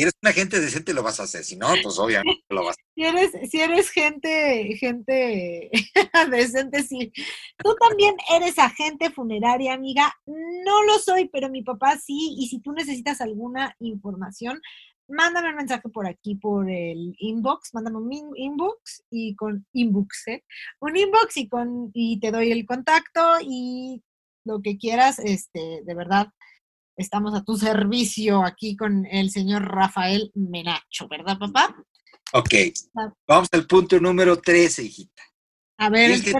[0.00, 1.44] Si eres una gente decente, lo vas a hacer.
[1.44, 2.84] Si no, pues obviamente lo vas a hacer.
[2.94, 5.70] Si eres, si eres gente, gente
[6.30, 7.12] decente, sí.
[7.58, 10.10] Tú también eres agente funeraria, amiga.
[10.24, 12.34] No lo soy, pero mi papá sí.
[12.38, 14.62] Y si tú necesitas alguna información,
[15.06, 20.44] mándame un mensaje por aquí, por el inbox, mándame un inbox y con inbox, ¿eh?
[20.80, 24.02] Un inbox y con y te doy el contacto y
[24.46, 26.28] lo que quieras, este, de verdad,
[27.00, 31.74] Estamos a tu servicio aquí con el señor Rafael Menacho, ¿verdad, papá?
[32.34, 32.52] Ok.
[32.94, 33.10] Ah.
[33.26, 35.22] Vamos al punto número 13, hijita.
[35.78, 36.38] A ver, el 13.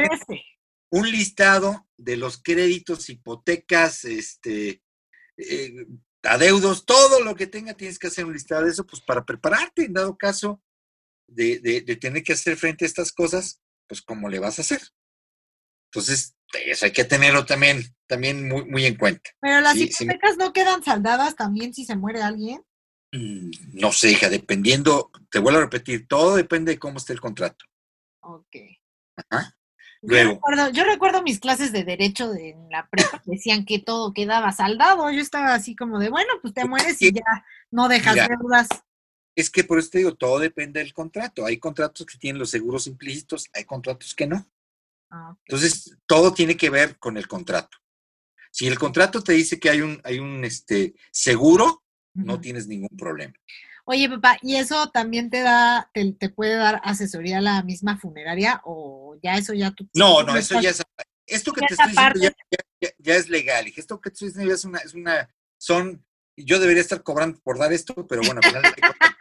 [0.90, 4.82] Un listado de los créditos, hipotecas, este,
[5.38, 5.86] eh,
[6.24, 9.86] adeudos, todo lo que tenga, tienes que hacer un listado de eso, pues para prepararte,
[9.86, 10.62] en dado caso
[11.26, 14.82] de, de tener que hacer frente a estas cosas, pues cómo le vas a hacer.
[15.86, 19.30] Entonces, eso hay que tenerlo también, también muy, muy en cuenta.
[19.40, 22.64] Pero las hipotecas no quedan saldadas también si se muere alguien.
[23.12, 27.20] Mm, no sé, hija, dependiendo, te vuelvo a repetir, todo depende de cómo esté el
[27.20, 27.64] contrato.
[28.20, 28.56] Ok.
[29.16, 29.56] Ajá.
[30.02, 35.10] Yo, recuerdo, mis clases de derecho de, en la prepa decían que todo quedaba saldado.
[35.10, 38.68] Yo estaba así como de, bueno, pues te mueres y ya no dejas deudas.
[39.36, 41.44] Es que por eso te digo, todo depende del contrato.
[41.44, 44.46] Hay contratos que tienen los seguros implícitos, hay contratos que no.
[45.10, 47.78] Ah, Entonces, todo tiene que ver con el contrato.
[48.52, 51.84] Si el contrato te dice que hay un, hay un este, seguro,
[52.14, 53.34] no tienes ningún problema.
[53.84, 58.60] Oye, papá, ¿y eso también te da, te, puede dar asesoría a la misma funeraria
[58.64, 59.88] o ya eso ya tú...
[59.94, 60.82] No, no, eso ya es...
[61.26, 62.36] Esto que te estoy diciendo
[62.98, 63.72] ya, es legal.
[63.76, 66.04] Esto que te estoy diciendo ya es una, es una, son,
[66.44, 68.62] yo debería estar cobrando por dar esto, pero bueno, al final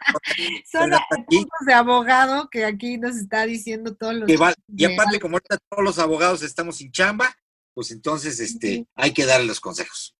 [0.70, 0.90] Son
[1.26, 4.30] puntos de abogado que aquí nos está diciendo todos los.
[4.30, 7.34] y aparte, como ahorita todos los abogados estamos sin chamba,
[7.74, 10.16] pues entonces este, hay que darle los consejos.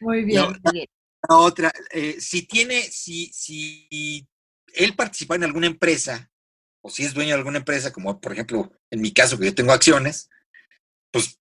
[0.00, 0.60] Muy bien.
[1.28, 4.26] otra, eh, si tiene, si, si
[4.74, 6.30] él participa en alguna empresa,
[6.80, 9.54] o si es dueño de alguna empresa, como por ejemplo en mi caso que yo
[9.54, 10.30] tengo acciones,
[11.10, 11.38] pues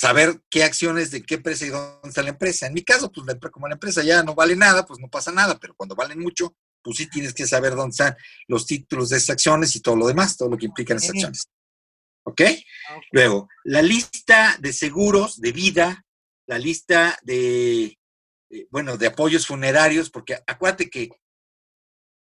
[0.00, 2.66] saber qué acciones de qué empresa y dónde está la empresa.
[2.66, 5.58] En mi caso, pues como la empresa ya no vale nada, pues no pasa nada,
[5.60, 8.16] pero cuando valen mucho, pues sí tienes que saber dónde están
[8.48, 11.48] los títulos de esas acciones y todo lo demás, todo lo que implican esas acciones.
[12.24, 12.40] ¿Ok?
[13.12, 16.06] Luego, la lista de seguros de vida,
[16.46, 17.98] la lista de,
[18.48, 21.10] eh, bueno, de apoyos funerarios, porque acuérdate que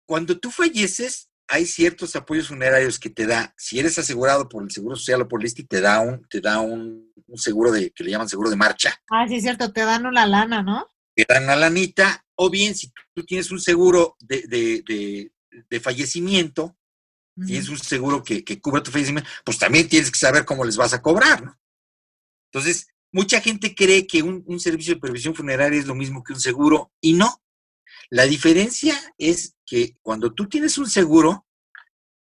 [0.08, 4.72] cuando tú falleces, hay ciertos apoyos funerarios que te da, si eres asegurado por el
[4.72, 8.04] Seguro Social o por el ISTI, te da un, te da un, seguro de, que
[8.04, 8.96] le llaman seguro de marcha.
[9.10, 10.88] Ah, sí, es cierto, te dan una lana, ¿no?
[11.16, 15.32] Te dan una lanita, o bien si tú tienes un seguro de,
[15.82, 16.78] fallecimiento,
[17.46, 20.78] tienes un seguro que, que cubra tu fallecimiento, pues también tienes que saber cómo les
[20.78, 21.60] vas a cobrar, ¿no?
[22.52, 26.34] Entonces, mucha gente cree que un, un servicio de previsión funeraria es lo mismo que
[26.34, 27.42] un seguro, y no.
[28.10, 31.48] La diferencia es que cuando tú tienes un seguro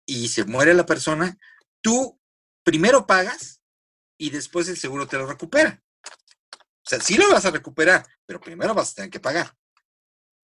[0.05, 1.37] y se muere la persona,
[1.81, 2.19] tú
[2.63, 3.61] primero pagas
[4.17, 5.83] y después el seguro te lo recupera.
[6.85, 9.55] O sea, sí lo vas a recuperar, pero primero vas a tener que pagar.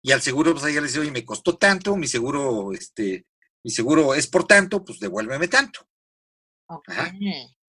[0.02, 3.27] Y al seguro vas a llegar y decir, oye, me costó tanto, mi seguro, este,
[3.64, 5.88] mi seguro es por tanto, pues devuélveme tanto.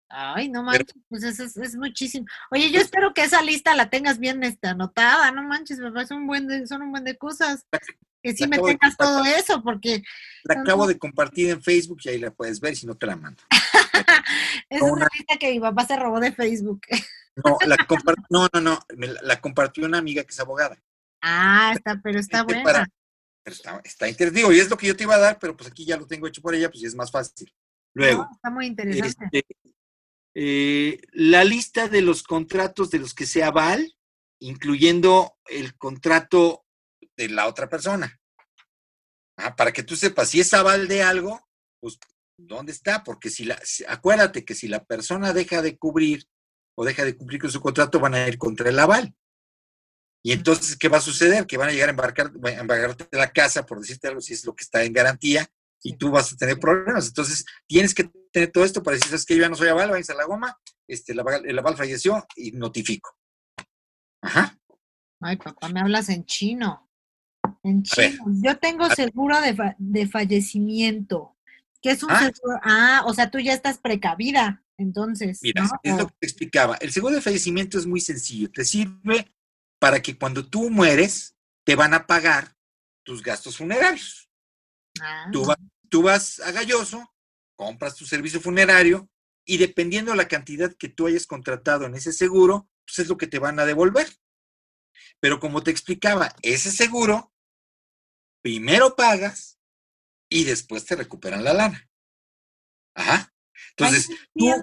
[0.09, 2.25] Ay, no manches, pues eso es, muchísimo.
[2.51, 6.13] Oye, yo espero que esa lista la tengas bien este, anotada, no manches, me parece
[6.13, 7.65] un buen de, son un buen de cosas.
[8.23, 10.01] Que sí me tengas todo eso, porque...
[10.43, 13.15] La acabo de compartir en Facebook y ahí la puedes ver si no te la
[13.15, 13.41] mando.
[14.69, 16.81] es una, lista que mi papá se robó de Facebook.
[17.35, 17.77] no, la
[18.29, 18.79] no, no, no,
[19.21, 20.77] la compartió una amiga que es abogada.
[21.21, 22.63] Ah, está, pero está buena.
[23.43, 24.55] pero está, está interesante.
[24.55, 26.27] y es lo que yo te iba a dar, pero pues aquí ya lo tengo
[26.27, 27.53] hecho por ella, pues ya es más fácil.
[27.93, 28.27] Luego.
[28.31, 29.27] está muy interesante.
[29.31, 29.55] Este,
[30.39, 33.97] eh, la lista de los contratos de los que sea aval,
[34.39, 36.63] incluyendo el contrato
[37.15, 38.21] de la otra persona.
[39.35, 41.41] Ah, para que tú sepas, si es aval de algo,
[41.81, 41.97] pues,
[42.37, 43.03] ¿dónde está?
[43.03, 46.27] Porque si la, acuérdate que si la persona deja de cubrir
[46.77, 49.15] o deja de cumplir con su contrato, van a ir contra el aval.
[50.23, 51.47] Y entonces, ¿qué va a suceder?
[51.47, 54.45] Que van a llegar a embarcar, a embarcarte la casa, por decirte algo, si es
[54.45, 55.49] lo que está en garantía,
[55.83, 57.07] y tú vas a tener problemas.
[57.07, 59.89] Entonces, tienes que tener todo esto para decir, es que yo ya no soy aval,
[59.89, 63.15] váyanse a la goma, este, el aval falleció y notifico.
[64.21, 64.57] Ajá.
[65.19, 66.89] Ay, papá, me hablas en chino.
[67.63, 68.25] En chino.
[68.43, 71.35] Yo tengo seguro de, fallecimiento.
[71.81, 72.19] ¿Qué es un ah.
[72.19, 72.59] seguro?
[72.63, 75.39] Ah, o sea, tú ya estás precavida, entonces.
[75.41, 76.75] Mira, es lo que te explicaba.
[76.75, 78.51] El seguro de fallecimiento es muy sencillo.
[78.51, 79.33] Te sirve
[79.79, 81.35] para que cuando tú mueres,
[81.65, 82.55] te van a pagar
[83.03, 84.26] tus gastos funerarios.
[85.01, 85.29] Ah.
[85.89, 87.13] Tú, vas a Galloso,
[87.55, 89.09] compras tu servicio funerario
[89.45, 93.17] y dependiendo de la cantidad que tú hayas contratado en ese seguro, pues es lo
[93.17, 94.07] que te van a devolver.
[95.19, 97.33] Pero como te explicaba, ese seguro,
[98.41, 99.59] primero pagas
[100.29, 101.89] y después te recuperan la lana.
[102.93, 103.33] Ajá.
[103.77, 104.53] Entonces, tú,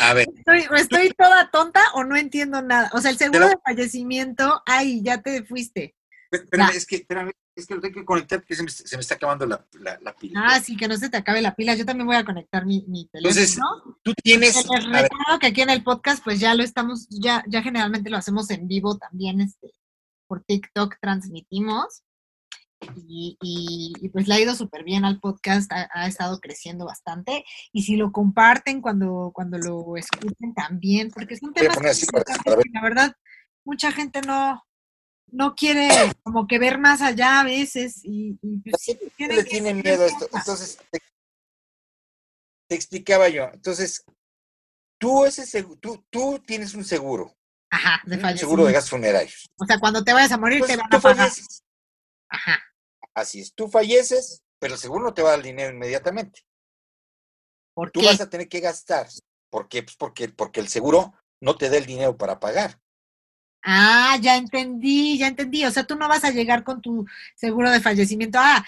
[0.00, 0.28] a ver.
[0.76, 2.90] Estoy, toda tonta o no entiendo nada.
[2.92, 5.94] O sea, el seguro de fallecimiento, ay, ya te fuiste.
[6.30, 9.00] Espérame, es que, espérame, es que lo tengo que conectar porque se me, se me
[9.00, 9.64] está acabando la,
[10.00, 10.42] la, pila.
[10.44, 11.74] Ah, sí, que no se te acabe la pila.
[11.74, 13.40] Yo también voy a conectar mi, mi teléfono.
[13.40, 13.60] Entonces,
[14.02, 14.56] tú tienes.
[14.56, 18.16] Les recuerdo que aquí en el podcast, pues ya lo estamos, ya, ya generalmente lo
[18.16, 19.72] hacemos en vivo también, este,
[20.26, 22.02] por TikTok transmitimos.
[23.08, 27.44] Y, y, pues le ha ido súper bien al podcast, ha, estado creciendo bastante.
[27.72, 32.82] Y si lo comparten cuando, cuando lo escuchen también, porque es un tema que la
[32.82, 33.16] verdad
[33.64, 34.62] mucha gente no,
[35.34, 35.88] no quiere
[36.22, 40.28] como que ver más allá a veces y, pues, sí, le tiene miedo a esto.
[40.32, 41.00] Entonces, te,
[42.74, 43.50] explicaba yo.
[43.52, 44.04] Entonces,
[44.98, 47.34] tú, ese, tú, tú tienes un seguro.
[47.70, 49.50] Ajá, de un seguro de gastos funerarios.
[49.58, 51.28] O sea, cuando te vayas a morir te van a pagar.
[51.28, 51.64] Falleces.
[52.28, 52.62] Ajá.
[53.14, 56.42] Así es, tú falleces, pero el seguro no te va a dar el dinero inmediatamente.
[57.74, 59.08] ¿Por tú vas a tener que gastar.
[59.50, 59.82] ¿Por qué?
[59.82, 62.80] Pues porque, porque el seguro no te da el dinero para pagar.
[63.64, 65.64] Ah, ya entendí, ya entendí.
[65.64, 68.38] O sea, tú no vas a llegar con tu seguro de fallecimiento.
[68.40, 68.64] Ah,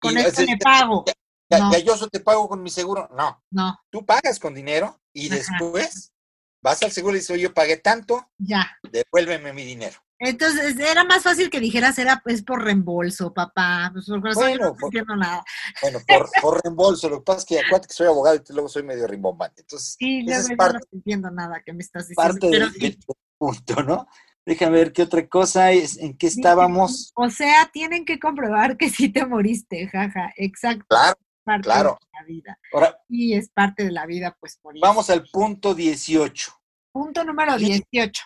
[0.00, 1.04] con esto me pago.
[1.48, 3.08] Ya, yo te pago con mi seguro.
[3.16, 3.42] No.
[3.50, 3.78] No.
[3.90, 6.12] Tú pagas con dinero y después
[6.60, 8.30] vas al seguro y dices, oye, yo pagué tanto.
[8.38, 8.78] Ya.
[8.90, 9.98] Devuélveme mi dinero.
[10.24, 13.90] Entonces, era más fácil que dijeras, era pues por reembolso, papá.
[13.92, 15.44] Pues, bueno, no por, nada.
[15.82, 17.08] Bueno, por, por, reembolso.
[17.08, 19.62] Lo que pasa es que acuérdate que soy abogado y luego soy medio rimbombante.
[19.62, 22.34] Entonces, sí, yo, no entiendo nada que me estás diciendo.
[22.34, 22.98] Parte del
[23.36, 24.06] punto, ¿no?
[24.44, 27.12] Déjame ver qué otra cosa es, en qué estábamos.
[27.14, 30.84] O sea, tienen que comprobar que sí te moriste, jaja, exacto.
[30.88, 31.98] Claro, parte claro.
[32.00, 32.58] De la vida.
[32.72, 34.82] Ahora, y es parte de la vida, pues morir.
[34.82, 36.52] Vamos al punto 18.
[36.92, 38.22] Punto número 18.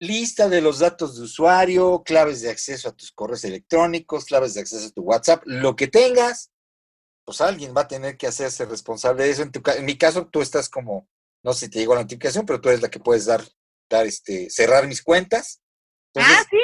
[0.00, 4.60] Lista de los datos de usuario, claves de acceso a tus correos electrónicos, claves de
[4.60, 6.50] acceso a tu WhatsApp, lo que tengas,
[7.24, 9.42] pues alguien va a tener que hacerse responsable de eso.
[9.42, 11.08] En, en mi caso, tú estás como,
[11.42, 13.42] no sé si te llegó la notificación, pero tú eres la que puedes dar
[14.02, 15.62] este, cerrar mis cuentas.
[16.16, 16.58] ah, sí.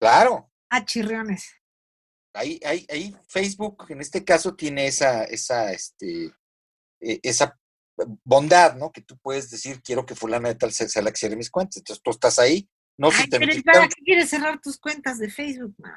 [0.00, 0.50] Claro.
[0.70, 1.54] Ah, chirriones.
[2.34, 6.32] Ahí, ahí, ahí Facebook, en este caso, tiene esa, esa, este,
[7.00, 7.58] e, esa
[8.24, 8.92] bondad, ¿no?
[8.92, 11.78] Que tú puedes decir, quiero que fulana de tal sea la que cierre mis cuentas.
[11.78, 15.18] Entonces tú estás ahí, no Ay, si te pero ¿para qué quieres cerrar tus cuentas
[15.18, 15.96] de Facebook, ma?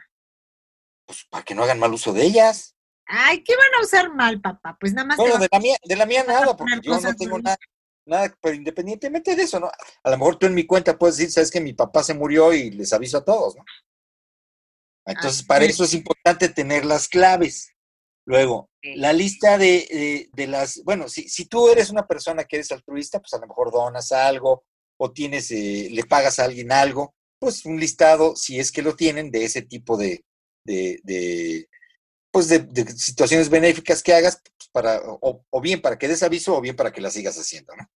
[1.06, 2.76] pues para que no hagan mal uso de ellas.
[3.06, 4.78] Ay, ¿qué van a usar mal, papá?
[4.80, 7.40] Pues nada más Bueno, de la mía, de la mía nada, porque yo no tengo
[7.40, 7.58] nada,
[8.06, 9.68] nada, pero independientemente de eso, ¿no?
[10.04, 12.54] A lo mejor tú en mi cuenta puedes decir, sabes que mi papá se murió
[12.54, 13.64] y les aviso a todos, ¿no?
[15.06, 15.72] Entonces, para es.
[15.72, 17.72] eso es importante tener las claves.
[18.26, 22.58] Luego, la lista de, de- de las, bueno, si, si tú eres una persona que
[22.58, 24.64] eres altruista, pues a lo mejor donas algo
[25.00, 28.96] o tienes, eh, le pagas a alguien algo, pues un listado, si es que lo
[28.96, 30.24] tienen, de ese tipo de,
[30.64, 31.68] de, de,
[32.32, 34.42] pues de, de situaciones benéficas que hagas,
[34.72, 37.74] para, o, o bien para que des aviso o bien para que las sigas haciendo,
[37.76, 37.90] ¿no?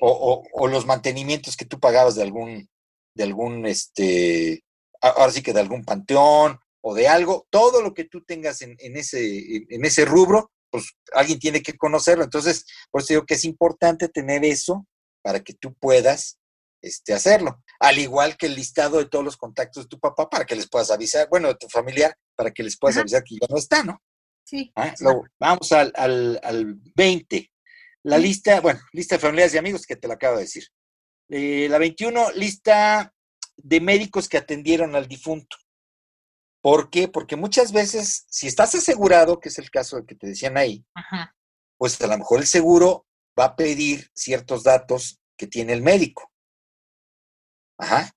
[0.00, 2.68] O, o- o los mantenimientos que tú pagabas de algún,
[3.14, 4.64] de algún, este,
[5.00, 8.76] ahora sí que de algún panteón o de algo, todo lo que tú tengas en,
[8.80, 9.24] en ese,
[9.56, 12.24] en, en ese rubro, pues alguien tiene que conocerlo.
[12.24, 14.86] Entonces, por eso digo que es importante tener eso
[15.22, 16.38] para que tú puedas
[16.82, 17.62] este, hacerlo.
[17.78, 20.68] Al igual que el listado de todos los contactos de tu papá para que les
[20.68, 23.02] puedas avisar, bueno, de tu familiar, para que les puedas Ajá.
[23.02, 24.02] avisar que ya no está, ¿no?
[24.44, 24.72] Sí.
[24.76, 27.50] Ah, luego, vamos al, al, al 20.
[28.04, 30.64] La lista, bueno, lista de familiares y amigos que te lo acabo de decir.
[31.28, 33.14] Eh, la 21, lista
[33.56, 35.56] de médicos que atendieron al difunto.
[36.60, 37.08] ¿Por qué?
[37.08, 40.84] Porque muchas veces, si estás asegurado, que es el caso del que te decían ahí,
[40.94, 41.34] Ajá.
[41.76, 43.06] pues a lo mejor el seguro
[43.38, 46.30] va a pedir ciertos datos que tiene el médico.
[47.78, 48.12] Ajá.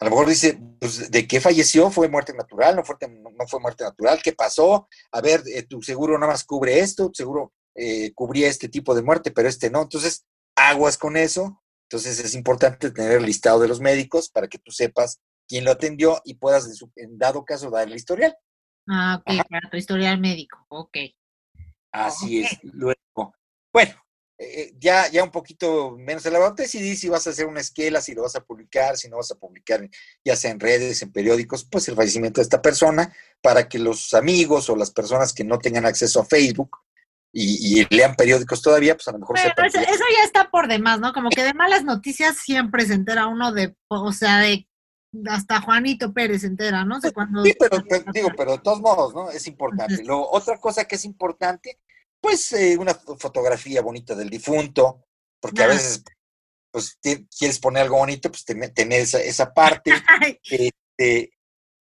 [0.00, 1.90] A lo mejor dice, pues, ¿de qué falleció?
[1.90, 2.74] ¿Fue muerte natural?
[2.76, 4.20] ¿No fue, no fue muerte natural?
[4.22, 4.88] ¿Qué pasó?
[5.12, 8.94] A ver, eh, tu seguro nada más cubre esto, tu seguro eh, cubría este tipo
[8.94, 9.82] de muerte, pero este no.
[9.82, 10.24] Entonces,
[10.56, 11.62] aguas con eso.
[11.90, 15.70] Entonces, es importante tener el listado de los médicos para que tú sepas quién lo
[15.72, 18.34] atendió y puedas, en, su- en dado caso, dar el historial.
[18.88, 19.44] Ah, ok, Ajá.
[19.50, 20.64] para tu historial médico.
[20.68, 20.96] Ok.
[21.92, 22.58] Así es.
[22.62, 23.34] Luego,
[23.72, 23.92] bueno,
[24.42, 28.14] eh, ya, ya un poquito menos elaborado, decidí si vas a hacer una esquela, si
[28.14, 29.86] lo vas a publicar, si no vas a publicar,
[30.24, 34.14] ya sea en redes, en periódicos, pues el fallecimiento de esta persona, para que los
[34.14, 36.78] amigos o las personas que no tengan acceso a Facebook
[37.30, 40.68] y, y lean periódicos todavía, pues a lo mejor sepan eso, eso ya está por
[40.68, 41.12] demás, ¿no?
[41.12, 44.66] Como que de malas noticias siempre se entera uno de, o sea, de
[45.28, 46.98] hasta Juanito Pérez se entera, ¿no?
[46.98, 47.44] sé cuándo.
[47.44, 49.30] Sí, pero, pero, digo, pero de todos modos, ¿no?
[49.30, 50.02] Es importante.
[50.02, 51.78] Luego, otra cosa que es importante,
[52.20, 55.06] pues eh, una fo- fotografía bonita del difunto,
[55.40, 55.68] porque a Ah.
[55.68, 56.02] veces,
[56.72, 56.98] pues
[57.36, 59.90] quieres poner algo bonito, pues ten- tener esa, esa parte.
[60.98, 61.32] Este,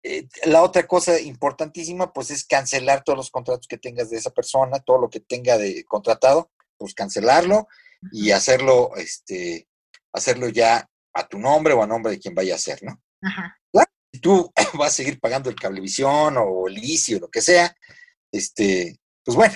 [0.03, 4.29] eh, la otra cosa importantísima, pues es cancelar todos los contratos que tengas de esa
[4.29, 7.67] persona, todo lo que tenga de contratado, pues cancelarlo
[8.11, 9.67] y hacerlo, este,
[10.13, 13.01] hacerlo ya a tu nombre o a nombre de quien vaya a ser, ¿no?
[13.23, 13.57] Ajá.
[14.13, 17.75] si tú vas a seguir pagando el cablevisión o el ICI o lo que sea,
[18.31, 19.55] este, pues bueno,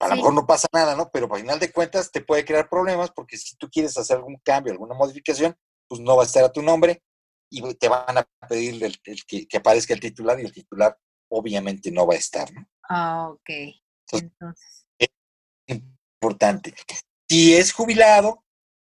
[0.00, 1.10] a lo mejor no pasa nada, ¿no?
[1.10, 4.36] Pero al final de cuentas te puede crear problemas porque si tú quieres hacer algún
[4.44, 5.56] cambio, alguna modificación,
[5.88, 7.02] pues no va a estar a tu nombre
[7.50, 10.98] y te van a pedir el- el que, que aparezca el titular y el titular
[11.30, 12.68] obviamente no va a estar, ¿no?
[12.88, 13.48] Ah, ok.
[13.48, 14.86] Entonces- Entonces,
[15.68, 16.74] Importante.
[17.28, 18.44] Si es jubilado,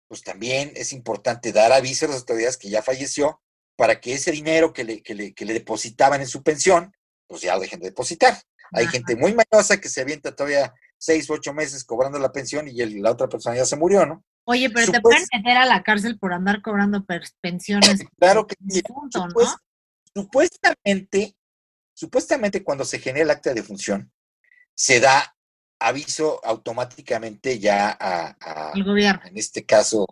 [0.09, 3.41] pues también es importante dar aviso a las autoridades que ya falleció
[3.77, 6.93] para que ese dinero que le, que le, que le depositaban en su pensión,
[7.27, 8.41] pues ya lo dejen de depositar.
[8.73, 8.93] Hay Ajá.
[8.93, 13.03] gente muy mañosa que se avienta todavía seis, ocho meses cobrando la pensión y el-
[13.03, 14.25] la otra persona ya se murió, ¿no?
[14.49, 17.05] Oye, pero te pueden meter a la cárcel por andar cobrando
[17.41, 18.01] pensiones.
[18.19, 18.81] Claro que sí.
[18.83, 19.35] difunto, ¿no?
[20.15, 21.37] Supuestamente,
[21.95, 24.11] supuestamente cuando se genera el acta de función,
[24.75, 25.37] se da
[25.79, 29.23] aviso automáticamente ya a, a- El gobierno.
[29.27, 30.07] en este caso,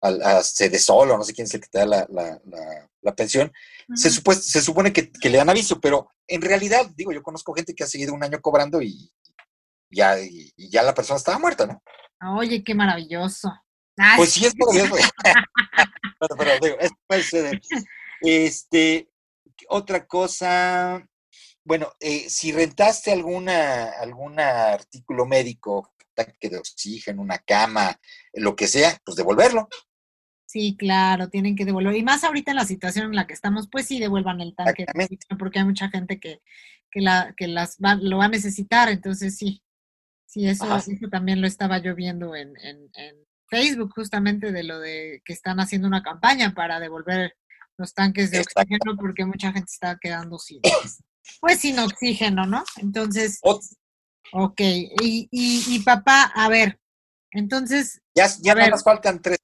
[0.00, 2.90] al- a, Sede Solo, no sé quién es el que te da la, la- la-
[3.02, 3.52] la pensión,
[3.94, 4.20] se, Ujú.
[4.20, 7.74] supue- se supone que, que le dan aviso, pero en realidad, digo, yo conozco gente
[7.74, 9.12] que ha seguido un año cobrando y
[9.90, 11.82] ya, y, ya la persona estaba muerta, ¿no?
[12.36, 13.52] Oye, qué maravilloso.
[13.96, 14.96] Ay, Pues sí, es maravilloso.
[16.20, 17.60] pero, pero digo, eso puede.
[18.20, 19.10] Este,
[19.68, 21.06] otra cosa,
[21.64, 27.98] bueno, eh, si rentaste alguna, algún artículo médico, tanque de oxígeno, una cama,
[28.32, 29.68] lo que sea, pues devolverlo.
[30.46, 31.96] Sí, claro, tienen que devolver.
[31.96, 34.86] Y más ahorita en la situación en la que estamos, pues sí, devuelvan el tanque,
[34.86, 36.40] de oxígeno, porque hay mucha gente que,
[36.90, 39.62] que, la, que las va, lo va a necesitar, entonces sí.
[40.26, 40.78] Sí, eso, Ajá.
[40.78, 43.16] eso también lo estaba yo viendo en, en, en
[43.48, 47.34] Facebook, justamente de lo de que están haciendo una campaña para devolver
[47.78, 48.60] los tanques de Exacto.
[48.62, 50.60] oxígeno, porque mucha gente está quedando sin,
[51.40, 52.64] pues sin oxígeno, ¿no?
[52.76, 53.76] Entonces, Ot-
[54.32, 54.60] ok.
[54.60, 56.80] Y, y, y papá, a ver,
[57.30, 59.38] entonces, Ya, ya nada más faltan tres.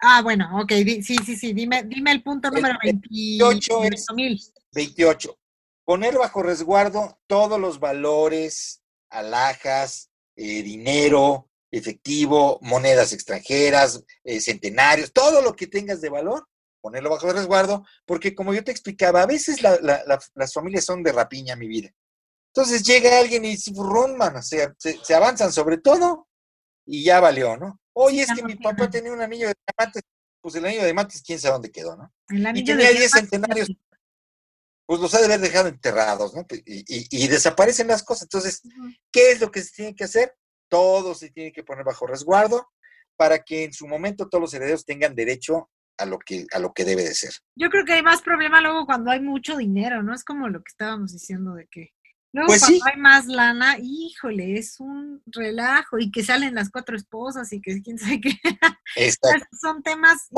[0.00, 4.06] Ah, bueno, ok, di- sí, sí, sí, dime, dime el punto El número 28 es-
[4.06, 4.38] 28 mil.
[4.72, 5.38] 28.
[5.84, 8.82] Poner bajo resguardo todos los valores,
[9.16, 16.46] alhajas, eh, dinero, efectivo, monedas extranjeras, eh, centenarios, todo lo que tengas de valor,
[16.80, 21.56] ponerlo bajo resguardo, porque como yo te explicaba, a veces las familias son de rapiña,
[21.56, 21.90] mi vida.
[22.54, 23.72] Entonces llega alguien y dice,
[24.16, 26.28] man, se, se, avanzan sobre todo
[26.86, 27.80] y ya valió, ¿no?
[27.92, 30.02] Oye, es que mi papá tenía un anillo de diamantes,
[30.40, 32.12] pues el anillo de diamantes, quién sabe dónde quedó, ¿no?
[32.28, 33.68] y tenía 10 centenarios,
[34.86, 36.46] pues los ha de haber dejado enterrados, ¿no?
[36.64, 38.22] Y, desaparecen las cosas.
[38.22, 38.62] Entonces,
[39.10, 40.34] ¿qué es lo que se tiene que hacer?
[40.68, 42.68] Todo se tiene que poner bajo resguardo
[43.16, 46.72] para que en su momento todos los herederos tengan derecho a lo que a lo
[46.72, 47.32] que debe de ser.
[47.56, 50.14] Yo creo que hay más problema luego cuando hay mucho dinero, ¿no?
[50.14, 51.92] Es como lo que estábamos diciendo de que
[52.32, 56.96] luego pues cuando hay más lana, híjole, es un relajo y que salen las cuatro
[56.96, 58.38] esposas y que quién sabe qué.
[59.60, 60.28] Son temas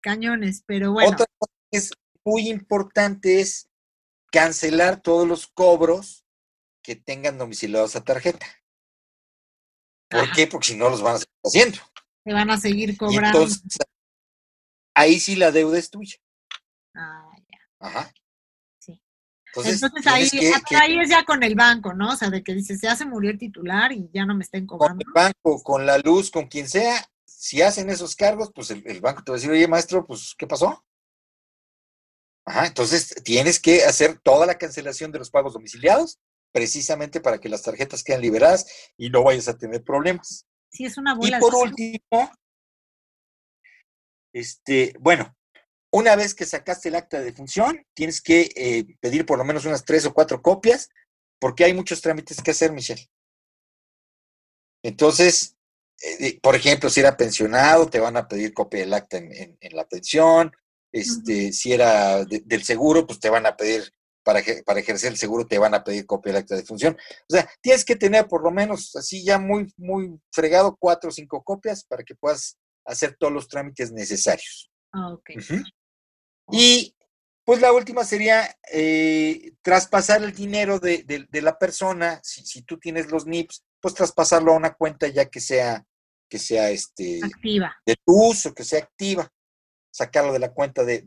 [0.00, 1.10] cañones, pero bueno.
[1.10, 1.90] Otra cosa es
[2.24, 3.68] muy importante es
[4.30, 6.24] cancelar todos los cobros
[6.82, 8.46] que tengan domiciliados a tarjeta.
[10.08, 10.46] ¿Por qué?
[10.46, 11.78] Porque si no los van a seguir haciendo.
[12.24, 13.42] Se van a seguir cobrando.
[13.42, 13.62] entonces,
[14.94, 16.16] ahí sí la deuda es tuya.
[16.94, 17.58] Ah, ya.
[17.78, 18.12] Ajá.
[18.78, 19.00] Sí.
[19.46, 20.28] Entonces, ahí,
[20.80, 22.12] ahí es ya con el banco, ¿no?
[22.12, 24.66] O sea, de que dices, ya se murió el titular y ya no me estén
[24.66, 25.04] cobrando.
[25.04, 28.82] Con el banco, con la luz, con quien sea, si hacen esos cargos, pues el,
[28.86, 30.84] el banco te va a decir, oye, maestro, pues, ¿qué pasó?
[32.50, 36.18] Ajá, entonces tienes que hacer toda la cancelación de los pagos domiciliados
[36.50, 38.66] precisamente para que las tarjetas queden liberadas
[38.96, 40.48] y no vayas a tener problemas.
[40.68, 41.36] Sí, es una bola.
[41.36, 42.32] Y por último,
[44.34, 45.32] este, bueno,
[45.92, 49.64] una vez que sacaste el acta de función, tienes que eh, pedir por lo menos
[49.64, 50.90] unas tres o cuatro copias,
[51.38, 53.08] porque hay muchos trámites que hacer, Michelle.
[54.82, 55.56] Entonces,
[56.02, 59.86] eh, por ejemplo, si era pensionado, te van a pedir copia del acta en la
[59.86, 60.50] pensión,
[60.92, 63.92] este, si era del seguro, pues te van a pedir,
[64.22, 66.96] para, para ejercer el seguro, te van a pedir copia del acta de función.
[67.28, 71.12] O sea, tienes que tener por lo menos así ya muy, muy fregado cuatro o
[71.12, 74.70] cinco copias para que puedas hacer todos los trámites necesarios.
[74.92, 75.30] Ah, ok.
[76.52, 76.96] Y
[77.44, 82.78] pues la última sería eh, traspasar el dinero de, de, la persona, si, si, tú
[82.78, 85.84] tienes los NIPS, pues traspasarlo a una cuenta ya que sea,
[86.28, 87.74] que sea este, activa.
[87.86, 89.30] de tu uso, que sea activa
[89.90, 91.02] sacarlo de la cuenta de,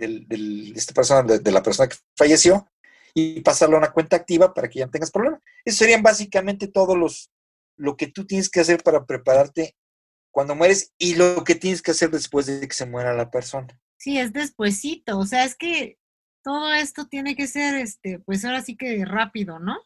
[0.76, 2.68] esta persona, de, la persona que falleció,
[3.14, 5.40] y pasarlo a una cuenta activa para que ya no tengas problema.
[5.64, 7.32] Eso serían básicamente todos los,
[7.78, 9.76] lo que tú tienes que hacer para prepararte
[10.32, 13.68] cuando mueres y lo que tienes que hacer después de que se muera la persona.
[13.98, 16.00] Sí, es despuesito, o sea, es que
[16.44, 19.78] todo esto tiene que ser, este, pues ahora sí que rápido, ¿no?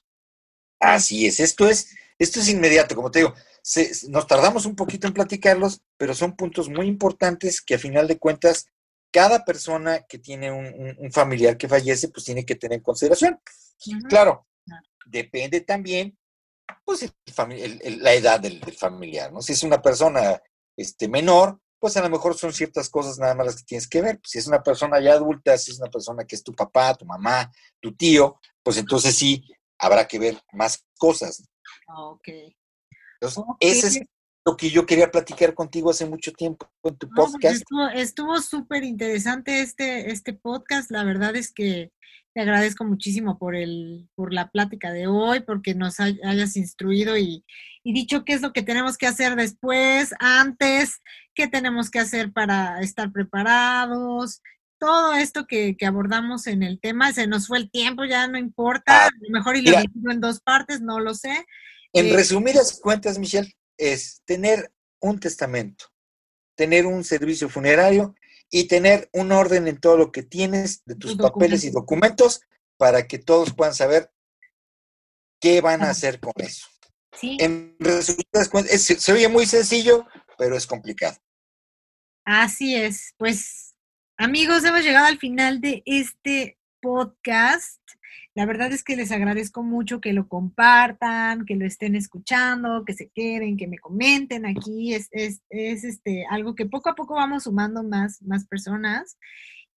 [0.80, 3.36] Así es, esto es, esto es inmediato, como te digo,
[4.10, 8.18] nos tardamos un poquito en platicarlos, pero son puntos muy importantes que a final de
[8.18, 8.68] cuentas
[9.12, 13.40] cada persona que tiene un, familiar que fallece, pues tiene que tener en consideración.
[14.10, 14.48] Claro,
[15.06, 16.18] depende también,
[16.84, 17.12] pues,
[18.00, 19.42] la edad del, familiar, ¿no?
[19.42, 20.42] Si es una persona
[20.76, 24.02] este, menor, pues a lo mejor son ciertas cosas nada más las que tienes que
[24.02, 24.20] ver.
[24.24, 27.06] Si es una persona ya adulta, si es una persona que es tu papá, tu
[27.06, 29.44] mamá, tu tío, pues entonces sí
[29.78, 31.44] habrá que ver más cosas.
[31.96, 32.28] Ok.
[33.20, 34.08] Entonces, ese es
[34.48, 37.64] lo que yo quería platicar contigo hace mucho tiempo en tu pues, podcast.
[37.96, 40.90] estuvo súper interesante este, este podcast.
[40.90, 41.92] La verdad es que
[42.34, 47.44] te agradezco muchísimo por, el, por la plática de hoy, porque nos hayas instruido y,
[47.84, 51.02] dicho qué es lo que tenemos que hacer después, antes,
[51.36, 54.42] qué tenemos que hacer para estar preparados.
[54.80, 59.08] Todo esto que, abordamos en el tema, se nos fue el tiempo, ya no importa,
[59.08, 61.46] ah, a lo mejor y lo en dos partes, no lo sé.
[61.92, 65.86] En eh, resumidas cuentas, Michelle, es tener un testamento,
[66.56, 68.16] tener un servicio funerario
[68.50, 72.42] y tener un orden en todo lo que tienes de tus papeles y documentos
[72.78, 74.12] para que todos puedan saber
[75.40, 76.68] qué van a hacer con eso.
[77.22, 78.24] En resumen,
[78.68, 80.06] se oye muy sencillo,
[80.38, 81.18] pero es complicado.
[82.24, 83.14] Así es.
[83.18, 83.76] Pues,
[84.18, 87.82] amigos, hemos llegado al final de este podcast.
[88.36, 92.94] La verdad es que les agradezco mucho que lo compartan, que lo estén escuchando, que
[92.94, 94.94] se queden, que me comenten aquí.
[94.94, 99.18] Es, es, es este, algo que poco a poco vamos sumando más, más personas.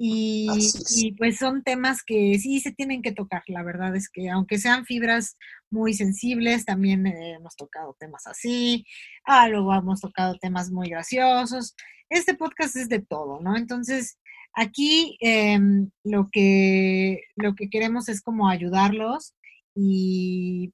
[0.03, 3.43] Y, pues son temas que sí se tienen que tocar.
[3.49, 5.37] La verdad es que aunque sean fibras
[5.69, 8.87] muy sensibles, también eh, hemos tocado temas así.
[9.25, 11.77] Ah, luego hemos tocado temas muy graciosos.
[12.09, 13.59] Este podcast es de todo, ¿no?
[13.59, 14.19] Entonces,
[14.55, 19.35] Aquí em, lo, que, lo que queremos es como ayudarlos
[19.75, 20.73] y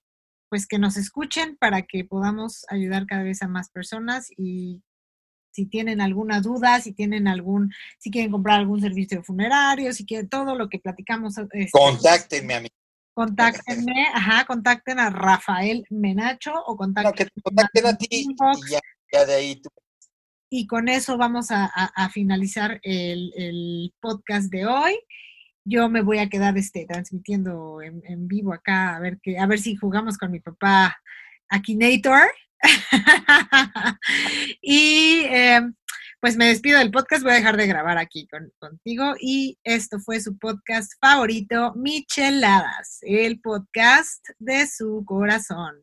[0.49, 4.83] pues que nos escuchen para que podamos ayudar cada vez a más personas y
[5.57, 10.29] si tienen alguna duda, si tienen algún, si quieren comprar algún servicio funerario, si quieren
[10.29, 11.39] todo lo que platicamos.
[11.39, 12.69] Este, Contáctenme a mí.
[13.15, 18.27] Contáctenme, ajá, contacten a Rafael Menacho o contacten, no, que te contacten a ti y
[18.71, 18.79] ya,
[19.11, 19.71] ya, de ahí tú.
[20.49, 21.71] Y con eso vamos a,
[22.11, 24.99] finalizar el, podcast de hoy.
[25.65, 29.59] Yo me voy a quedar este, transmitiendo en, vivo acá, a ver, que, a ver
[29.59, 30.97] si jugamos con mi papá
[31.49, 32.29] Akinator.
[34.63, 35.61] y eh,
[36.21, 39.99] pues me despido del podcast, voy a dejar de grabar aquí con, contigo y esto
[40.01, 45.83] fue su podcast favorito, Micheladas, el podcast de su corazón.